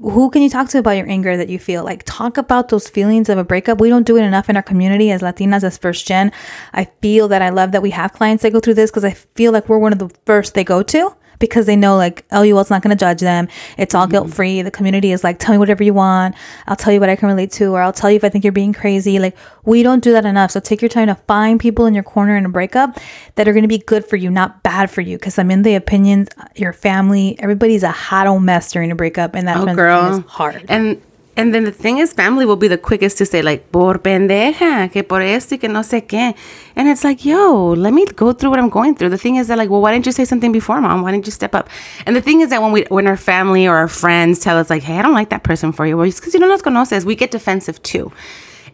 who 0.00 0.30
can 0.30 0.42
you 0.42 0.48
talk 0.48 0.68
to 0.70 0.78
about 0.78 0.92
your 0.92 1.08
anger 1.08 1.36
that 1.36 1.48
you 1.48 1.58
feel? 1.58 1.84
Like, 1.84 2.02
talk 2.04 2.38
about 2.38 2.68
those 2.68 2.88
feelings 2.88 3.28
of 3.28 3.36
a 3.36 3.44
breakup. 3.44 3.80
We 3.80 3.88
don't 3.88 4.06
do 4.06 4.16
it 4.16 4.22
enough 4.22 4.48
in 4.48 4.56
our 4.56 4.62
community 4.62 5.10
as 5.10 5.22
Latinas, 5.22 5.64
as 5.64 5.76
first 5.76 6.06
gen. 6.06 6.30
I 6.72 6.84
feel 7.02 7.28
that 7.28 7.42
I 7.42 7.48
love 7.50 7.72
that 7.72 7.82
we 7.82 7.90
have 7.90 8.12
clients 8.12 8.42
that 8.42 8.52
go 8.52 8.60
through 8.60 8.74
this 8.74 8.90
because 8.90 9.04
I 9.04 9.12
feel 9.12 9.52
like 9.52 9.68
we're 9.68 9.78
one 9.78 9.92
of 9.92 9.98
the 9.98 10.10
first 10.24 10.54
they 10.54 10.64
go 10.64 10.82
to 10.84 11.14
because 11.38 11.66
they 11.66 11.76
know 11.76 11.96
like 11.96 12.24
LUL's 12.32 12.70
not 12.70 12.82
going 12.82 12.96
to 12.96 13.00
judge 13.00 13.20
them. 13.20 13.48
It's 13.76 13.94
all 13.94 14.04
mm-hmm. 14.04 14.12
guilt 14.12 14.34
free. 14.34 14.62
The 14.62 14.70
community 14.70 15.12
is 15.12 15.24
like, 15.24 15.38
tell 15.38 15.52
me 15.52 15.58
whatever 15.58 15.82
you 15.82 15.94
want. 15.94 16.34
I'll 16.66 16.76
tell 16.76 16.92
you 16.92 17.00
what 17.00 17.08
I 17.08 17.16
can 17.16 17.28
relate 17.28 17.52
to, 17.52 17.66
or 17.74 17.80
I'll 17.80 17.92
tell 17.92 18.10
you 18.10 18.16
if 18.16 18.24
I 18.24 18.28
think 18.28 18.44
you're 18.44 18.52
being 18.52 18.72
crazy. 18.72 19.18
Like 19.18 19.36
we 19.64 19.82
don't 19.82 20.02
do 20.02 20.12
that 20.12 20.24
enough. 20.24 20.50
So 20.50 20.60
take 20.60 20.82
your 20.82 20.88
time 20.88 21.08
to 21.08 21.14
find 21.14 21.60
people 21.60 21.86
in 21.86 21.94
your 21.94 22.02
corner 22.02 22.36
in 22.36 22.46
a 22.46 22.48
breakup 22.48 22.98
that 23.36 23.48
are 23.48 23.52
going 23.52 23.62
to 23.62 23.68
be 23.68 23.78
good 23.78 24.04
for 24.04 24.16
you, 24.16 24.30
not 24.30 24.62
bad 24.62 24.90
for 24.90 25.00
you. 25.00 25.18
Because 25.18 25.38
I'm 25.38 25.50
in 25.50 25.62
the 25.62 25.74
opinions, 25.74 26.28
your 26.56 26.72
family, 26.72 27.38
everybody's 27.40 27.82
a 27.82 27.90
hot 27.90 28.26
old 28.26 28.42
mess 28.42 28.72
during 28.72 28.90
a 28.90 28.96
breakup, 28.96 29.34
and 29.34 29.46
that 29.48 29.56
oh, 29.56 29.74
girl. 29.74 30.18
is 30.18 30.24
hard. 30.26 30.64
And 30.68 31.00
and 31.38 31.54
then 31.54 31.62
the 31.62 31.70
thing 31.70 31.98
is, 31.98 32.12
family 32.12 32.44
will 32.44 32.56
be 32.56 32.66
the 32.66 32.76
quickest 32.76 33.16
to 33.18 33.24
say, 33.24 33.42
like, 33.42 33.70
por 33.70 34.00
pendeja, 34.00 34.90
que 34.90 35.04
por 35.04 35.22
esto 35.22 35.54
y 35.54 35.58
que 35.58 35.68
no 35.68 35.82
sé 35.82 36.04
qué. 36.04 36.34
And 36.74 36.88
it's 36.88 37.04
like, 37.04 37.24
yo, 37.24 37.74
let 37.74 37.94
me 37.94 38.04
go 38.06 38.32
through 38.32 38.50
what 38.50 38.58
I'm 38.58 38.68
going 38.68 38.96
through. 38.96 39.10
The 39.10 39.18
thing 39.18 39.36
is 39.36 39.46
that, 39.46 39.56
like, 39.56 39.70
well, 39.70 39.80
why 39.80 39.92
didn't 39.92 40.06
you 40.06 40.10
say 40.10 40.24
something 40.24 40.50
before, 40.50 40.80
mom? 40.80 41.02
Why 41.02 41.12
didn't 41.12 41.26
you 41.26 41.32
step 41.32 41.54
up? 41.54 41.68
And 42.06 42.16
the 42.16 42.20
thing 42.20 42.40
is 42.40 42.50
that 42.50 42.60
when 42.60 42.72
we, 42.72 42.86
when 42.88 43.06
our 43.06 43.16
family 43.16 43.68
or 43.68 43.76
our 43.76 43.86
friends 43.86 44.40
tell 44.40 44.58
us, 44.58 44.68
like, 44.68 44.82
hey, 44.82 44.98
I 44.98 45.02
don't 45.02 45.14
like 45.14 45.28
that 45.28 45.44
person 45.44 45.70
for 45.70 45.86
you, 45.86 45.96
well, 45.96 46.08
it's 46.08 46.18
because 46.18 46.34
you 46.34 46.40
don't 46.40 46.48
know 46.48 46.56
nos 46.56 46.62
conoces, 46.62 47.04
we 47.04 47.14
get 47.14 47.30
defensive 47.30 47.80
too. 47.84 48.10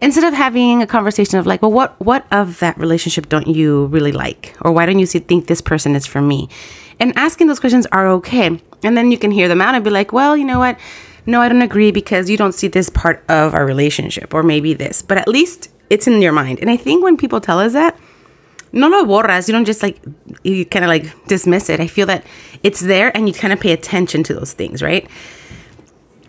Instead 0.00 0.24
of 0.24 0.32
having 0.32 0.80
a 0.80 0.86
conversation 0.86 1.38
of 1.38 1.46
like, 1.46 1.60
well, 1.60 1.70
what 1.70 2.00
what 2.00 2.26
of 2.32 2.60
that 2.60 2.78
relationship 2.78 3.28
don't 3.28 3.46
you 3.46 3.86
really 3.86 4.12
like, 4.12 4.56
or 4.62 4.72
why 4.72 4.86
don't 4.86 4.98
you 4.98 5.06
see, 5.06 5.18
think 5.18 5.48
this 5.48 5.60
person 5.60 5.94
is 5.94 6.06
for 6.06 6.22
me? 6.22 6.48
And 6.98 7.12
asking 7.16 7.46
those 7.46 7.60
questions 7.60 7.86
are 7.92 8.08
okay, 8.08 8.58
and 8.82 8.96
then 8.96 9.10
you 9.10 9.18
can 9.18 9.30
hear 9.30 9.48
them 9.48 9.60
out 9.60 9.74
and 9.74 9.84
be 9.84 9.90
like, 9.90 10.14
well, 10.14 10.34
you 10.34 10.44
know 10.44 10.58
what 10.58 10.78
no, 11.26 11.40
I 11.40 11.48
don't 11.48 11.62
agree 11.62 11.90
because 11.90 12.28
you 12.28 12.36
don't 12.36 12.52
see 12.52 12.68
this 12.68 12.90
part 12.90 13.24
of 13.28 13.54
our 13.54 13.64
relationship, 13.64 14.34
or 14.34 14.42
maybe 14.42 14.74
this, 14.74 15.02
but 15.02 15.18
at 15.18 15.28
least 15.28 15.70
it's 15.90 16.06
in 16.06 16.20
your 16.20 16.32
mind. 16.32 16.58
And 16.60 16.70
I 16.70 16.76
think 16.76 17.02
when 17.02 17.16
people 17.16 17.40
tell 17.40 17.58
us 17.58 17.72
that, 17.72 17.98
no 18.72 18.88
lo 18.88 19.04
borras, 19.04 19.48
you 19.48 19.52
don't 19.52 19.64
just 19.64 19.82
like, 19.82 20.00
you 20.42 20.66
kind 20.66 20.84
of 20.84 20.88
like 20.88 21.26
dismiss 21.26 21.70
it. 21.70 21.80
I 21.80 21.86
feel 21.86 22.06
that 22.06 22.26
it's 22.62 22.80
there 22.80 23.16
and 23.16 23.28
you 23.28 23.34
kind 23.34 23.52
of 23.52 23.60
pay 23.60 23.72
attention 23.72 24.22
to 24.24 24.34
those 24.34 24.52
things, 24.52 24.82
right? 24.82 25.08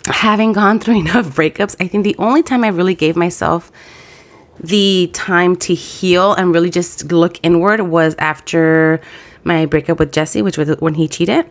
Having 0.05 0.53
gone 0.53 0.79
through 0.79 0.99
enough 0.99 1.35
breakups, 1.35 1.75
I 1.79 1.87
think 1.87 2.03
the 2.03 2.15
only 2.17 2.43
time 2.43 2.63
I 2.63 2.67
really 2.67 2.95
gave 2.95 3.15
myself 3.15 3.71
the 4.59 5.09
time 5.13 5.55
to 5.57 5.73
heal 5.73 6.33
and 6.33 6.53
really 6.53 6.69
just 6.69 7.11
look 7.11 7.37
inward 7.43 7.81
was 7.81 8.15
after 8.19 9.01
my 9.43 9.65
breakup 9.65 9.99
with 9.99 10.13
Jesse, 10.13 10.41
which 10.41 10.57
was 10.57 10.69
when 10.79 10.93
he 10.93 11.07
cheated. 11.07 11.45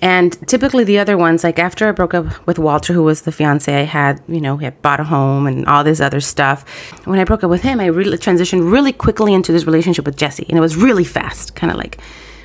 And 0.00 0.36
typically 0.46 0.84
the 0.84 0.98
other 0.98 1.16
ones, 1.16 1.42
like 1.42 1.58
after 1.58 1.88
I 1.88 1.92
broke 1.92 2.14
up 2.14 2.46
with 2.46 2.58
Walter, 2.58 2.92
who 2.92 3.02
was 3.02 3.22
the 3.22 3.32
fiance 3.32 3.74
I 3.74 3.84
had, 3.84 4.22
you 4.28 4.40
know, 4.40 4.56
he 4.56 4.64
had 4.64 4.80
bought 4.82 5.00
a 5.00 5.04
home 5.04 5.46
and 5.46 5.66
all 5.66 5.84
this 5.84 6.00
other 6.00 6.20
stuff. 6.20 6.68
When 7.06 7.18
I 7.18 7.24
broke 7.24 7.42
up 7.42 7.50
with 7.50 7.62
him, 7.62 7.80
I 7.80 7.86
really 7.86 8.18
transitioned 8.18 8.70
really 8.70 8.92
quickly 8.92 9.32
into 9.32 9.52
this 9.52 9.64
relationship 9.64 10.04
with 10.04 10.16
Jesse. 10.16 10.46
And 10.48 10.58
it 10.58 10.60
was 10.60 10.76
really 10.76 11.04
fast, 11.04 11.54
kind 11.54 11.70
of 11.70 11.78
like, 11.78 11.98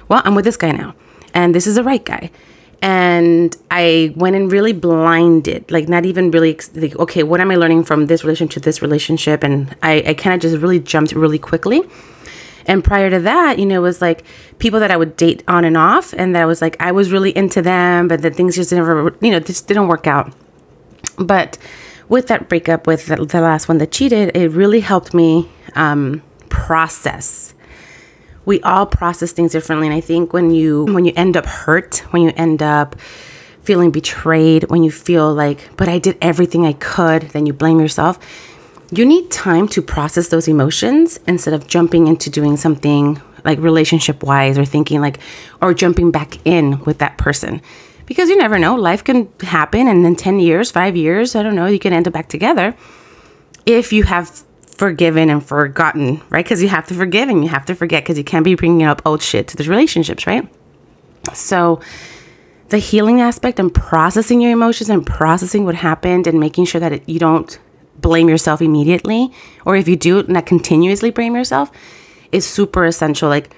well, 0.07 0.21
I'm 0.23 0.35
with 0.35 0.45
this 0.45 0.57
guy 0.57 0.71
now. 0.71 0.95
And 1.33 1.53
this 1.53 1.67
is 1.67 1.75
the 1.75 1.83
right 1.83 2.03
guy. 2.03 2.31
And 2.81 3.55
I 3.69 4.11
went 4.15 4.35
in 4.35 4.49
really 4.49 4.73
blinded, 4.73 5.69
like 5.69 5.87
not 5.87 6.05
even 6.05 6.31
really 6.31 6.57
like, 6.73 6.95
okay, 6.97 7.21
what 7.21 7.39
am 7.39 7.51
I 7.51 7.55
learning 7.55 7.83
from 7.83 8.07
this 8.07 8.23
relationship 8.23 8.53
to 8.53 8.59
this 8.61 8.81
relationship? 8.81 9.43
And 9.43 9.75
I, 9.83 10.03
I 10.07 10.13
kind 10.15 10.33
of 10.33 10.41
just 10.41 10.61
really 10.61 10.79
jumped 10.79 11.11
really 11.11 11.37
quickly. 11.37 11.83
And 12.67 12.83
prior 12.83 13.09
to 13.09 13.19
that, 13.19 13.59
you 13.59 13.65
know, 13.65 13.77
it 13.77 13.79
was 13.79 14.01
like 14.01 14.23
people 14.59 14.79
that 14.79 14.91
I 14.91 14.97
would 14.97 15.15
date 15.15 15.43
on 15.47 15.65
and 15.65 15.77
off, 15.77 16.13
and 16.13 16.35
that 16.35 16.41
I 16.41 16.45
was 16.45 16.61
like 16.61 16.77
I 16.79 16.91
was 16.91 17.11
really 17.11 17.35
into 17.35 17.61
them, 17.61 18.07
but 18.07 18.21
that 18.21 18.35
things 18.35 18.55
just 18.55 18.71
never, 18.71 19.15
you 19.21 19.31
know, 19.31 19.39
just 19.39 19.67
didn't 19.67 19.87
work 19.87 20.07
out. 20.07 20.33
But 21.17 21.57
with 22.09 22.27
that 22.27 22.49
breakup 22.49 22.87
with 22.87 23.07
the, 23.07 23.17
the 23.17 23.41
last 23.41 23.67
one 23.67 23.77
that 23.79 23.91
cheated, 23.91 24.35
it 24.35 24.51
really 24.51 24.81
helped 24.81 25.13
me 25.13 25.49
um, 25.75 26.21
process. 26.49 27.53
We 28.43 28.59
all 28.61 28.85
process 28.85 29.31
things 29.31 29.51
differently, 29.51 29.87
and 29.87 29.95
I 29.95 30.01
think 30.01 30.33
when 30.33 30.51
you 30.51 30.85
when 30.85 31.05
you 31.05 31.13
end 31.15 31.37
up 31.37 31.45
hurt, 31.45 31.99
when 32.11 32.23
you 32.23 32.31
end 32.35 32.61
up 32.61 32.99
feeling 33.61 33.91
betrayed, 33.91 34.63
when 34.71 34.83
you 34.83 34.91
feel 34.91 35.33
like, 35.33 35.69
but 35.77 35.87
I 35.87 35.99
did 35.99 36.17
everything 36.21 36.65
I 36.65 36.73
could, 36.73 37.23
then 37.29 37.45
you 37.45 37.53
blame 37.53 37.79
yourself 37.79 38.19
you 38.91 39.05
need 39.05 39.31
time 39.31 39.67
to 39.69 39.81
process 39.81 40.27
those 40.29 40.47
emotions 40.47 41.19
instead 41.27 41.53
of 41.53 41.67
jumping 41.67 42.07
into 42.07 42.29
doing 42.29 42.57
something 42.57 43.21
like 43.43 43.57
relationship 43.59 44.23
wise 44.23 44.57
or 44.57 44.65
thinking 44.65 45.01
like 45.01 45.19
or 45.61 45.73
jumping 45.73 46.11
back 46.11 46.37
in 46.45 46.79
with 46.81 46.99
that 46.99 47.17
person 47.17 47.61
because 48.05 48.29
you 48.29 48.37
never 48.37 48.59
know 48.59 48.75
life 48.75 49.03
can 49.03 49.27
happen 49.41 49.87
and 49.87 50.05
in 50.05 50.15
10 50.15 50.39
years 50.39 50.69
5 50.69 50.95
years 50.95 51.35
i 51.35 51.41
don't 51.41 51.55
know 51.55 51.65
you 51.65 51.79
can 51.79 51.93
end 51.93 52.07
up 52.07 52.13
back 52.13 52.29
together 52.29 52.75
if 53.65 53.91
you 53.93 54.03
have 54.03 54.43
forgiven 54.81 55.29
and 55.29 55.45
forgotten, 55.45 56.19
right? 56.31 56.43
Because 56.43 56.63
you 56.63 56.67
have 56.69 56.87
to 56.87 56.95
forgive 56.95 57.29
and 57.29 57.43
you 57.43 57.49
have 57.49 57.65
to 57.65 57.75
forget 57.75 58.03
because 58.03 58.17
you 58.17 58.23
can't 58.23 58.43
be 58.43 58.55
bringing 58.55 58.81
up 58.81 58.99
old 59.05 59.21
shit 59.21 59.47
to 59.49 59.55
the 59.55 59.63
relationships, 59.65 60.25
right? 60.25 60.49
So, 61.35 61.79
the 62.69 62.79
healing 62.79 63.21
aspect 63.21 63.59
and 63.59 63.71
processing 63.71 64.41
your 64.41 64.51
emotions 64.51 64.89
and 64.89 65.05
processing 65.05 65.65
what 65.65 65.75
happened 65.75 66.25
and 66.25 66.39
making 66.39 66.65
sure 66.65 66.81
that 66.81 66.93
it, 66.93 67.07
you 67.07 67.19
don't 67.19 67.59
blame 68.01 68.29
yourself 68.29 68.61
immediately, 68.61 69.31
or 69.65 69.75
if 69.75 69.87
you 69.87 69.95
do, 69.95 70.23
not 70.23 70.45
continuously 70.45 71.11
blame 71.11 71.35
yourself, 71.35 71.71
is 72.31 72.45
super 72.45 72.85
essential. 72.85 73.29
Like, 73.29 73.53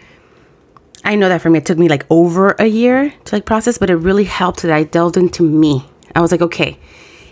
I 1.04 1.16
know 1.16 1.30
that 1.30 1.42
for 1.42 1.50
me, 1.50 1.60
it 1.60 1.66
took 1.66 1.78
me 1.78 1.90
like 1.90 2.06
over 2.10 2.52
a 2.60 2.66
year 2.66 3.14
to 3.26 3.36
like 3.36 3.46
process, 3.46 3.78
but 3.78 3.90
it 3.90 3.96
really 3.96 4.24
helped 4.24 4.62
that 4.62 4.72
I 4.72 4.84
delved 4.84 5.18
into 5.18 5.44
me. 5.44 5.86
I 6.16 6.22
was 6.22 6.32
like, 6.32 6.42
okay, 6.42 6.78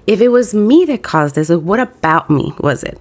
if 0.07 0.21
it 0.21 0.29
was 0.29 0.53
me 0.53 0.85
that 0.85 1.03
caused 1.03 1.35
this, 1.35 1.49
what 1.49 1.79
about 1.79 2.29
me 2.29 2.53
was 2.59 2.83
it? 2.83 2.99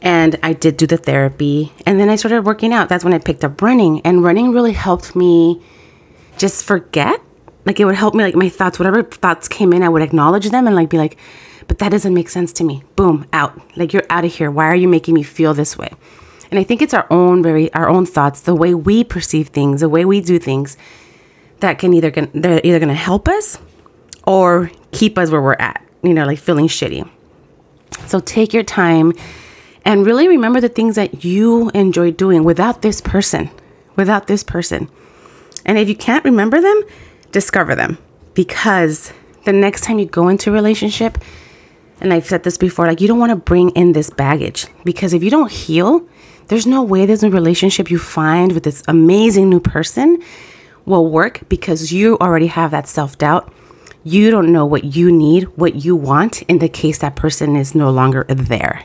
And 0.00 0.38
I 0.42 0.52
did 0.52 0.76
do 0.76 0.86
the 0.86 0.96
therapy, 0.96 1.72
and 1.86 2.00
then 2.00 2.08
I 2.08 2.16
started 2.16 2.44
working 2.44 2.72
out. 2.72 2.88
That's 2.88 3.04
when 3.04 3.14
I 3.14 3.18
picked 3.18 3.44
up 3.44 3.62
running, 3.62 4.00
and 4.00 4.24
running 4.24 4.50
really 4.50 4.72
helped 4.72 5.14
me 5.14 5.62
just 6.38 6.64
forget 6.64 7.20
like 7.64 7.78
it 7.78 7.84
would 7.84 7.94
help 7.94 8.14
me 8.14 8.24
like 8.24 8.34
my 8.34 8.48
thoughts 8.48 8.78
whatever 8.78 9.02
thoughts 9.02 9.48
came 9.48 9.72
in 9.72 9.82
i 9.82 9.88
would 9.88 10.02
acknowledge 10.02 10.48
them 10.50 10.66
and 10.66 10.76
like 10.76 10.88
be 10.88 10.98
like 10.98 11.16
but 11.72 11.78
that 11.78 11.88
doesn't 11.88 12.12
make 12.12 12.28
sense 12.28 12.52
to 12.54 12.64
me. 12.64 12.84
Boom 12.96 13.26
out. 13.32 13.58
Like 13.78 13.94
you're 13.94 14.04
out 14.10 14.26
of 14.26 14.34
here. 14.34 14.50
Why 14.50 14.66
are 14.66 14.76
you 14.76 14.88
making 14.88 15.14
me 15.14 15.22
feel 15.22 15.54
this 15.54 15.78
way? 15.78 15.90
And 16.50 16.58
i 16.60 16.64
think 16.64 16.82
it's 16.82 16.92
our 16.92 17.06
own 17.10 17.42
very 17.42 17.72
our 17.72 17.88
own 17.88 18.04
thoughts 18.04 18.42
the 18.42 18.54
way 18.54 18.74
we 18.74 19.04
perceive 19.04 19.48
things 19.48 19.80
the 19.80 19.88
way 19.88 20.04
we 20.04 20.20
do 20.20 20.38
things 20.38 20.76
that 21.60 21.78
can 21.78 21.94
either 21.94 22.10
they're 22.10 22.60
either 22.62 22.78
going 22.78 22.90
to 22.90 22.94
help 22.94 23.26
us 23.26 23.58
or 24.26 24.70
keep 24.90 25.16
us 25.16 25.30
where 25.30 25.40
we're 25.40 25.54
at 25.54 25.82
you 26.02 26.12
know 26.12 26.26
like 26.26 26.38
feeling 26.38 26.68
shitty. 26.68 27.08
So 28.06 28.20
take 28.20 28.52
your 28.52 28.64
time 28.64 29.14
and 29.86 30.04
really 30.04 30.28
remember 30.28 30.60
the 30.60 30.68
things 30.68 30.96
that 30.96 31.24
you 31.24 31.70
enjoy 31.70 32.10
doing 32.10 32.44
without 32.44 32.82
this 32.82 33.00
person 33.00 33.48
without 33.96 34.26
this 34.26 34.42
person. 34.42 34.90
And 35.64 35.78
if 35.78 35.88
you 35.88 35.96
can't 35.96 36.24
remember 36.24 36.60
them 36.60 36.82
discover 37.30 37.74
them. 37.74 37.96
Because 38.34 39.12
the 39.44 39.52
next 39.52 39.84
time 39.84 39.98
you 39.98 40.06
go 40.06 40.28
into 40.28 40.50
a 40.50 40.52
relationship, 40.52 41.18
and 42.02 42.12
I've 42.12 42.26
said 42.26 42.42
this 42.42 42.58
before, 42.58 42.86
like 42.86 43.00
you 43.00 43.08
don't 43.08 43.20
want 43.20 43.30
to 43.30 43.36
bring 43.36 43.70
in 43.70 43.92
this 43.92 44.10
baggage 44.10 44.66
because 44.84 45.14
if 45.14 45.22
you 45.22 45.30
don't 45.30 45.50
heal, 45.50 46.06
there's 46.48 46.66
no 46.66 46.82
way 46.82 47.06
there's 47.06 47.22
a 47.22 47.30
relationship 47.30 47.90
you 47.90 47.98
find 47.98 48.52
with 48.52 48.64
this 48.64 48.82
amazing 48.88 49.48
new 49.48 49.60
person 49.60 50.20
will 50.84 51.08
work 51.08 51.48
because 51.48 51.92
you 51.92 52.18
already 52.18 52.48
have 52.48 52.72
that 52.72 52.88
self 52.88 53.16
doubt. 53.18 53.52
You 54.02 54.32
don't 54.32 54.52
know 54.52 54.66
what 54.66 54.96
you 54.96 55.12
need, 55.12 55.44
what 55.56 55.76
you 55.76 55.94
want 55.94 56.42
in 56.42 56.58
the 56.58 56.68
case 56.68 56.98
that 56.98 57.14
person 57.14 57.54
is 57.54 57.74
no 57.74 57.88
longer 57.90 58.24
there. 58.28 58.84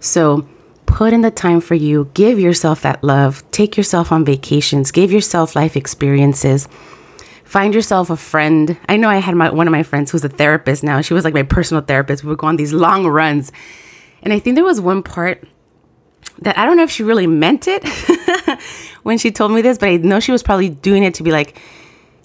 So 0.00 0.48
put 0.86 1.12
in 1.12 1.20
the 1.20 1.30
time 1.30 1.60
for 1.60 1.76
you, 1.76 2.10
give 2.14 2.40
yourself 2.40 2.82
that 2.82 3.04
love, 3.04 3.48
take 3.52 3.76
yourself 3.76 4.10
on 4.10 4.24
vacations, 4.24 4.90
give 4.90 5.12
yourself 5.12 5.54
life 5.54 5.76
experiences 5.76 6.68
find 7.50 7.74
yourself 7.74 8.10
a 8.10 8.16
friend. 8.16 8.78
I 8.88 8.96
know 8.96 9.08
I 9.08 9.16
had 9.16 9.34
my 9.34 9.50
one 9.50 9.66
of 9.66 9.72
my 9.72 9.82
friends 9.82 10.12
who's 10.12 10.22
a 10.22 10.28
therapist 10.28 10.84
now. 10.84 11.00
She 11.00 11.14
was 11.14 11.24
like 11.24 11.34
my 11.34 11.42
personal 11.42 11.82
therapist. 11.82 12.22
We 12.22 12.28
would 12.28 12.38
go 12.38 12.46
on 12.46 12.54
these 12.54 12.72
long 12.72 13.08
runs. 13.08 13.50
And 14.22 14.32
I 14.32 14.38
think 14.38 14.54
there 14.54 14.64
was 14.64 14.80
one 14.80 15.02
part 15.02 15.42
that 16.42 16.56
I 16.56 16.64
don't 16.64 16.76
know 16.76 16.84
if 16.84 16.92
she 16.92 17.02
really 17.02 17.26
meant 17.26 17.66
it 17.66 17.82
when 19.02 19.18
she 19.18 19.32
told 19.32 19.50
me 19.50 19.62
this, 19.62 19.78
but 19.78 19.88
I 19.88 19.96
know 19.96 20.20
she 20.20 20.30
was 20.30 20.44
probably 20.44 20.68
doing 20.68 21.02
it 21.02 21.14
to 21.14 21.24
be 21.24 21.32
like 21.32 21.58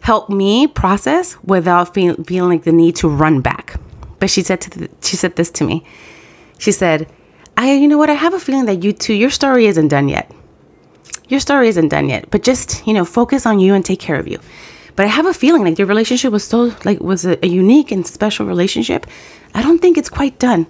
help 0.01 0.29
me 0.29 0.67
process 0.67 1.41
without 1.43 1.95
feel, 1.95 2.13
feeling 2.25 2.51
like 2.51 2.63
the 2.63 2.71
need 2.71 2.95
to 2.97 3.09
run 3.09 3.41
back. 3.41 3.79
But 4.19 4.29
she 4.29 4.43
said 4.43 4.61
to 4.61 4.69
the, 4.69 4.89
she 5.01 5.15
said 5.15 5.38
this 5.38 5.49
to 5.57 5.63
me. 5.63 5.83
She 6.59 6.71
said, 6.71 7.11
"I 7.57 7.73
you 7.73 7.88
know 7.88 7.97
what? 7.97 8.11
I 8.11 8.13
have 8.13 8.35
a 8.35 8.39
feeling 8.39 8.67
that 8.67 8.83
you 8.83 8.93
too 8.93 9.15
your 9.15 9.31
story 9.31 9.65
isn't 9.65 9.88
done 9.88 10.07
yet. 10.07 10.31
Your 11.29 11.39
story 11.39 11.67
isn't 11.69 11.89
done 11.89 12.09
yet, 12.09 12.29
but 12.29 12.43
just, 12.43 12.85
you 12.85 12.93
know, 12.93 13.05
focus 13.05 13.47
on 13.47 13.59
you 13.59 13.73
and 13.73 13.83
take 13.83 13.99
care 13.99 14.19
of 14.19 14.27
you." 14.27 14.39
But 14.95 15.05
I 15.05 15.10
have 15.10 15.25
a 15.25 15.34
feeling 15.34 15.63
like 15.63 15.77
your 15.77 15.88
relationship 15.88 16.31
was 16.31 16.43
so 16.43 16.73
like 16.86 16.99
was 17.01 17.25
a, 17.25 17.43
a 17.45 17.47
unique 17.47 17.91
and 17.91 18.05
special 18.08 18.45
relationship. 18.45 19.05
I 19.53 19.62
don't 19.62 19.79
think 19.79 19.97
it's 19.97 20.10
quite 20.10 20.39
done. 20.39 20.67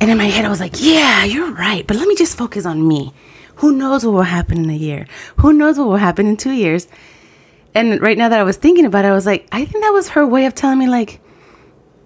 And 0.00 0.10
in 0.10 0.18
my 0.18 0.24
head, 0.24 0.44
I 0.44 0.48
was 0.48 0.60
like, 0.60 0.74
yeah, 0.78 1.24
you're 1.24 1.52
right. 1.52 1.86
But 1.86 1.96
let 1.96 2.08
me 2.08 2.16
just 2.16 2.36
focus 2.36 2.66
on 2.66 2.86
me. 2.86 3.14
Who 3.56 3.72
knows 3.72 4.04
what 4.04 4.12
will 4.12 4.22
happen 4.22 4.64
in 4.64 4.70
a 4.70 4.76
year? 4.76 5.06
Who 5.38 5.52
knows 5.52 5.78
what 5.78 5.88
will 5.88 5.96
happen 5.96 6.26
in 6.26 6.36
two 6.36 6.52
years? 6.52 6.88
And 7.74 8.00
right 8.02 8.18
now 8.18 8.28
that 8.28 8.40
I 8.40 8.42
was 8.42 8.56
thinking 8.56 8.84
about 8.84 9.04
it, 9.04 9.08
I 9.08 9.12
was 9.12 9.26
like, 9.26 9.48
I 9.52 9.64
think 9.64 9.84
that 9.84 9.92
was 9.92 10.10
her 10.10 10.26
way 10.26 10.46
of 10.46 10.54
telling 10.54 10.78
me, 10.78 10.88
like, 10.88 11.20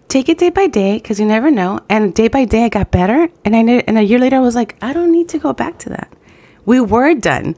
take 0.08 0.28
it 0.28 0.38
day 0.38 0.50
by 0.50 0.66
day 0.66 0.96
because 0.96 1.18
you 1.18 1.26
never 1.26 1.50
know. 1.50 1.80
And 1.88 2.14
day 2.14 2.28
by 2.28 2.44
day, 2.44 2.64
I 2.64 2.68
got 2.68 2.90
better. 2.90 3.28
And 3.44 3.56
I 3.56 3.62
knew, 3.62 3.82
and 3.86 3.96
a 3.98 4.02
year 4.02 4.18
later, 4.18 4.36
I 4.36 4.40
was 4.40 4.54
like, 4.54 4.76
I 4.82 4.92
don't 4.92 5.12
need 5.12 5.28
to 5.30 5.38
go 5.38 5.52
back 5.52 5.78
to 5.80 5.88
that. 5.90 6.12
We 6.66 6.80
were 6.80 7.14
done. 7.14 7.56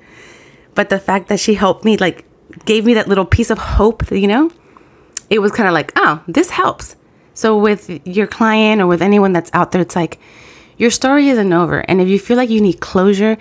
But 0.75 0.89
the 0.89 0.99
fact 0.99 1.29
that 1.29 1.41
she 1.41 1.55
helped 1.55 1.85
me, 1.85 1.97
like, 1.97 2.25
gave 2.65 2.85
me 2.85 2.95
that 2.95 3.09
little 3.09 3.25
piece 3.25 3.51
of 3.51 3.59
hope, 3.59 4.07
that, 4.07 4.19
you 4.19 4.29
know, 4.29 4.51
it 5.31 5.41
was 5.41 5.53
kind 5.53 5.69
of 5.69 5.75
like, 5.75 5.93
oh, 5.97 6.23
this 6.29 6.51
helps. 6.51 6.97
So 7.35 7.57
with 7.57 8.07
your 8.07 8.27
client 8.27 8.81
or 8.81 8.87
with 8.87 9.03
anyone 9.03 9.33
that's 9.33 9.51
out 9.55 9.73
there, 9.73 9.81
it's 9.81 9.97
like 9.97 10.19
your 10.77 10.91
story 10.91 11.29
isn't 11.29 11.53
over. 11.53 11.81
And 11.81 12.01
if 12.01 12.09
you 12.09 12.19
feel 12.19 12.37
like 12.37 12.51
you 12.51 12.61
need 12.61 12.81
closure, 12.81 13.39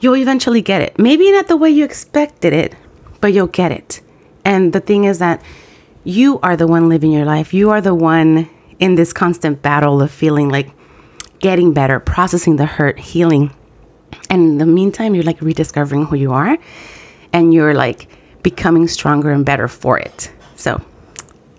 you'll 0.00 0.16
eventually 0.16 0.62
get 0.62 0.82
it. 0.82 0.98
Maybe 0.98 1.30
not 1.30 1.48
the 1.48 1.56
way 1.56 1.70
you 1.70 1.84
expected 1.84 2.52
it, 2.52 2.74
but 3.20 3.32
you'll 3.32 3.46
get 3.46 3.72
it. 3.72 4.00
And 4.44 4.72
the 4.72 4.80
thing 4.80 5.04
is 5.04 5.18
that 5.18 5.42
you 6.04 6.40
are 6.40 6.56
the 6.56 6.66
one 6.66 6.88
living 6.88 7.12
your 7.12 7.24
life. 7.24 7.52
You 7.54 7.70
are 7.70 7.80
the 7.80 7.94
one 7.94 8.48
in 8.78 8.94
this 8.94 9.12
constant 9.12 9.62
battle 9.62 10.00
of 10.00 10.10
feeling 10.10 10.48
like 10.48 10.70
getting 11.38 11.72
better, 11.72 12.00
processing 12.00 12.56
the 12.56 12.66
hurt, 12.66 12.98
healing. 12.98 13.54
And 14.28 14.42
in 14.42 14.58
the 14.58 14.66
meantime, 14.66 15.14
you're 15.14 15.24
like 15.24 15.40
rediscovering 15.40 16.06
who 16.06 16.16
you 16.16 16.32
are 16.32 16.58
and 17.32 17.54
you're 17.54 17.74
like 17.74 18.08
becoming 18.42 18.88
stronger 18.88 19.30
and 19.30 19.44
better 19.44 19.68
for 19.68 19.98
it. 19.98 20.30
So 20.56 20.80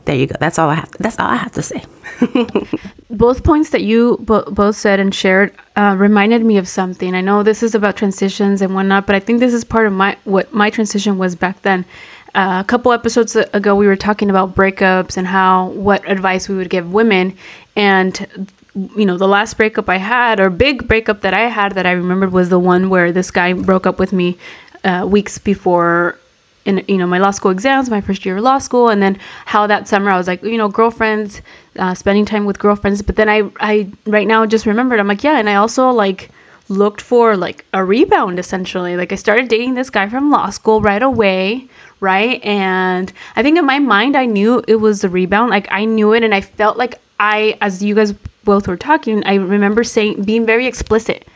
there 0.05 0.15
you 0.15 0.27
go. 0.27 0.35
That's 0.39 0.57
all 0.57 0.69
I 0.69 0.75
have. 0.75 0.91
That's 0.99 1.19
all 1.19 1.27
I 1.27 1.35
have 1.35 1.51
to 1.53 1.61
say. 1.61 1.83
both 3.09 3.43
points 3.43 3.69
that 3.71 3.81
you 3.81 4.17
bo- 4.21 4.49
both 4.51 4.75
said 4.75 4.99
and 4.99 5.13
shared 5.13 5.53
uh, 5.75 5.95
reminded 5.97 6.43
me 6.43 6.57
of 6.57 6.67
something. 6.67 7.15
I 7.15 7.21
know 7.21 7.43
this 7.43 7.63
is 7.63 7.75
about 7.75 7.97
transitions 7.97 8.61
and 8.61 8.73
whatnot, 8.73 9.05
but 9.05 9.15
I 9.15 9.19
think 9.19 9.39
this 9.39 9.53
is 9.53 9.63
part 9.63 9.85
of 9.85 9.93
my 9.93 10.17
what 10.23 10.53
my 10.53 10.69
transition 10.69 11.17
was 11.17 11.35
back 11.35 11.61
then. 11.61 11.85
Uh, 12.33 12.61
a 12.63 12.67
couple 12.67 12.93
episodes 12.93 13.35
ago, 13.35 13.75
we 13.75 13.87
were 13.87 13.97
talking 13.97 14.29
about 14.29 14.55
breakups 14.55 15.17
and 15.17 15.27
how 15.27 15.67
what 15.69 16.07
advice 16.09 16.47
we 16.47 16.55
would 16.55 16.69
give 16.69 16.91
women, 16.91 17.35
and 17.75 18.49
you 18.95 19.05
know 19.05 19.17
the 19.17 19.27
last 19.27 19.57
breakup 19.57 19.89
I 19.89 19.97
had 19.97 20.39
or 20.39 20.49
big 20.49 20.87
breakup 20.87 21.21
that 21.21 21.33
I 21.33 21.41
had 21.41 21.73
that 21.73 21.85
I 21.85 21.91
remembered 21.91 22.31
was 22.31 22.49
the 22.49 22.59
one 22.59 22.89
where 22.89 23.11
this 23.11 23.29
guy 23.29 23.53
broke 23.53 23.85
up 23.85 23.99
with 23.99 24.13
me 24.13 24.37
uh, 24.83 25.05
weeks 25.09 25.37
before 25.37 26.17
in 26.65 26.83
you 26.87 26.97
know 26.97 27.07
my 27.07 27.17
law 27.17 27.31
school 27.31 27.51
exams, 27.51 27.89
my 27.89 28.01
first 28.01 28.25
year 28.25 28.37
of 28.37 28.43
law 28.43 28.59
school, 28.59 28.89
and 28.89 29.01
then 29.01 29.17
how 29.45 29.67
that 29.67 29.87
summer 29.87 30.11
I 30.11 30.17
was 30.17 30.27
like 30.27 30.43
you 30.43 30.57
know 30.57 30.69
girlfriends, 30.69 31.41
uh, 31.77 31.93
spending 31.93 32.25
time 32.25 32.45
with 32.45 32.59
girlfriends. 32.59 33.01
But 33.01 33.15
then 33.15 33.29
I 33.29 33.49
I 33.59 33.91
right 34.05 34.27
now 34.27 34.45
just 34.45 34.65
remembered 34.65 34.99
I'm 34.99 35.07
like 35.07 35.23
yeah, 35.23 35.37
and 35.37 35.49
I 35.49 35.55
also 35.55 35.89
like 35.89 36.29
looked 36.69 37.01
for 37.01 37.35
like 37.35 37.65
a 37.73 37.83
rebound 37.83 38.39
essentially. 38.39 38.95
Like 38.95 39.11
I 39.11 39.15
started 39.15 39.47
dating 39.49 39.73
this 39.73 39.89
guy 39.89 40.07
from 40.07 40.31
law 40.31 40.49
school 40.49 40.81
right 40.81 41.03
away, 41.03 41.67
right? 41.99 42.43
And 42.43 43.11
I 43.35 43.43
think 43.43 43.57
in 43.57 43.65
my 43.65 43.79
mind 43.79 44.15
I 44.15 44.25
knew 44.25 44.63
it 44.67 44.75
was 44.75 45.03
a 45.03 45.09
rebound. 45.09 45.49
Like 45.49 45.67
I 45.71 45.85
knew 45.85 46.13
it, 46.13 46.23
and 46.23 46.33
I 46.33 46.41
felt 46.41 46.77
like 46.77 46.99
I, 47.19 47.57
as 47.61 47.83
you 47.83 47.93
guys 47.93 48.13
both 48.43 48.67
were 48.67 48.77
talking, 48.77 49.23
I 49.25 49.35
remember 49.35 49.83
saying 49.83 50.23
being 50.23 50.45
very 50.45 50.65
explicit. 50.65 51.27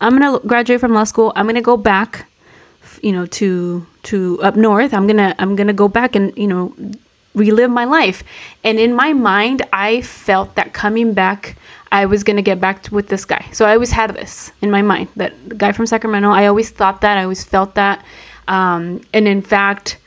I'm 0.00 0.18
gonna 0.18 0.40
graduate 0.40 0.80
from 0.80 0.92
law 0.94 1.04
school. 1.04 1.32
I'm 1.36 1.46
gonna 1.46 1.62
go 1.62 1.76
back 1.76 2.26
you 3.02 3.12
know 3.12 3.26
to 3.26 3.86
to 4.04 4.40
up 4.42 4.56
north 4.56 4.92
i'm 4.94 5.06
gonna 5.06 5.34
i'm 5.38 5.54
gonna 5.56 5.72
go 5.72 5.88
back 5.88 6.16
and 6.16 6.36
you 6.36 6.46
know 6.46 6.74
relive 7.34 7.70
my 7.70 7.84
life. 7.84 8.22
And 8.64 8.78
in 8.78 8.94
my 8.94 9.12
mind 9.12 9.62
i 9.72 10.02
felt 10.02 10.54
that 10.56 10.72
coming 10.72 11.14
back 11.14 11.56
i 11.90 12.04
was 12.06 12.24
gonna 12.24 12.42
get 12.42 12.60
back 12.60 12.88
with 12.90 13.08
this 13.08 13.24
guy. 13.24 13.44
So 13.52 13.64
i 13.64 13.72
always 13.72 13.90
had 13.90 14.14
this 14.14 14.52
in 14.60 14.70
my 14.70 14.82
mind 14.82 15.08
that 15.16 15.32
the 15.48 15.54
guy 15.54 15.72
from 15.72 15.86
sacramento 15.86 16.30
i 16.30 16.46
always 16.46 16.70
thought 16.70 17.00
that 17.00 17.18
i 17.18 17.22
always 17.22 17.44
felt 17.44 17.74
that. 17.74 18.04
Um, 18.48 19.00
and 19.12 19.28
in 19.28 19.40
fact 19.40 19.98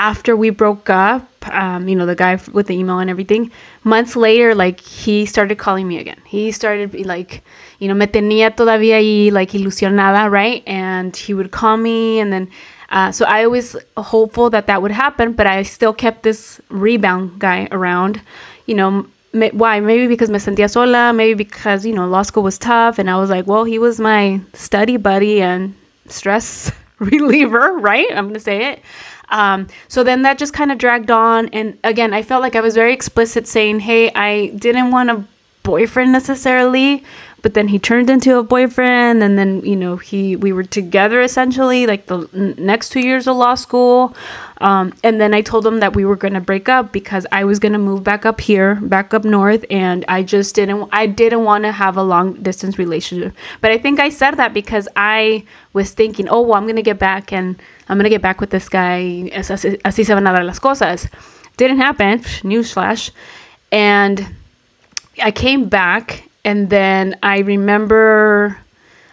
after 0.00 0.34
we 0.34 0.48
broke 0.48 0.88
up, 0.88 1.28
um, 1.48 1.86
you 1.86 1.94
know, 1.94 2.06
the 2.06 2.14
guy 2.14 2.40
with 2.52 2.68
the 2.68 2.74
email 2.74 2.98
and 3.00 3.10
everything, 3.10 3.52
months 3.84 4.16
later, 4.16 4.54
like 4.54 4.80
he 4.80 5.26
started 5.26 5.58
calling 5.58 5.86
me 5.86 5.98
again. 5.98 6.18
He 6.24 6.52
started 6.52 7.04
like, 7.04 7.44
you 7.80 7.86
know, 7.86 7.92
me 7.92 8.06
tenía 8.06 8.56
todavía 8.56 8.96
ahí 8.96 9.30
like 9.30 9.50
ilusionada, 9.50 10.30
right? 10.30 10.62
And 10.66 11.14
he 11.14 11.34
would 11.34 11.50
call 11.50 11.76
me 11.76 12.18
and 12.18 12.32
then, 12.32 12.48
uh, 12.88 13.12
so 13.12 13.26
I 13.26 13.46
was 13.46 13.76
hopeful 13.98 14.48
that 14.50 14.66
that 14.68 14.80
would 14.80 14.90
happen, 14.90 15.34
but 15.34 15.46
I 15.46 15.62
still 15.64 15.92
kept 15.92 16.22
this 16.22 16.62
rebound 16.70 17.38
guy 17.38 17.68
around, 17.70 18.22
you 18.64 18.74
know, 18.74 19.06
why? 19.52 19.80
Maybe 19.80 20.06
because 20.06 20.30
me 20.30 20.38
sentía 20.38 20.70
sola, 20.70 21.12
maybe 21.12 21.34
because, 21.34 21.84
you 21.84 21.92
know, 21.92 22.08
law 22.08 22.22
school 22.22 22.42
was 22.42 22.58
tough. 22.58 22.98
And 22.98 23.10
I 23.10 23.16
was 23.16 23.28
like, 23.28 23.46
well, 23.46 23.64
he 23.64 23.78
was 23.78 24.00
my 24.00 24.40
study 24.54 24.96
buddy 24.96 25.42
and 25.42 25.74
stress 26.06 26.72
reliever, 26.98 27.78
right? 27.78 28.08
I'm 28.10 28.24
going 28.24 28.34
to 28.34 28.40
say 28.40 28.72
it. 28.72 28.82
Um, 29.30 29.68
so 29.88 30.02
then 30.04 30.22
that 30.22 30.38
just 30.38 30.52
kind 30.52 30.72
of 30.72 30.78
dragged 30.78 31.10
on. 31.10 31.48
And 31.48 31.78
again, 31.84 32.12
I 32.12 32.22
felt 32.22 32.42
like 32.42 32.56
I 32.56 32.60
was 32.60 32.74
very 32.74 32.92
explicit 32.92 33.46
saying, 33.46 33.80
hey, 33.80 34.10
I 34.14 34.48
didn't 34.56 34.90
want 34.90 35.10
a 35.10 35.24
boyfriend 35.62 36.12
necessarily, 36.12 37.04
but 37.42 37.54
then 37.54 37.68
he 37.68 37.78
turned 37.78 38.10
into 38.10 38.38
a 38.38 38.42
boyfriend 38.42 39.22
and 39.22 39.38
then 39.38 39.60
you 39.64 39.76
know 39.76 39.96
he 39.96 40.36
we 40.36 40.52
were 40.52 40.62
together 40.62 41.20
essentially 41.20 41.86
like 41.86 42.06
the 42.06 42.28
next 42.58 42.90
two 42.90 43.00
years 43.00 43.26
of 43.26 43.36
law 43.36 43.54
school. 43.54 44.14
Um, 44.62 44.92
and 45.02 45.18
then 45.18 45.32
i 45.32 45.40
told 45.40 45.66
him 45.66 45.80
that 45.80 45.96
we 45.96 46.04
were 46.04 46.16
going 46.16 46.34
to 46.34 46.40
break 46.40 46.68
up 46.68 46.92
because 46.92 47.26
i 47.32 47.44
was 47.44 47.58
going 47.58 47.72
to 47.72 47.78
move 47.78 48.04
back 48.04 48.26
up 48.26 48.42
here 48.42 48.74
back 48.74 49.14
up 49.14 49.24
north 49.24 49.64
and 49.70 50.04
i 50.06 50.22
just 50.22 50.54
didn't 50.54 50.86
i 50.92 51.06
didn't 51.06 51.44
want 51.44 51.64
to 51.64 51.72
have 51.72 51.96
a 51.96 52.02
long 52.02 52.34
distance 52.42 52.78
relationship. 52.78 53.32
But 53.62 53.70
i 53.70 53.78
think 53.78 54.00
i 54.00 54.10
said 54.10 54.32
that 54.32 54.52
because 54.52 54.86
i 54.96 55.44
was 55.72 55.92
thinking 55.92 56.28
oh 56.28 56.42
well 56.42 56.58
i'm 56.58 56.64
going 56.64 56.76
to 56.76 56.82
get 56.82 56.98
back 56.98 57.32
and 57.32 57.56
i'm 57.88 57.96
going 57.96 58.04
to 58.04 58.10
get 58.10 58.20
back 58.20 58.38
with 58.38 58.50
this 58.50 58.68
guy 58.68 59.30
así 59.32 60.04
se 60.04 60.12
van 60.14 60.26
a 60.26 60.32
dar 60.32 60.44
las 60.44 60.58
cosas. 60.58 61.08
Didn't 61.56 61.78
happen 61.78 62.20
newsflash. 62.42 63.10
And 63.72 64.34
I 65.22 65.30
came 65.30 65.68
back 65.68 66.29
and 66.44 66.70
then 66.70 67.18
I 67.22 67.38
remember 67.40 68.58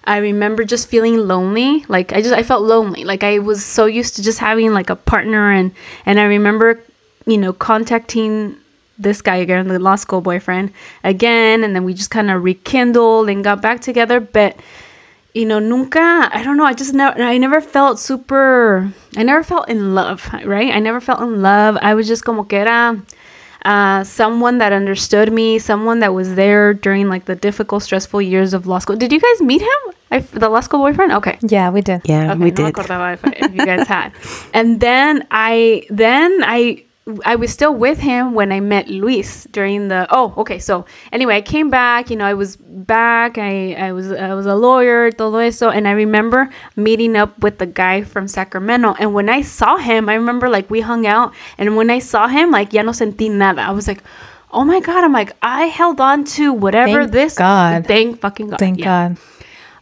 I 0.04 0.18
remember 0.18 0.64
just 0.64 0.88
feeling 0.88 1.18
lonely. 1.28 1.84
Like 1.88 2.14
I 2.14 2.22
just 2.22 2.34
I 2.34 2.44
felt 2.44 2.64
lonely. 2.64 3.04
Like 3.04 3.24
I 3.24 3.40
was 3.40 3.64
so 3.64 3.86
used 3.86 4.16
to 4.16 4.24
just 4.24 4.40
having 4.40 4.74
like 4.74 4.90
a 4.90 4.96
partner 4.96 5.52
and 5.52 5.72
and 6.06 6.20
I 6.20 6.24
remember, 6.24 6.80
you 7.26 7.38
know, 7.38 7.52
contacting 7.54 8.56
this 8.98 9.22
guy 9.22 9.36
again, 9.36 9.68
the 9.68 9.80
law 9.80 9.96
school 9.96 10.22
boyfriend 10.22 10.72
again, 11.04 11.64
and 11.64 11.76
then 11.76 11.84
we 11.84 11.94
just 11.94 12.10
kind 12.10 12.32
of 12.32 12.44
rekindled 12.44 13.30
and 13.30 13.44
got 13.44 13.62
back 13.62 13.82
together, 13.82 14.20
but 14.20 14.56
you 15.34 15.46
know, 15.46 15.60
nunca, 15.60 16.30
I 16.34 16.42
don't 16.42 16.58
know, 16.58 16.64
I 16.64 16.74
just 16.74 16.96
never, 16.96 17.22
I 17.22 17.38
never 17.38 17.62
felt 17.62 18.00
super, 18.00 18.92
I 19.16 19.22
never 19.22 19.44
felt 19.44 19.70
in 19.70 19.94
love, 19.94 20.28
right? 20.44 20.74
I 20.74 20.80
never 20.80 21.00
felt 21.00 21.22
in 21.22 21.44
love. 21.44 21.78
I 21.80 21.94
was 21.94 22.08
just 22.08 22.26
como 22.26 22.44
que 22.44 22.58
era, 22.58 23.00
uh, 23.68 24.04
someone 24.04 24.58
that 24.60 24.72
understood 24.72 25.32
me, 25.32 25.60
someone 25.60 26.00
that 26.00 26.14
was 26.14 26.36
there 26.36 26.74
during 26.74 27.10
like 27.10 27.26
the 27.26 27.36
difficult, 27.36 27.84
stressful 27.84 28.22
years 28.22 28.54
of 28.54 28.66
law 28.66 28.80
school. 28.80 28.96
Did 28.96 29.12
you 29.12 29.20
guys 29.20 29.42
meet 29.42 29.62
him? 29.62 29.82
I, 30.10 30.20
the 30.20 30.48
law 30.50 30.62
school 30.62 30.80
boyfriend? 30.80 31.12
Okay. 31.20 31.38
Yeah, 31.44 31.70
we 31.70 31.82
did. 31.82 32.02
Yeah, 32.06 32.32
Okay, 32.32 32.40
we 32.40 32.50
no 32.52 32.72
did. 32.72 32.78
if, 32.78 33.24
if 33.26 33.52
you 33.54 33.66
guys 33.66 33.86
had. 33.88 34.14
And 34.54 34.80
then 34.80 35.28
I, 35.32 35.84
then 35.90 36.32
I, 36.46 36.86
I 37.24 37.36
was 37.36 37.52
still 37.54 37.74
with 37.74 38.00
him 38.00 38.34
when 38.34 38.52
I 38.52 38.60
met 38.60 38.90
Luis 38.90 39.46
during 39.52 39.88
the. 39.88 40.08
Oh, 40.10 40.34
okay. 40.38 40.60
So 40.60 40.86
anyway, 41.12 41.38
I 41.38 41.42
came 41.42 41.70
back. 41.70 42.10
You 42.10 42.18
know, 42.18 42.26
I 42.26 42.34
was 42.34 42.58
back. 42.58 43.38
I, 43.38 43.74
I 43.74 43.92
was 43.92 44.12
I 44.12 44.34
was 44.34 44.46
a 44.46 44.56
lawyer, 44.56 45.12
todo 45.12 45.38
eso, 45.38 45.70
and 45.70 45.88
I 45.88 45.92
remember 45.92 46.50
meeting 46.76 47.16
up 47.16 47.38
with 47.40 47.60
the 47.60 47.66
guy 47.66 48.04
from 48.04 48.28
Sacramento. 48.28 48.96
And 49.00 49.14
when 49.14 49.30
I 49.30 49.42
saw 49.42 49.78
him, 49.78 50.10
I 50.10 50.16
remember 50.16 50.50
like 50.50 50.70
we 50.70 50.82
hung 50.82 51.08
out, 51.08 51.34
and 51.58 51.78
when 51.78 51.90
I 51.90 52.00
saw 52.00 52.28
him, 52.28 52.52
like 52.52 52.74
ya 52.74 52.82
no 52.82 52.92
sentí 52.92 53.32
nada. 53.32 53.62
I 53.62 53.72
was 53.72 53.88
like. 53.88 54.04
Oh 54.50 54.64
my 54.64 54.80
god! 54.80 55.04
I'm 55.04 55.12
like 55.12 55.36
I 55.44 55.66
held 55.66 56.00
on 56.00 56.24
to 56.40 56.54
whatever 56.54 57.04
Thank 57.04 57.12
this. 57.12 57.36
God. 57.36 57.86
Thank 57.86 58.22
fucking 58.22 58.48
god. 58.48 58.60
Thank 58.60 58.80
Yeah. 58.80 59.10
God. 59.10 59.18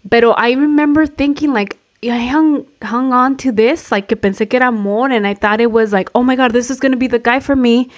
Pero 0.10 0.32
I 0.32 0.58
remember 0.58 1.06
thinking 1.06 1.54
like 1.54 1.78
I 2.14 2.28
hung 2.28 2.66
hung 2.82 3.14
on 3.14 3.38
to 3.38 3.52
this 3.52 3.92
like 3.92 4.08
que 4.08 4.16
pensé 4.16 4.48
que 4.50 4.58
era 4.58 4.68
amor 4.68 5.12
and 5.12 5.26
I 5.26 5.34
thought 5.34 5.62
it 5.62 5.72
was 5.72 5.92
like 5.92 6.10
oh 6.14 6.24
my 6.24 6.36
god 6.36 6.52
this 6.52 6.70
is 6.70 6.80
gonna 6.80 6.98
be 6.98 7.08
the 7.08 7.20
guy 7.20 7.40
for 7.40 7.56
me. 7.56 7.90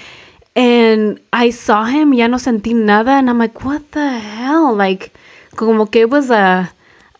And 0.55 1.19
I 1.31 1.51
saw 1.51 1.85
him 1.85 2.13
ya 2.13 2.27
no 2.27 2.37
sentí 2.37 2.73
nada 2.73 3.11
and 3.11 3.29
I'm 3.29 3.37
like 3.37 3.63
what 3.63 3.91
the 3.91 4.19
hell? 4.19 4.73
Like 4.75 5.13
como 5.55 5.85
que 5.85 6.01
it 6.01 6.09
was 6.09 6.29
a 6.29 6.71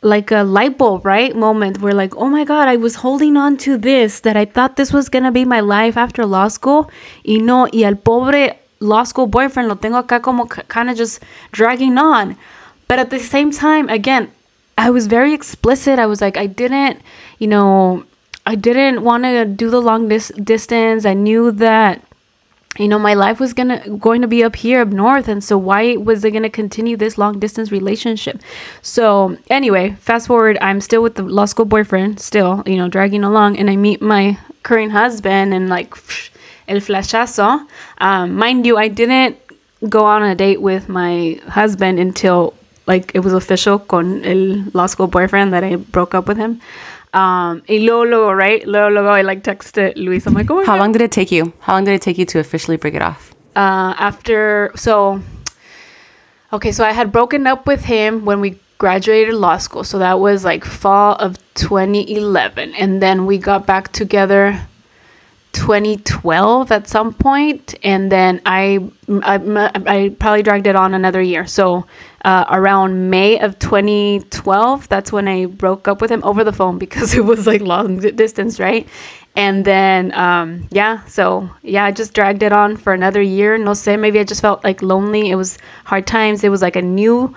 like 0.01 0.31
a 0.31 0.43
light 0.43 0.77
bulb 0.77 1.05
right 1.05 1.35
moment 1.35 1.81
where 1.81 1.93
like 1.93 2.15
oh 2.15 2.29
my 2.29 2.43
god 2.43 2.67
I 2.67 2.77
was 2.77 2.95
holding 2.95 3.35
on 3.35 3.57
to 3.57 3.77
this 3.77 4.21
that 4.21 4.37
I 4.37 4.45
thought 4.45 4.75
this 4.75 4.93
was 4.93 5.09
gonna 5.09 5.31
be 5.31 5.45
my 5.45 5.59
life 5.59 5.97
after 5.97 6.25
law 6.25 6.47
school 6.47 6.89
y 7.25 7.37
no 7.41 7.67
y 7.73 7.83
el 7.83 7.95
pobre 7.95 8.59
law 8.79 9.03
school 9.03 9.27
boyfriend 9.27 9.67
lo 9.67 9.75
tengo 9.75 10.01
acá 10.01 10.21
como 10.21 10.45
kind 10.45 10.89
of 10.89 10.97
just 10.97 11.23
dragging 11.51 11.97
on. 11.97 12.37
But 12.87 12.99
at 12.99 13.09
the 13.09 13.19
same 13.19 13.51
time 13.51 13.89
again 13.89 14.31
I 14.77 14.89
was 14.91 15.07
very 15.07 15.33
explicit. 15.33 15.99
I 15.99 16.05
was 16.05 16.21
like, 16.21 16.37
I 16.37 16.45
didn't, 16.45 17.01
you 17.39 17.47
know, 17.47 18.05
I 18.45 18.55
didn't 18.55 19.03
want 19.03 19.23
to 19.23 19.45
do 19.45 19.69
the 19.69 19.81
long 19.81 20.07
dis- 20.07 20.31
distance. 20.41 21.05
I 21.05 21.13
knew 21.13 21.51
that, 21.53 22.03
you 22.77 22.87
know, 22.87 22.99
my 22.99 23.15
life 23.15 23.39
was 23.39 23.53
gonna 23.53 23.79
going 23.97 24.21
to 24.21 24.27
be 24.27 24.43
up 24.43 24.55
here 24.55 24.81
up 24.81 24.89
north, 24.89 25.27
and 25.27 25.43
so 25.43 25.57
why 25.57 25.97
was 25.97 26.23
I 26.23 26.29
gonna 26.29 26.49
continue 26.49 26.95
this 26.95 27.17
long 27.17 27.39
distance 27.39 27.71
relationship? 27.71 28.39
So 28.83 29.37
anyway, 29.49 29.95
fast 29.99 30.27
forward, 30.27 30.59
I'm 30.61 30.79
still 30.79 31.01
with 31.01 31.15
the 31.15 31.23
law 31.23 31.45
school 31.45 31.65
boyfriend, 31.65 32.19
still, 32.19 32.61
you 32.67 32.77
know, 32.77 32.87
dragging 32.87 33.23
along, 33.23 33.57
and 33.57 33.69
I 33.69 33.75
meet 33.75 34.01
my 34.01 34.37
current 34.61 34.91
husband, 34.91 35.53
and 35.55 35.69
like, 35.69 35.95
el 36.67 36.77
flashazo. 36.77 37.67
Um, 37.97 38.35
mind 38.35 38.65
you, 38.67 38.77
I 38.77 38.89
didn't 38.89 39.37
go 39.89 40.05
on 40.05 40.21
a 40.21 40.35
date 40.35 40.61
with 40.61 40.87
my 40.87 41.39
husband 41.47 41.99
until 41.99 42.53
like 42.87 43.11
it 43.13 43.19
was 43.19 43.33
official 43.33 43.79
con 43.79 44.23
el 44.23 44.63
law 44.73 44.87
school 44.87 45.07
boyfriend 45.07 45.53
that 45.53 45.63
I 45.63 45.75
broke 45.75 46.15
up 46.15 46.27
with 46.27 46.37
him. 46.37 46.59
Um, 47.13 47.61
y 47.67 47.79
luego, 47.79 48.03
luego, 48.03 48.33
right? 48.33 48.65
Luego, 48.67 48.89
luego, 48.89 49.09
I 49.09 49.21
like 49.21 49.43
texted 49.43 49.93
Luis. 49.95 50.25
I'm 50.27 50.33
like, 50.33 50.49
oh 50.51 50.57
How 50.65 50.73
God. 50.73 50.79
long 50.79 50.91
did 50.91 51.01
it 51.01 51.11
take 51.11 51.31
you? 51.31 51.53
How 51.59 51.73
long 51.73 51.85
did 51.85 51.93
it 51.93 52.01
take 52.01 52.17
you 52.17 52.25
to 52.25 52.39
officially 52.39 52.77
break 52.77 52.93
it 52.93 53.01
off? 53.01 53.33
Uh, 53.55 53.95
after, 53.97 54.71
so, 54.75 55.21
okay, 56.53 56.71
so 56.71 56.83
I 56.83 56.91
had 56.91 57.11
broken 57.11 57.47
up 57.47 57.65
with 57.65 57.85
him 57.85 58.25
when 58.25 58.39
we 58.39 58.59
graduated 58.77 59.33
law 59.33 59.57
school. 59.57 59.83
So 59.83 59.99
that 59.99 60.19
was 60.19 60.45
like 60.45 60.63
fall 60.63 61.15
of 61.15 61.37
2011. 61.55 62.75
And 62.75 63.01
then 63.01 63.25
we 63.25 63.37
got 63.37 63.65
back 63.65 63.91
together 63.91 64.67
2012 65.57 66.71
at 66.71 66.87
some 66.87 67.11
point 67.11 67.73
and 67.83 68.11
then 68.11 68.39
I, 68.45 68.87
I 69.23 69.35
i 69.87 70.15
probably 70.19 70.43
dragged 70.43 70.67
it 70.67 70.75
on 70.75 70.93
another 70.93 71.19
year. 71.19 71.47
So 71.47 71.87
uh, 72.23 72.45
around 72.49 73.09
may 73.09 73.39
of 73.39 73.57
2012 73.57 74.87
that's 74.87 75.11
when 75.11 75.27
i 75.27 75.45
broke 75.45 75.87
up 75.87 75.99
with 76.01 76.11
him 76.11 76.23
over 76.23 76.43
the 76.43 76.53
phone 76.53 76.77
because 76.77 77.13
it 77.19 77.25
was 77.25 77.47
like 77.47 77.61
long 77.61 77.97
distance 77.97 78.59
right? 78.59 78.87
And 79.35 79.65
then 79.65 80.13
um, 80.13 80.67
yeah 80.69 81.03
so 81.05 81.49
yeah 81.63 81.85
i 81.85 81.91
just 81.91 82.13
dragged 82.13 82.43
it 82.43 82.53
on 82.53 82.77
for 82.77 82.93
another 82.93 83.21
year. 83.21 83.57
No 83.57 83.71
sé 83.71 83.99
maybe 83.99 84.19
i 84.19 84.23
just 84.23 84.41
felt 84.41 84.63
like 84.63 84.83
lonely. 84.83 85.31
It 85.31 85.35
was 85.35 85.57
hard 85.85 86.05
times. 86.05 86.43
It 86.43 86.49
was 86.49 86.61
like 86.61 86.75
a 86.75 86.83
new 86.83 87.35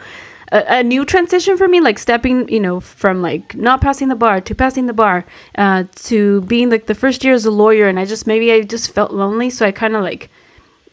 a, 0.53 0.78
a 0.78 0.82
new 0.82 1.05
transition 1.05 1.57
for 1.57 1.68
me 1.68 1.80
like 1.80 1.98
stepping 1.98 2.48
you 2.48 2.61
know 2.61 2.80
from 2.80 3.22
like 3.22 3.55
not 3.55 3.80
passing 3.80 4.09
the 4.09 4.14
bar 4.16 4.40
to 4.40 4.55
passing 4.55 4.86
the 4.86 4.92
bar 4.92 5.24
uh, 5.57 5.84
to 5.96 6.40
being 6.42 6.70
like 6.70 6.86
the 6.86 6.94
first 6.94 7.22
year 7.24 7.34
as 7.34 7.44
a 7.46 7.51
lawyer. 7.51 7.86
And 7.88 7.98
i 7.98 8.05
just 8.05 8.26
maybe 8.26 8.51
i 8.53 8.62
just 8.62 8.90
felt 8.92 9.12
lonely. 9.12 9.51
So 9.51 9.66
i 9.66 9.72
kind 9.72 9.94
of 9.96 10.03
like 10.03 10.28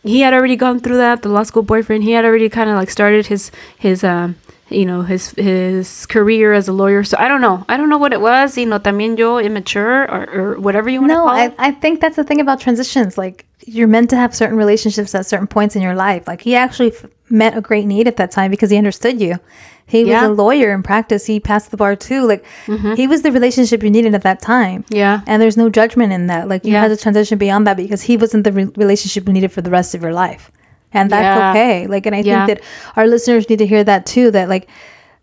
he 0.04 0.22
had 0.22 0.34
already 0.34 0.56
gone 0.56 0.80
through 0.80 0.98
that 0.98 1.22
the 1.24 1.30
law 1.30 1.44
school 1.44 1.64
boyfriend. 1.64 2.04
He 2.04 2.12
had 2.12 2.24
already 2.26 2.50
kind 2.50 2.70
of 2.70 2.76
like 2.76 2.90
started 2.90 3.28
his 3.28 3.52
his 3.78 4.04
um 4.04 4.36
you 4.70 4.86
know 4.86 5.02
his 5.02 5.32
his 5.32 6.06
career 6.06 6.54
as 6.54 6.68
a 6.68 6.74
lawyer. 6.74 7.04
So 7.04 7.18
i 7.20 7.28
don't 7.28 7.42
know. 7.42 7.66
I 7.68 7.78
don't 7.78 7.90
know 7.90 7.98
what 7.98 8.14
it 8.14 8.22
was. 8.22 8.58
You 8.58 8.68
know 8.68 8.80
también 8.80 9.18
yo 9.18 9.40
immature 9.40 10.04
or, 10.12 10.30
or 10.30 10.60
whatever 10.60 10.90
you 10.90 11.02
want 11.02 11.12
to 11.12 11.16
No, 11.16 11.24
call 11.26 11.36
I, 11.36 11.46
it. 11.46 11.56
I 11.58 11.72
think 11.72 12.00
that's 12.00 12.16
the 12.16 12.24
thing 12.24 12.40
about 12.40 12.60
transitions. 12.60 13.18
Like 13.18 13.47
you're 13.68 13.88
meant 13.88 14.10
to 14.10 14.16
have 14.16 14.34
certain 14.34 14.58
relationships 14.58 15.14
at 15.14 15.26
certain 15.26 15.46
points 15.48 15.76
in 15.76 15.82
your 15.82 15.94
life. 15.94 16.28
Like 16.28 16.42
he 16.42 16.56
actually 16.56 16.94
f- 16.94 17.06
met 17.30 17.56
a 17.58 17.62
great 17.62 17.86
need 17.86 18.08
at 18.08 18.16
that 18.18 18.32
time 18.32 18.50
because 18.50 18.70
he 18.70 18.78
understood 18.78 19.20
you. 19.20 19.36
He 19.86 20.04
Yeah. 20.04 20.22
was 20.28 20.30
a 20.30 20.42
lawyer 20.42 20.72
in 20.74 20.84
practice. 20.84 21.26
He 21.26 21.40
passed 21.40 21.72
the 21.72 21.78
bar 21.78 21.96
too. 21.96 22.26
Like 22.26 22.46
mm-hmm. 22.66 22.94
he 22.96 23.08
was 23.08 23.22
the 23.24 23.32
relationship 23.32 23.84
you 23.84 23.90
needed 23.90 24.16
at 24.16 24.22
that 24.24 24.42
time. 24.42 24.86
Yeah. 24.90 25.22
And 25.28 25.42
there's 25.42 25.58
no 25.58 25.70
judgment 25.70 26.14
in 26.14 26.28
that. 26.28 26.48
Like 26.48 26.64
you 26.66 26.72
Yeah. 26.74 26.82
had 26.84 26.88
to 26.90 26.98
transition 26.98 27.38
beyond 27.38 27.68
that 27.68 27.78
because 27.78 28.02
he 28.02 28.16
wasn't 28.18 28.46
the 28.46 28.52
re- 28.54 28.72
relationship 28.78 29.28
you 29.28 29.34
needed 29.34 29.52
for 29.52 29.62
the 29.62 29.70
rest 29.70 29.94
of 29.94 30.02
your 30.02 30.14
life. 30.14 30.50
And 30.94 31.10
that's 31.10 31.24
Yeah. 31.24 31.52
okay. 31.52 31.88
Like, 31.88 32.06
and 32.06 32.16
I 32.16 32.24
think 32.24 32.48
that 32.48 32.62
our 32.96 33.06
listeners 33.06 33.50
need 33.50 33.60
to 33.60 33.68
hear 33.68 33.84
that 33.84 34.06
too. 34.06 34.32
That 34.32 34.48
like, 34.48 34.68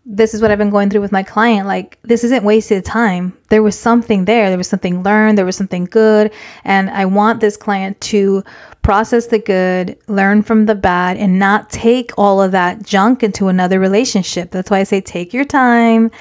this 0.07 0.35
is 0.35 0.41
what 0.41 0.51
I've 0.51 0.59
been 0.59 0.69
going 0.69 0.91
through 0.91 1.01
with 1.01 1.11
my 1.11 1.23
client. 1.23 1.67
Like, 1.67 1.97
this 2.03 2.23
isn't 2.23 2.43
wasted 2.43 2.85
time. 2.85 3.35
There 3.49 3.63
was 3.63 3.77
something 3.77 4.25
there. 4.25 4.49
There 4.49 4.57
was 4.57 4.67
something 4.67 5.01
learned. 5.01 5.37
There 5.37 5.45
was 5.45 5.55
something 5.55 5.85
good. 5.85 6.31
And 6.63 6.91
I 6.91 7.05
want 7.05 7.39
this 7.39 7.57
client 7.57 7.99
to 8.01 8.43
process 8.83 9.27
the 9.27 9.39
good, 9.39 9.97
learn 10.07 10.43
from 10.43 10.67
the 10.67 10.75
bad, 10.75 11.17
and 11.17 11.39
not 11.39 11.71
take 11.71 12.11
all 12.19 12.39
of 12.39 12.51
that 12.51 12.83
junk 12.83 13.23
into 13.23 13.47
another 13.47 13.79
relationship. 13.79 14.51
That's 14.51 14.69
why 14.69 14.79
I 14.79 14.83
say 14.83 15.01
take 15.01 15.33
your 15.33 15.45
time 15.45 16.11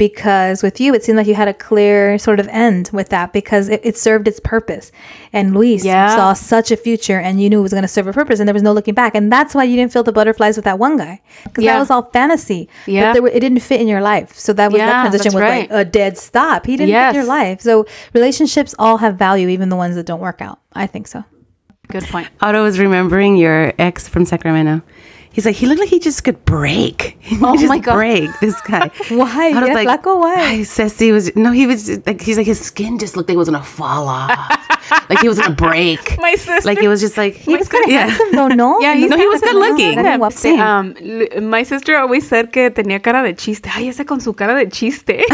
because 0.00 0.62
with 0.62 0.80
you, 0.80 0.94
it 0.94 1.04
seemed 1.04 1.18
like 1.18 1.26
you 1.26 1.34
had 1.34 1.46
a 1.46 1.52
clear 1.52 2.16
sort 2.16 2.40
of 2.40 2.48
end 2.48 2.88
with 2.90 3.10
that 3.10 3.34
because 3.34 3.68
it, 3.68 3.82
it 3.84 3.98
served 3.98 4.26
its 4.26 4.40
purpose. 4.40 4.90
And 5.34 5.52
Luis 5.54 5.84
Yeah. 5.84 6.16
saw 6.16 6.32
such 6.32 6.70
a 6.70 6.76
future 6.76 7.20
and 7.20 7.38
you 7.40 7.50
knew 7.50 7.58
it 7.58 7.62
was 7.62 7.72
going 7.72 7.82
to 7.82 7.88
serve 7.96 8.06
a 8.06 8.12
purpose 8.14 8.40
and 8.40 8.48
there 8.48 8.54
was 8.54 8.62
no 8.62 8.72
looking 8.72 8.94
back. 8.94 9.14
And 9.14 9.30
that's 9.30 9.54
why 9.54 9.64
you 9.64 9.76
didn't 9.76 9.92
feel 9.92 10.02
the 10.02 10.10
butterflies 10.10 10.56
with 10.56 10.64
that 10.64 10.78
one 10.78 10.96
guy 10.96 11.20
because 11.44 11.64
Yeah. 11.64 11.74
that 11.74 11.80
was 11.80 11.90
all 11.90 12.04
fantasy. 12.12 12.66
Yeah. 12.86 13.12
But 13.12 13.22
were, 13.24 13.28
it 13.28 13.40
didn't 13.40 13.60
fit 13.60 13.78
in 13.78 13.88
your 13.88 14.00
life. 14.00 14.38
So 14.38 14.54
that 14.54 14.72
was 14.72 14.78
Yeah, 14.78 14.86
that 14.86 15.00
transition 15.10 15.34
was 15.34 15.42
right. 15.42 15.70
like 15.70 15.78
a 15.80 15.84
dead 15.84 16.16
stop. 16.16 16.64
He 16.64 16.78
didn't 16.78 16.94
fit 16.94 17.08
in 17.10 17.14
your 17.16 17.24
life. 17.24 17.60
So 17.60 17.84
relationships 18.14 18.74
all 18.78 18.96
have 18.96 19.16
value, 19.16 19.48
even 19.48 19.68
the 19.68 19.76
ones 19.76 19.96
that 19.96 20.06
don't 20.06 20.20
work 20.20 20.40
out. 20.40 20.60
I 20.72 20.86
think 20.86 21.08
so. 21.08 21.24
good 21.88 22.04
point 22.04 22.28
Otto 22.40 22.62
was 22.62 22.78
remembering 22.78 23.36
your 23.36 23.74
ex 23.78 24.08
from 24.08 24.24
Sacramento. 24.24 24.80
He's 25.32 25.46
like, 25.46 25.54
he 25.56 25.66
looked 25.66 25.80
like 25.80 25.88
he 25.88 26.00
just 26.00 26.24
could 26.24 26.44
break. 26.44 27.16
He 27.30 27.38
Oh 27.40 27.54
just 27.56 27.68
my 27.68 27.78
God. 27.78 27.94
Break 27.94 28.30
this 28.40 28.60
guy. 28.66 28.90
Why? 29.10 29.52
Otto's 29.54 29.68
Yeah, 29.68 29.84
Flaco, 29.84 30.18
why? 30.20 30.34
"Ay, 30.36 30.62
Ceci 30.64 31.12
was 31.12 31.34
no. 31.36 31.52
He 31.52 31.66
was 31.66 31.88
like, 32.06 32.20
he's 32.20 32.36
like 32.36 32.46
his 32.46 32.60
skin 32.60 32.98
just 32.98 33.16
looked 33.16 33.28
like 33.28 33.34
it 33.36 33.38
was 33.38 33.48
gonna 33.48 33.62
fall 33.62 34.08
off. 34.08 34.66
Like 35.08 35.20
he 35.20 35.28
was 35.28 35.38
gonna 35.38 35.54
break. 35.54 36.18
My 36.18 36.34
sister- 36.34 36.68
Like 36.68 36.82
it 36.82 36.88
was 36.88 37.00
just 37.00 37.16
like 37.16 37.34
He 37.34 37.56
was 37.56 37.68
kind 37.68 37.84
of 37.84 37.90
yeah. 37.90 38.06
handsome 38.08 38.32
though, 38.32 38.48
no? 38.48 38.80
Yeah, 38.84 38.94
he's 38.94 39.10
No, 39.10 39.16
he 39.16 39.26
was 39.26 39.40
good 39.40 39.54
looking. 39.56 39.98
Era 39.98 40.18
guapo. 40.18 40.34
Sí. 40.36 40.58
Um, 40.58 41.48
my 41.50 41.62
sister 41.62 41.96
always 41.96 42.26
said 42.26 42.52
que 42.52 42.70
tenía 42.70 43.02
cara 43.02 43.22
de 43.22 43.34
chiste. 43.34 43.68
Ay, 43.74 43.88
ese 43.88 44.04
con 44.06 44.20
su 44.20 44.34
cara 44.34 44.54
de 44.54 44.66
chiste. 44.68 45.24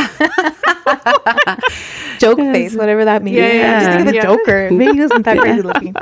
Joke 2.19 2.39
face, 2.39 2.75
whatever 2.77 3.05
that 3.05 3.23
means. 3.23 3.37
Yeah, 3.37 3.53
yeah, 3.53 3.81
Just 3.81 3.91
think 3.91 4.01
of 4.01 4.07
the 4.07 4.15
yeah. 4.15 4.23
Joker. 4.23 4.71
Maybe 4.71 4.93
he 4.95 5.01
wasn't 5.01 5.25
that 5.25 5.39
crazy 5.39 5.63
looking. 5.63 5.95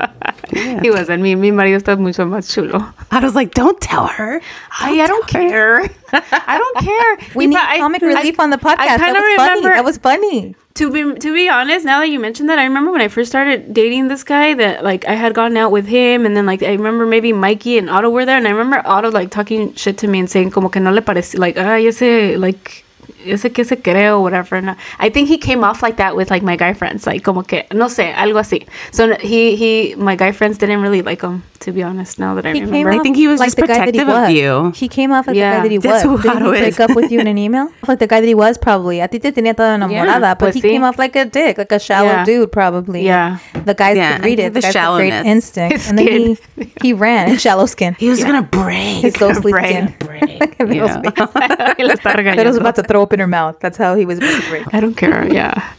He 0.82 0.90
wasn't. 0.90 1.22
Mi, 1.22 1.34
mi 1.34 1.50
marido 1.50 1.76
está 1.78 1.96
mucho 1.98 2.24
más 2.26 2.52
chulo. 2.52 2.92
I 3.10 3.20
was 3.20 3.34
like, 3.34 3.54
don't 3.54 3.80
tell 3.80 4.06
her. 4.06 4.40
Ay, 4.80 5.00
I 5.00 5.06
don't 5.06 5.26
care. 5.26 5.88
I 6.12 6.58
don't 6.58 6.84
care. 6.84 7.34
We 7.34 7.46
Y 7.46 7.50
need 7.50 7.58
I- 7.58 7.78
comic 7.78 8.02
I- 8.02 8.06
relief 8.06 8.38
on 8.40 8.50
the 8.50 8.56
podcast. 8.58 8.78
I 8.78 8.98
kind 8.98 9.16
of 9.16 9.22
funny. 9.22 9.32
remember. 9.36 9.68
That 9.74 9.84
was 9.84 9.98
funny. 9.98 10.54
to 10.74 10.90
be 10.90 11.02
to 11.20 11.32
be 11.32 11.48
honest, 11.48 11.84
now 11.86 12.00
that 12.00 12.08
you 12.08 12.18
mentioned 12.20 12.48
that, 12.48 12.58
I 12.58 12.64
remember 12.64 12.90
when 12.92 13.00
I 13.00 13.08
first 13.08 13.30
started 13.30 13.72
dating 13.72 14.08
this 14.08 14.24
guy 14.24 14.54
that 14.54 14.82
like 14.84 15.06
I 15.06 15.14
had 15.14 15.32
gone 15.34 15.56
out 15.56 15.70
with 15.70 15.86
him, 15.86 16.26
and 16.26 16.36
then 16.36 16.46
like 16.46 16.62
I 16.62 16.72
remember 16.72 17.06
maybe 17.06 17.32
Mikey 17.32 17.78
and 17.78 17.88
Otto 17.88 18.10
were 18.10 18.24
there, 18.26 18.36
and 18.36 18.46
I 18.46 18.50
remember 18.50 18.82
Otto 18.84 19.10
like 19.10 19.30
talking 19.30 19.74
shit 19.74 19.98
to 19.98 20.08
me 20.08 20.18
and 20.20 20.28
saying 20.30 20.50
como 20.50 20.68
que 20.68 20.80
no 20.80 20.90
le 20.90 21.00
parecía 21.02 21.38
like 21.38 21.56
ay 21.56 21.86
ese 21.86 22.36
like 22.38 22.84
ese 23.24 23.48
que 23.54 23.64
se 23.64 23.76
cree 23.76 24.08
or 24.08 24.20
whatever. 24.20 24.56
And 24.56 24.76
I 24.98 25.08
think 25.10 25.28
he 25.28 25.38
came 25.38 25.62
off 25.64 25.82
like 25.82 25.96
that 25.96 26.16
with 26.16 26.30
like 26.30 26.42
my 26.42 26.56
guy 26.56 26.74
friends, 26.74 27.06
like 27.06 27.22
como 27.22 27.42
que 27.42 27.64
no 27.72 27.86
sé 27.86 28.12
algo 28.14 28.40
así. 28.40 28.66
So 28.92 29.14
he 29.16 29.54
he 29.56 29.94
my 29.96 30.16
guy 30.16 30.32
friends 30.32 30.58
didn't 30.58 30.82
really 30.82 31.02
like 31.02 31.22
him 31.22 31.42
to 31.64 31.72
be 31.72 31.82
honest. 31.82 32.18
Now 32.18 32.34
that 32.36 32.46
I 32.46 32.52
He 32.52 32.60
remember. 32.60 32.90
came 32.92 33.00
I 33.00 33.02
think 33.02 33.16
he 33.16 33.26
was 33.28 33.40
like 33.40 33.48
just 33.48 33.56
the 33.56 33.66
guy 33.66 33.86
that 33.86 33.94
he 33.94 34.00
protective 34.00 34.08
of 34.08 34.22
was. 34.28 34.32
you. 34.32 34.72
He 34.74 34.88
came 34.88 35.12
off 35.12 35.26
like 35.26 35.36
Yeah, 35.36 35.50
the 35.50 35.56
guy 35.56 35.62
that 35.64 35.70
he 35.72 35.78
that's 35.88 36.04
was. 36.06 36.22
Didn't 36.22 36.44
he 36.44 36.50
break 36.50 36.80
up 36.80 36.94
with 36.94 37.10
you 37.10 37.20
in 37.20 37.26
an 37.26 37.38
email? 37.38 37.68
Like 37.88 37.98
the 37.98 38.06
guy 38.06 38.20
that 38.20 38.26
he 38.26 38.34
was 38.34 38.56
probably. 38.58 39.00
A 39.00 39.08
ti 39.08 39.18
te 39.18 39.32
tenía 39.32 39.56
toda 39.56 39.74
enamorada, 39.76 40.38
but 40.38 40.54
he 40.54 40.60
came 40.60 40.84
off 40.84 40.98
like 40.98 41.16
a 41.16 41.24
dick, 41.24 41.58
like 41.58 41.72
a 41.72 41.78
shallow 41.78 42.08
Yeah. 42.08 42.24
dude 42.24 42.52
probably. 42.52 43.02
Yeah. 43.04 43.38
The 43.64 43.74
guys 43.74 43.96
Yeah, 43.96 44.16
could 44.16 44.24
read 44.24 44.38
it. 44.38 44.52
The, 44.54 44.60
the 44.60 44.60
guys 44.60 44.72
great 44.72 45.10
shallowness. 45.12 45.26
instinct. 45.34 45.72
His 45.76 45.88
and 45.90 45.98
then 45.98 46.06
he, 46.06 46.34
skin. 46.34 46.72
he 46.82 46.92
ran 47.06 47.30
in 47.30 47.38
shallow 47.38 47.66
skin. 47.66 47.94
He 47.98 48.08
was 48.10 48.22
gonna 48.22 48.42
break. 48.42 49.02
His 49.02 49.16
ghostly 49.16 49.52
skin. 49.52 49.94
break. 49.98 50.22
Yeah. 50.60 51.00
Está 51.02 52.36
That 52.36 52.46
was 52.46 52.56
about 52.56 52.76
to 52.76 52.82
throw 52.82 53.02
up 53.02 53.12
in 53.12 53.20
her 53.20 53.26
mouth. 53.26 53.56
That's 53.60 53.76
how 53.78 53.94
he 53.96 54.04
was 54.06 54.18
about 54.18 54.42
to 54.42 54.48
break. 54.50 54.74
I 54.74 54.80
don't 54.80 54.96
care. 54.96 55.26
Yeah, 55.32 55.72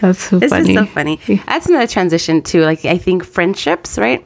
that's 0.00 0.18
so 0.30 0.38
It's 0.38 0.48
funny. 0.50 0.74
just 0.74 0.86
so 0.88 0.92
funny. 0.94 1.18
That's 1.46 1.66
another 1.66 1.86
transition 1.86 2.42
too. 2.42 2.62
Like 2.62 2.84
I 2.84 2.98
think 2.98 3.24
friendships, 3.24 3.98
right? 3.98 4.24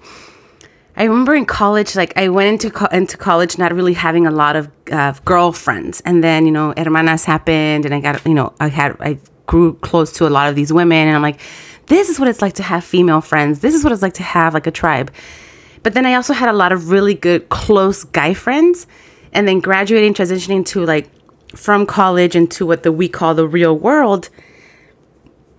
I 0.96 1.04
remember 1.04 1.34
in 1.34 1.44
college, 1.44 1.96
like 1.96 2.16
I 2.16 2.28
went 2.28 2.48
into 2.48 2.70
co- 2.70 2.86
into 2.86 3.16
college 3.16 3.58
not 3.58 3.72
really 3.74 3.94
having 3.94 4.26
a 4.26 4.30
lot 4.30 4.54
of 4.54 4.70
uh, 4.92 5.14
girlfriends, 5.24 6.00
and 6.02 6.22
then 6.22 6.46
you 6.46 6.52
know, 6.52 6.72
hermanas 6.76 7.24
happened, 7.24 7.84
and 7.84 7.94
I 7.94 8.00
got 8.00 8.24
you 8.24 8.34
know, 8.34 8.52
I 8.60 8.68
had 8.68 8.96
I 9.00 9.18
grew 9.46 9.74
close 9.74 10.12
to 10.12 10.26
a 10.26 10.30
lot 10.30 10.48
of 10.48 10.54
these 10.54 10.72
women, 10.72 11.08
and 11.08 11.16
I'm 11.16 11.22
like, 11.22 11.40
this 11.86 12.08
is 12.08 12.20
what 12.20 12.28
it's 12.28 12.40
like 12.40 12.54
to 12.54 12.62
have 12.62 12.84
female 12.84 13.20
friends. 13.20 13.60
This 13.60 13.74
is 13.74 13.82
what 13.82 13.92
it's 13.92 14.02
like 14.02 14.14
to 14.14 14.22
have 14.22 14.54
like 14.54 14.66
a 14.66 14.70
tribe. 14.70 15.12
But 15.82 15.94
then 15.94 16.06
I 16.06 16.14
also 16.14 16.32
had 16.32 16.48
a 16.48 16.52
lot 16.52 16.72
of 16.72 16.90
really 16.90 17.14
good 17.14 17.48
close 17.48 18.04
guy 18.04 18.32
friends, 18.32 18.86
and 19.32 19.48
then 19.48 19.58
graduating, 19.58 20.14
transitioning 20.14 20.64
to 20.66 20.86
like 20.86 21.10
from 21.56 21.86
college 21.86 22.36
into 22.36 22.66
what 22.66 22.84
the 22.84 22.92
we 22.92 23.08
call 23.08 23.34
the 23.34 23.48
real 23.48 23.76
world 23.76 24.28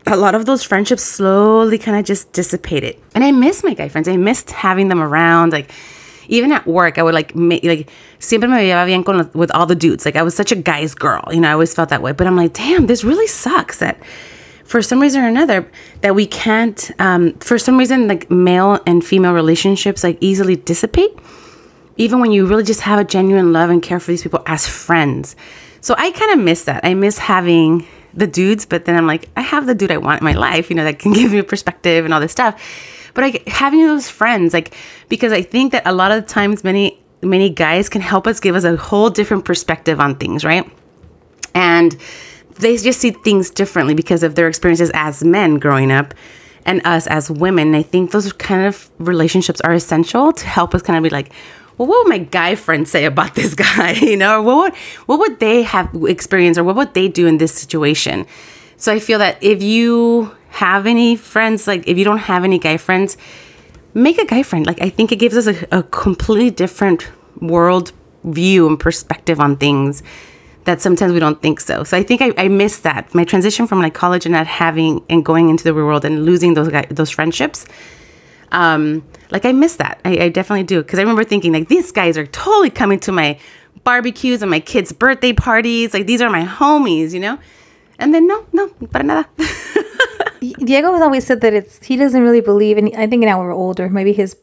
a 0.08 0.16
lot 0.16 0.36
of 0.36 0.46
those 0.46 0.64
friendships 0.64 1.04
slowly 1.04 1.78
kind 1.78 1.98
of 1.98 2.06
just 2.06 2.32
dissipated. 2.34 2.98
And 3.14 3.24
I 3.24 3.32
miss 3.32 3.64
my 3.64 3.74
guy 3.74 3.90
friends. 3.90 4.08
I 4.08 4.18
missed 4.18 4.52
having 4.52 4.88
them 4.88 5.02
around. 5.02 5.52
Like, 5.52 5.72
even 6.28 6.52
at 6.52 6.66
work, 6.66 6.98
I 6.98 7.04
would 7.04 7.14
like, 7.14 7.36
ma- 7.36 7.60
like, 7.64 7.90
siempre 8.20 8.50
me 8.50 8.58
llevaba 8.58 8.86
bien 8.86 9.04
con, 9.04 9.30
with 9.34 9.52
all 9.52 9.66
the 9.66 9.76
dudes. 9.76 10.06
Like, 10.06 10.16
I 10.16 10.24
was 10.24 10.36
such 10.36 10.52
a 10.52 10.56
guy's 10.56 10.94
girl. 10.94 11.24
You 11.32 11.42
know, 11.42 11.50
I 11.50 11.54
always 11.54 11.74
felt 11.74 11.90
that 11.90 12.02
way. 12.02 12.12
But 12.12 12.28
I'm 12.28 12.36
like, 12.36 12.54
damn, 12.54 12.88
this 12.88 13.04
really 13.04 13.28
sucks 13.28 13.80
that 13.80 13.98
for 14.64 14.82
some 14.82 15.00
reason 15.00 15.24
or 15.24 15.28
another, 15.28 15.70
that 16.02 16.16
we 16.16 16.26
can't, 16.26 16.92
um, 17.00 17.34
for 17.34 17.60
some 17.60 17.78
reason, 17.78 18.08
like, 18.08 18.30
male 18.32 18.80
and 18.88 19.06
female 19.06 19.34
relationships, 19.34 20.04
like, 20.04 20.18
easily 20.22 20.56
dissipate 20.56 21.12
even 21.98 22.20
when 22.20 22.32
you 22.32 22.46
really 22.46 22.64
just 22.64 22.82
have 22.82 23.00
a 23.00 23.04
genuine 23.04 23.54
love 23.54 23.70
and 23.70 23.82
care 23.82 24.00
for 24.00 24.12
these 24.12 24.24
people 24.24 24.44
as 24.46 24.68
friends. 24.68 25.36
So 25.82 25.96
I 25.98 26.12
kind 26.12 26.32
of 26.34 26.40
miss 26.40 26.66
that. 26.66 26.84
I 26.84 26.94
miss 26.94 27.18
having 27.18 27.88
the 28.16 28.28
dudes, 28.28 28.66
but 28.66 28.86
then 28.86 28.96
I'm 28.96 29.08
like, 29.08 29.30
I 29.36 29.42
have 29.42 29.66
the 29.66 29.76
dude 29.76 29.92
I 29.92 29.98
want 29.98 30.22
in 30.22 30.26
my 30.26 30.34
life, 30.34 30.70
you 30.70 30.76
know, 30.76 30.84
that 30.84 31.00
can 31.00 31.14
give 31.20 31.32
me 31.32 31.42
perspective 31.42 32.06
and 32.06 32.14
all 32.14 32.20
this 32.20 32.32
stuff. 32.32 32.62
But 33.14 33.24
like 33.24 33.48
having 33.48 33.86
those 33.86 34.10
friends, 34.10 34.54
like, 34.54 34.76
because 35.10 35.32
I 35.32 35.42
think 35.42 35.72
that 35.72 35.84
a 35.86 35.94
lot 35.94 36.12
of 36.12 36.26
times 36.26 36.64
many, 36.64 37.00
many 37.22 37.50
guys 37.50 37.88
can 37.90 38.02
help 38.02 38.28
us 38.28 38.40
give 38.40 38.56
us 38.56 38.64
a 38.64 38.76
whole 38.76 39.10
different 39.10 39.46
perspective 39.46 40.00
on 40.00 40.16
things, 40.16 40.44
right? 40.44 40.70
and 41.56 41.98
they 42.60 42.78
just 42.78 43.00
see 43.00 43.12
things 43.12 43.50
differently 43.50 43.96
because 43.96 44.22
of 44.22 44.36
their 44.36 44.48
experiences 44.48 44.92
as 44.94 45.24
men 45.24 45.56
growing 45.58 45.92
up 45.92 46.14
and 46.66 46.86
us 46.86 47.08
as 47.08 47.32
women. 47.32 47.74
I 47.74 47.82
think 47.82 48.12
those 48.12 48.32
kind 48.34 48.68
of 48.68 48.92
relationships 49.00 49.62
are 49.62 49.74
essential 49.74 50.32
to 50.34 50.46
help 50.46 50.76
us 50.76 50.82
kind 50.82 50.98
of 50.98 51.04
be 51.04 51.10
like, 51.10 51.32
well, 51.78 51.88
what 51.88 52.06
would 52.06 52.10
my 52.10 52.20
guy 52.20 52.56
friends 52.56 52.92
say 52.92 53.06
about 53.06 53.36
this 53.36 53.54
guy? 53.68 53.94
You 53.94 54.18
know, 54.18 54.42
what 54.42 54.58
would 54.58 54.76
what 55.06 55.20
would 55.20 55.40
they 55.40 55.64
have 55.64 55.90
experienced 56.08 56.60
or 56.60 56.64
what 56.64 56.76
would 56.76 56.94
they 56.94 57.08
do 57.08 57.28
in 57.28 57.38
this 57.38 57.54
situation? 57.54 58.26
So 58.78 58.92
I 58.92 59.00
feel 59.00 59.20
that 59.20 59.42
if 59.42 59.64
you 59.64 60.36
have 60.50 60.86
any 60.86 61.16
friends, 61.16 61.68
like 61.68 61.88
if 61.88 61.98
you 61.98 62.06
don't 62.06 62.20
have 62.20 62.44
any 62.44 62.60
guy 62.60 62.78
friends, 62.78 63.18
make 63.94 64.18
a 64.18 64.26
guy 64.26 64.44
friend. 64.44 64.66
Like 64.66 64.82
I 64.82 64.90
think 64.90 65.12
it 65.12 65.18
gives 65.18 65.36
us 65.36 65.48
a, 65.48 65.80
a 65.80 65.84
completely 65.84 66.50
different 66.50 67.10
world 67.42 67.92
view 68.24 68.68
and 68.68 68.80
perspective 68.80 69.40
on 69.40 69.58
things 69.58 70.02
that 70.66 70.82
sometimes 70.82 71.14
we 71.14 71.20
don't 71.20 71.42
think 71.42 71.60
so. 71.60 71.84
So 71.84 71.96
I 71.96 72.04
think 72.04 72.22
I, 72.22 72.34
I 72.38 72.48
missed 72.48 72.84
that. 72.84 73.14
My 73.14 73.24
transition 73.24 73.68
from 73.68 73.80
like 73.80 73.94
college 73.94 74.26
and 74.26 74.34
not 74.34 74.48
having 74.48 75.04
and 75.10 75.24
going 75.24 75.50
into 75.50 75.64
the 75.64 75.74
real 75.74 75.86
world 75.86 76.06
and 76.06 76.26
losing 76.26 76.56
those 76.56 76.70
guy, 76.70 76.86
those 76.90 77.10
friendships. 77.10 77.66
Um, 78.52 79.06
like 79.32 79.46
I 79.46 79.52
miss 79.52 79.78
that. 79.78 80.00
I, 80.06 80.18
I 80.26 80.30
definitely 80.30 80.64
do 80.64 80.82
because 80.82 81.00
I 81.00 81.02
remember 81.02 81.24
thinking 81.24 81.54
like 81.54 81.68
these 81.68 81.92
guys 81.92 82.18
are 82.18 82.26
totally 82.28 82.70
coming 82.70 83.00
to 83.02 83.12
my 83.12 83.40
barbecues 83.84 84.42
and 84.42 84.52
my 84.52 84.60
kids' 84.60 84.92
birthday 84.92 85.34
parties. 85.34 85.94
Like 85.94 86.06
these 86.08 86.22
are 86.22 86.30
my 86.30 86.46
homies, 86.46 87.14
you 87.14 87.20
know. 87.20 87.40
And 87.98 88.14
then 88.14 88.28
no, 88.28 88.46
no, 88.52 88.68
para 88.92 89.04
nada. 89.04 89.30
Diego 90.60 90.94
has 90.94 91.02
always 91.02 91.26
said 91.26 91.42
that 91.42 91.54
it's 91.54 91.84
he 91.84 91.96
doesn't 91.96 92.22
really 92.22 92.42
believe, 92.42 92.78
and 92.78 92.94
I 92.96 93.08
think 93.08 93.24
now 93.24 93.40
we're 93.40 93.54
older, 93.54 93.90
maybe 93.90 94.14
his 94.14 94.36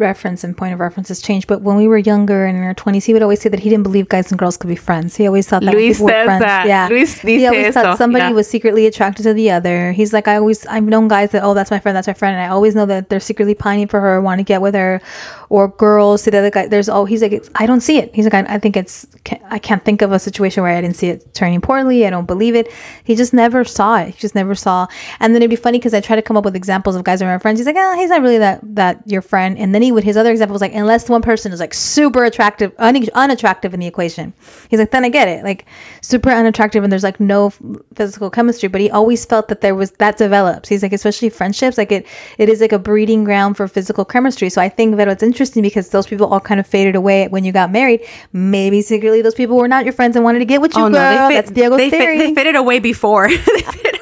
reference 0.00 0.44
and 0.44 0.56
point 0.56 0.72
of 0.74 0.80
reference 0.80 1.08
has 1.08 1.20
changed. 1.20 1.46
But 1.46 1.62
when 1.62 1.76
we 1.76 1.86
were 1.88 1.98
younger 1.98 2.46
and 2.46 2.56
in 2.56 2.64
our 2.64 2.74
twenties, 2.74 3.04
he 3.04 3.12
would 3.12 3.22
always 3.22 3.40
say 3.40 3.48
that 3.48 3.60
he 3.60 3.68
didn't 3.70 3.82
believe 3.84 4.08
guys 4.08 4.30
and 4.30 4.38
girls 4.38 4.56
could 4.56 4.68
be 4.68 4.76
friends. 4.76 5.16
He 5.16 5.26
always 5.26 5.48
thought 5.48 5.62
that 5.62 5.74
Luis 5.74 5.96
people 5.96 6.06
were 6.06 6.12
says 6.12 6.24
friends. 6.26 6.44
that. 6.44 6.66
Yeah, 6.66 6.88
Luis 6.88 7.20
he 7.20 7.46
always 7.46 7.74
thought 7.74 7.86
eso. 7.86 7.96
somebody 7.96 8.24
Yeah. 8.26 8.30
was 8.32 8.48
secretly 8.48 8.86
attracted 8.86 9.22
to 9.24 9.32
the 9.34 9.50
other. 9.50 9.92
He's 9.92 10.12
like, 10.12 10.28
I 10.28 10.36
always 10.36 10.66
I've 10.66 10.84
known 10.84 11.08
guys 11.08 11.30
that 11.32 11.42
oh 11.42 11.54
that's 11.54 11.70
my 11.70 11.78
friend, 11.80 11.96
that's 11.96 12.06
my 12.06 12.14
friend, 12.14 12.34
and 12.36 12.44
I 12.44 12.48
always 12.48 12.74
know 12.74 12.86
that 12.86 13.08
they're 13.08 13.20
secretly 13.20 13.54
pining 13.54 13.88
for 13.88 14.00
her, 14.00 14.20
want 14.20 14.38
to 14.38 14.44
get 14.44 14.60
with 14.62 14.74
her, 14.74 15.00
or 15.48 15.68
girls 15.68 16.22
to 16.24 16.30
the 16.30 16.38
other 16.38 16.50
guy. 16.50 16.66
There's 16.66 16.88
oh 16.88 17.04
he's 17.04 17.22
like 17.22 17.44
I 17.54 17.66
don't 17.66 17.80
see 17.80 17.98
it. 17.98 18.14
He's 18.14 18.24
like 18.24 18.34
I, 18.34 18.54
I 18.54 18.58
think 18.58 18.76
it's 18.76 19.06
can't, 19.24 19.42
I 19.50 19.58
can't 19.58 19.84
think 19.84 20.02
of 20.02 20.12
a 20.12 20.18
situation 20.18 20.62
where 20.62 20.76
I 20.76 20.80
didn't 20.80 20.96
see 20.96 21.08
it 21.08 21.34
turning 21.34 21.60
poorly. 21.60 22.06
I 22.06 22.10
don't 22.10 22.26
believe 22.26 22.54
it. 22.54 22.72
He 23.04 23.14
just 23.14 23.32
never 23.32 23.64
saw 23.64 24.00
it. 24.00 24.14
He 24.14 24.20
just 24.20 24.34
never 24.34 24.54
saw. 24.54 24.86
And 25.20 25.34
then 25.34 25.42
it'd 25.42 25.50
be 25.50 25.56
funny 25.56 25.78
because 25.78 25.94
I 25.94 26.00
try 26.00 26.16
to 26.16 26.22
come 26.22 26.36
up 26.36 26.44
with 26.44 26.54
examples 26.56 26.96
of 26.96 27.04
guys 27.04 27.18
that 27.20 27.26
are 27.26 27.32
my 27.34 27.38
friends. 27.38 27.58
He's 27.58 27.66
like, 27.66 27.76
oh, 27.78 27.94
he's 27.96 28.10
not 28.10 28.22
really 28.22 28.38
that 28.38 28.60
that 28.74 29.02
your 29.06 29.22
friend. 29.22 29.58
And 29.58 29.74
then 29.74 29.82
he 29.82 29.87
would 29.92 30.04
his 30.04 30.16
other 30.16 30.30
example 30.30 30.52
was 30.52 30.60
like, 30.60 30.74
unless 30.74 31.08
one 31.08 31.22
person 31.22 31.52
is 31.52 31.60
like 31.60 31.74
super 31.74 32.24
attractive, 32.24 32.72
un- 32.78 33.08
unattractive 33.14 33.74
in 33.74 33.80
the 33.80 33.86
equation. 33.86 34.32
He's 34.68 34.78
like, 34.78 34.90
then 34.90 35.04
I 35.04 35.08
get 35.08 35.28
it, 35.28 35.44
like 35.44 35.66
super 36.00 36.30
unattractive, 36.30 36.82
and 36.82 36.92
there's 36.92 37.02
like 37.02 37.20
no 37.20 37.50
physical 37.94 38.30
chemistry. 38.30 38.68
But 38.68 38.80
he 38.80 38.90
always 38.90 39.24
felt 39.24 39.48
that 39.48 39.60
there 39.60 39.74
was 39.74 39.92
that 39.92 40.16
develops. 40.18 40.68
He's 40.68 40.82
like, 40.82 40.92
especially 40.92 41.28
friendships, 41.30 41.78
like 41.78 41.92
it 41.92 42.06
it 42.38 42.48
is 42.48 42.60
like 42.60 42.72
a 42.72 42.78
breeding 42.78 43.24
ground 43.24 43.56
for 43.56 43.68
physical 43.68 44.04
chemistry. 44.04 44.50
So 44.50 44.60
I 44.60 44.68
think 44.68 44.96
that 44.96 45.08
it's 45.08 45.22
interesting 45.22 45.62
because 45.62 45.90
those 45.90 46.06
people 46.06 46.26
all 46.26 46.40
kind 46.40 46.60
of 46.60 46.66
faded 46.66 46.96
away 46.96 47.28
when 47.28 47.44
you 47.44 47.52
got 47.52 47.70
married. 47.70 48.04
Maybe 48.32 48.82
secretly 48.82 49.22
those 49.22 49.34
people 49.34 49.56
were 49.56 49.68
not 49.68 49.84
your 49.84 49.92
friends 49.92 50.16
and 50.16 50.24
wanted 50.24 50.40
to 50.40 50.44
get 50.44 50.60
with 50.60 50.74
you, 50.76 50.82
oh, 50.82 50.90
girl. 50.90 51.28
That's 51.28 51.50
Diego's 51.50 51.78
they, 51.78 51.90
fit, 51.90 52.00
theory. 52.00 52.18
they 52.18 52.34
fitted 52.34 52.56
away 52.56 52.78
before. 52.78 53.28
they 53.28 53.36
fitted 53.36 53.66
away 53.66 53.92
before. 53.92 53.97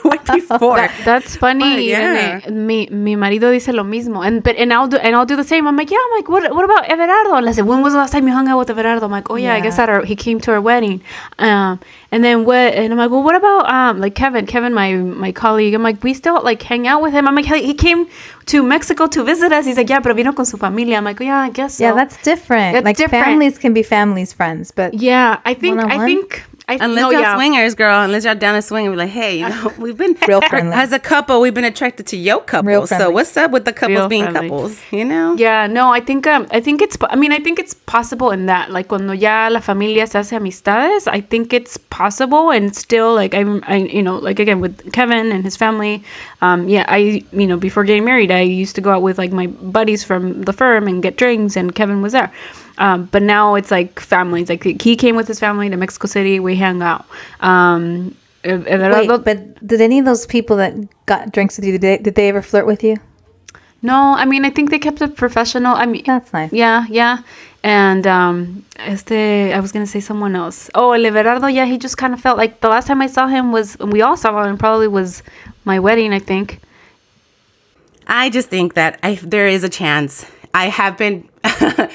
That- 0.77 0.93
that's 1.05 1.37
funny. 1.37 1.77
But, 1.77 1.85
yeah. 1.85 2.41
Irene. 2.47 2.67
Mi, 2.67 2.89
mi 2.91 3.17
marido 3.17 3.51
dice 3.51 3.69
lo 3.73 3.85
mismo, 3.85 4.27
and 4.27 4.43
but 4.43 4.57
and 4.57 4.73
I'll 4.73 4.89
do 4.89 4.97
and 4.97 5.15
I'll 5.15 5.27
do 5.27 5.37
the 5.37 5.45
same. 5.45 5.67
I'm 5.67 5.77
like, 5.77 5.91
yeah. 5.91 5.99
I'm 6.05 6.13
like, 6.19 6.29
what? 6.29 6.55
What 6.55 6.65
about 6.65 6.85
Everardo? 6.85 7.37
And 7.39 7.49
I 7.49 7.53
said, 7.53 7.67
when 7.67 7.83
was 7.83 7.93
the 7.93 7.99
last 7.99 8.13
time 8.13 8.27
you 8.27 8.33
hung 8.35 8.49
out 8.49 8.59
with 8.59 8.69
Everardo? 8.69 9.03
I'm 9.03 9.11
like, 9.11 9.31
oh 9.31 9.37
yeah, 9.37 9.55
I 9.55 9.61
guess 9.61 9.77
that 9.77 9.89
our, 9.89 10.05
he 10.05 10.17
came 10.17 10.41
to 10.41 10.53
our 10.53 10.61
wedding. 10.61 11.01
Um, 11.39 11.81
and 12.13 12.23
then 12.25 12.45
what? 12.45 12.75
And 12.75 12.93
I'm 12.93 12.99
like, 12.99 13.11
well, 13.11 13.23
what 13.23 13.35
about 13.37 13.69
um, 13.69 14.01
like 14.01 14.15
Kevin? 14.15 14.47
Kevin, 14.47 14.73
my 14.75 14.95
my 14.95 15.33
colleague. 15.33 15.75
I'm 15.75 15.83
like, 15.83 16.03
we 16.03 16.15
still 16.15 16.43
like 16.43 16.63
hang 16.63 16.87
out 16.87 17.03
with 17.03 17.13
him. 17.13 17.27
I'm 17.29 17.35
like, 17.35 17.47
he 17.47 17.63
he 17.67 17.75
came 17.75 18.07
to 18.47 18.63
Mexico 18.63 19.07
to 19.09 19.25
visit 19.25 19.53
us. 19.53 19.67
He's 19.67 19.77
like, 19.77 19.89
yeah, 19.91 20.01
pero 20.01 20.15
vino 20.15 20.33
con 20.33 20.47
su 20.47 20.57
familia. 20.57 20.97
I'm 20.99 21.05
like, 21.05 21.21
yeah, 21.21 21.39
I 21.41 21.51
guess. 21.51 21.75
So. 21.79 21.85
yeah, 21.85 21.93
that's 21.95 22.17
different. 22.23 22.75
That's 22.75 22.85
like 22.85 22.97
different. 22.97 23.25
families 23.25 23.59
can 23.59 23.73
be 23.75 23.83
families 23.83 24.33
friends, 24.33 24.71
but 24.71 24.95
Yeah, 24.95 25.41
I 25.45 25.55
think 25.55 25.79
I 25.81 25.85
One-on-one? 25.85 26.07
think 26.07 26.43
I- 26.69 26.79
unless 26.81 27.01
no, 27.01 27.11
y'all 27.11 27.21
yeah. 27.21 27.37
swingers, 27.37 27.77
girl, 27.77 28.03
unless 28.03 28.25
y'all 28.25 28.35
down 28.35 28.57
a 28.57 28.61
swing 28.63 28.87
and 28.87 28.95
be 28.95 28.99
like, 28.99 29.11
hey, 29.11 29.39
you 29.39 29.49
know, 29.49 29.73
we've 29.79 29.97
been 29.97 30.17
Real 30.29 30.41
friendly. 30.41 30.75
as 30.75 30.91
a 30.91 30.99
couple, 30.99 31.41
we've 31.41 31.55
been 31.55 31.65
attracted 31.65 32.09
to 32.09 32.17
your 32.17 32.41
couple. 32.43 32.89
So 32.89 33.09
what's 33.11 33.37
up 33.37 33.53
with 33.53 33.65
the 33.65 33.73
couples 33.73 33.97
Real 33.99 34.09
being 34.09 34.25
friendly. 34.25 34.49
couples? 34.49 34.81
You 34.91 35.05
know? 35.05 35.37
Yeah, 35.37 35.69
no, 35.69 35.93
I 35.93 36.01
think 36.01 36.27
um, 36.27 36.49
I 36.51 36.61
think 36.61 36.83
it's. 36.83 36.97
I 37.09 37.15
mean, 37.15 37.31
I 37.31 37.39
think 37.39 37.61
it's 37.61 37.75
possible 37.75 38.33
in 38.33 38.47
that, 38.47 38.73
like, 38.73 38.89
cuando 38.89 39.13
ya 39.13 39.49
la 39.49 39.61
familia 39.61 40.09
se 40.09 40.19
hace 40.19 40.33
amistades, 40.33 41.07
I 41.07 41.21
think 41.21 41.53
it's 41.53 41.77
possible, 41.77 42.51
and 42.51 42.75
still, 42.75 43.15
like, 43.15 43.33
I'm, 43.33 43.63
I, 43.69 43.77
you 43.77 44.03
know, 44.03 44.17
like 44.17 44.41
again 44.41 44.59
with 44.61 44.93
Kevin 44.93 45.31
and 45.31 45.45
his 45.45 45.57
family, 45.57 46.03
um, 46.43 46.69
yeah, 46.69 46.85
I, 46.89 47.23
you 47.33 47.47
know, 47.47 47.57
before 47.57 47.85
getting 47.85 48.05
married, 48.05 48.33
I 48.33 48.41
used 48.41 48.75
to 48.75 48.81
go 48.81 48.91
out 48.91 49.03
with 49.03 49.19
like 49.19 49.31
my 49.31 49.47
buddies 49.47 50.03
from 50.03 50.43
the 50.43 50.53
firm 50.53 50.89
and 50.89 51.01
get 51.01 51.17
drinks, 51.17 51.57
and 51.57 51.73
Kevin 51.73 52.03
was 52.03 52.13
there. 52.13 52.33
Um, 52.79 53.07
but 53.07 53.23
now 53.23 53.55
it's 53.55 53.71
like 53.71 53.99
families. 54.01 54.49
Like 54.49 54.63
he 54.65 54.97
came 54.97 55.17
with 55.17 55.29
his 55.29 55.41
family 55.41 55.69
to 55.71 55.77
Mexico 55.77 56.07
City. 56.07 56.41
We 56.41 56.57
hang 56.57 56.83
out. 56.83 57.07
Um, 57.41 58.15
Everardo- 58.45 59.09
Wait, 59.09 59.25
but 59.25 59.67
did 59.67 59.81
any 59.81 59.99
of 59.99 60.05
those 60.05 60.27
people 60.27 60.57
that 60.59 60.75
got 61.07 61.33
drinks 61.33 61.57
with 61.57 61.65
you, 61.67 61.73
did 61.73 61.81
they, 61.81 61.99
did 61.99 62.15
they 62.15 62.29
ever 62.29 62.43
flirt 62.43 62.67
with 62.67 62.85
you? 62.85 62.97
No, 63.83 64.15
I 64.17 64.25
mean 64.25 64.45
I 64.45 64.51
think 64.51 64.71
they 64.71 64.79
kept 64.79 65.01
it 65.03 65.17
professional. 65.17 65.75
I 65.75 65.87
mean 65.87 66.03
That's 66.07 66.33
nice. 66.33 66.53
Yeah, 66.53 66.87
yeah. 66.89 67.19
And 67.63 68.07
um 68.07 68.65
este 68.79 69.13
I 69.13 69.61
was 69.61 69.73
gonna 69.73 69.87
say 69.87 70.01
someone 70.01 70.35
else. 70.35 70.71
Oh, 70.75 70.93
El 70.93 71.03
Everardo, 71.03 71.53
yeah, 71.53 71.65
he 71.67 71.79
just 71.79 71.97
kind 71.97 72.15
of 72.15 72.21
felt 72.21 72.37
like 72.39 72.61
the 72.61 72.69
last 72.69 72.87
time 72.87 73.03
I 73.03 73.07
saw 73.07 73.27
him 73.27 73.53
was 73.53 73.79
we 73.79 74.03
all 74.03 74.17
saw 74.17 74.45
him 74.45 74.59
probably 74.59 74.89
was 74.89 75.23
my 75.65 75.79
wedding, 75.79 76.13
I 76.13 76.19
think. 76.19 76.61
I 78.07 78.31
just 78.31 78.49
think 78.49 78.75
that 78.75 78.99
I, 79.03 79.17
there 79.23 79.49
is 79.49 79.65
a 79.65 79.69
chance. 79.69 80.25
I 80.55 80.69
have 80.69 80.97
been. 80.97 81.29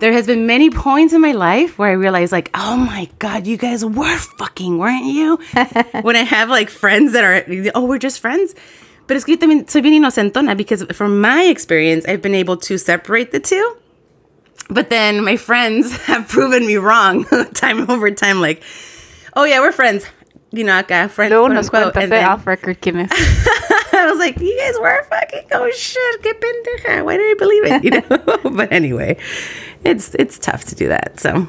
there 0.00 0.12
has 0.12 0.26
been 0.26 0.46
many 0.46 0.70
points 0.70 1.12
in 1.12 1.20
my 1.20 1.32
life 1.32 1.78
where 1.78 1.90
I 1.90 1.92
realized, 1.92 2.32
like, 2.32 2.50
oh 2.54 2.76
my 2.76 3.08
god, 3.18 3.46
you 3.46 3.56
guys 3.56 3.84
were 3.84 4.16
fucking, 4.38 4.78
weren't 4.78 5.06
you? 5.06 5.36
when 6.02 6.16
I 6.16 6.24
have 6.24 6.48
like 6.48 6.70
friends 6.70 7.12
that 7.12 7.22
are, 7.24 7.44
oh, 7.74 7.84
we're 7.84 7.98
just 7.98 8.18
friends. 8.20 8.54
But 9.06 9.16
es 9.16 9.24
que 9.24 9.36
también 9.36 9.68
soy 9.68 9.80
bien 9.82 9.94
inocentona 10.02 10.56
because 10.56 10.84
from 10.92 11.20
my 11.20 11.44
experience, 11.44 12.04
I've 12.06 12.22
been 12.22 12.34
able 12.34 12.56
to 12.58 12.78
separate 12.78 13.32
the 13.32 13.40
two. 13.40 13.76
But 14.68 14.88
then 14.88 15.24
my 15.24 15.36
friends 15.36 15.96
have 16.06 16.28
proven 16.28 16.66
me 16.66 16.76
wrong 16.76 17.24
time 17.54 17.90
over 17.90 18.10
time. 18.12 18.40
Like, 18.40 18.62
oh 19.34 19.44
yeah, 19.44 19.60
we're 19.60 19.72
friends. 19.72 20.06
You 20.52 20.64
know, 20.64 20.80
acá 20.82 21.10
friends. 21.10 21.30
Luego 21.30 21.46
quote, 21.46 21.54
nos 21.54 21.70
cuenta 21.70 21.96
And 22.02 22.10
fe 22.10 22.20
then- 22.20 22.28
off 22.28 22.46
record 22.46 22.80
quién 22.80 23.00
es. 23.04 23.10
I 23.12 23.18
was 23.18 23.59
like, 24.20 24.38
you 24.38 24.56
guys 24.58 24.78
were 24.80 25.02
fucking 25.04 25.48
oh 25.52 25.70
shit, 25.72 26.22
qué 26.22 26.32
pendeja. 26.32 27.04
Why 27.04 27.16
did 27.16 27.30
I 27.30 27.34
believe 27.38 27.64
it? 27.64 27.84
You 27.84 27.90
know. 27.90 28.50
but 28.56 28.72
anyway, 28.72 29.16
it's 29.84 30.14
it's 30.14 30.38
tough 30.38 30.64
to 30.66 30.74
do 30.74 30.88
that. 30.88 31.18
So 31.18 31.48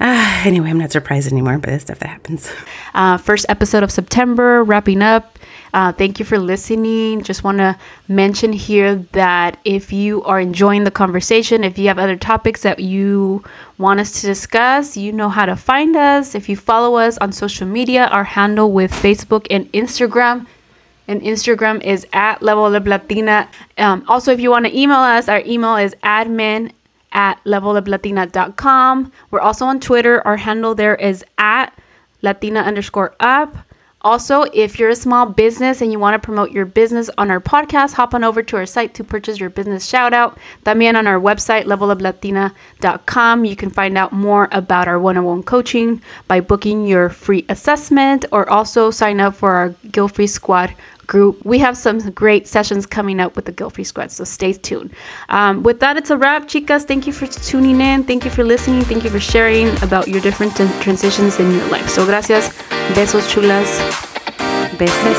uh, 0.00 0.42
anyway, 0.44 0.70
I'm 0.70 0.78
not 0.78 0.92
surprised 0.92 1.30
anymore 1.30 1.58
by 1.58 1.72
the 1.72 1.80
stuff 1.80 1.98
that 2.00 2.08
happens. 2.08 2.50
uh, 2.94 3.18
first 3.18 3.46
episode 3.48 3.82
of 3.82 3.90
September, 3.90 4.64
wrapping 4.64 5.02
up. 5.02 5.38
Uh, 5.72 5.92
thank 5.92 6.18
you 6.18 6.24
for 6.24 6.36
listening. 6.36 7.22
Just 7.22 7.44
want 7.44 7.58
to 7.58 7.78
mention 8.08 8.52
here 8.52 8.96
that 9.12 9.56
if 9.64 9.92
you 9.92 10.20
are 10.24 10.40
enjoying 10.40 10.82
the 10.82 10.90
conversation, 10.90 11.62
if 11.62 11.78
you 11.78 11.86
have 11.86 11.98
other 11.98 12.16
topics 12.16 12.62
that 12.62 12.80
you 12.80 13.44
want 13.78 14.00
us 14.00 14.20
to 14.20 14.26
discuss, 14.26 14.96
you 14.96 15.12
know 15.12 15.28
how 15.28 15.46
to 15.46 15.54
find 15.54 15.94
us. 15.94 16.34
If 16.34 16.48
you 16.48 16.56
follow 16.56 16.96
us 16.96 17.18
on 17.18 17.30
social 17.30 17.68
media, 17.68 18.06
our 18.06 18.24
handle 18.24 18.72
with 18.72 18.90
Facebook 18.90 19.46
and 19.48 19.70
Instagram 19.72 20.46
and 21.10 21.20
Instagram 21.22 21.82
is 21.82 22.06
at 22.12 22.40
Level 22.40 22.64
Up 22.74 22.86
Latina. 22.86 23.48
Um, 23.76 24.04
also, 24.06 24.32
if 24.32 24.40
you 24.40 24.50
want 24.50 24.66
to 24.66 24.78
email 24.78 24.98
us, 24.98 25.28
our 25.28 25.42
email 25.44 25.76
is 25.76 25.94
admin 26.04 26.70
at 27.12 27.42
leveluplatina.com. 27.44 29.12
We're 29.30 29.40
also 29.40 29.66
on 29.66 29.80
Twitter. 29.80 30.24
Our 30.26 30.36
handle 30.36 30.74
there 30.74 30.94
is 30.94 31.24
at 31.36 31.76
Latina 32.22 32.60
underscore 32.60 33.16
up. 33.18 33.56
Also, 34.02 34.44
if 34.54 34.78
you're 34.78 34.88
a 34.88 34.96
small 34.96 35.26
business 35.26 35.82
and 35.82 35.92
you 35.92 35.98
want 35.98 36.14
to 36.14 36.24
promote 36.24 36.52
your 36.52 36.64
business 36.64 37.10
on 37.18 37.30
our 37.30 37.40
podcast, 37.40 37.92
hop 37.92 38.14
on 38.14 38.24
over 38.24 38.42
to 38.42 38.56
our 38.56 38.64
site 38.64 38.94
to 38.94 39.04
purchase 39.04 39.38
your 39.38 39.50
business 39.50 39.86
shout 39.86 40.14
out. 40.14 40.38
También 40.64 40.96
on 40.96 41.06
our 41.06 41.20
website, 41.20 41.64
leveluplatina.com, 41.64 43.44
you 43.44 43.56
can 43.56 43.68
find 43.68 43.98
out 43.98 44.12
more 44.12 44.48
about 44.52 44.88
our 44.88 44.98
one 44.98 45.18
on 45.18 45.24
one 45.24 45.42
coaching 45.42 46.00
by 46.28 46.40
booking 46.40 46.86
your 46.86 47.10
free 47.10 47.44
assessment 47.50 48.24
or 48.32 48.48
also 48.48 48.90
sign 48.90 49.20
up 49.20 49.34
for 49.34 49.52
our 49.52 49.68
Guilt 49.90 50.12
Free 50.12 50.26
Squad 50.26 50.74
group. 51.10 51.44
We 51.44 51.58
have 51.58 51.76
some 51.76 51.98
great 52.12 52.48
sessions 52.48 52.86
coming 52.86 53.20
up 53.20 53.36
with 53.36 53.44
the 53.44 53.52
Guilt 53.52 53.74
Free 53.74 53.84
Squad, 53.84 54.10
so 54.10 54.24
stay 54.24 54.54
tuned. 54.54 54.90
Um, 55.28 55.62
with 55.62 55.80
that, 55.80 55.98
it's 55.98 56.10
a 56.10 56.16
wrap, 56.16 56.48
chicas. 56.48 56.84
Thank 56.86 57.06
you 57.06 57.12
for 57.12 57.26
tuning 57.26 57.80
in. 57.82 58.04
Thank 58.04 58.24
you 58.24 58.30
for 58.30 58.44
listening. 58.44 58.82
Thank 58.82 59.04
you 59.04 59.10
for 59.10 59.20
sharing 59.20 59.68
about 59.82 60.08
your 60.08 60.22
different 60.22 60.52
tran- 60.54 60.80
transitions 60.80 61.38
in 61.38 61.52
your 61.52 61.66
life. 61.68 61.88
So, 61.90 62.06
gracias. 62.06 62.48
Besos 62.94 63.26
chulas. 63.32 63.70
Besos. 64.78 65.18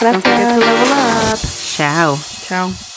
Don't 0.00 0.22
forget 0.22 0.54
to 0.54 0.60
level 0.60 0.92
up. 0.92 1.38
Ciao. 1.38 2.16
Ciao. 2.46 2.95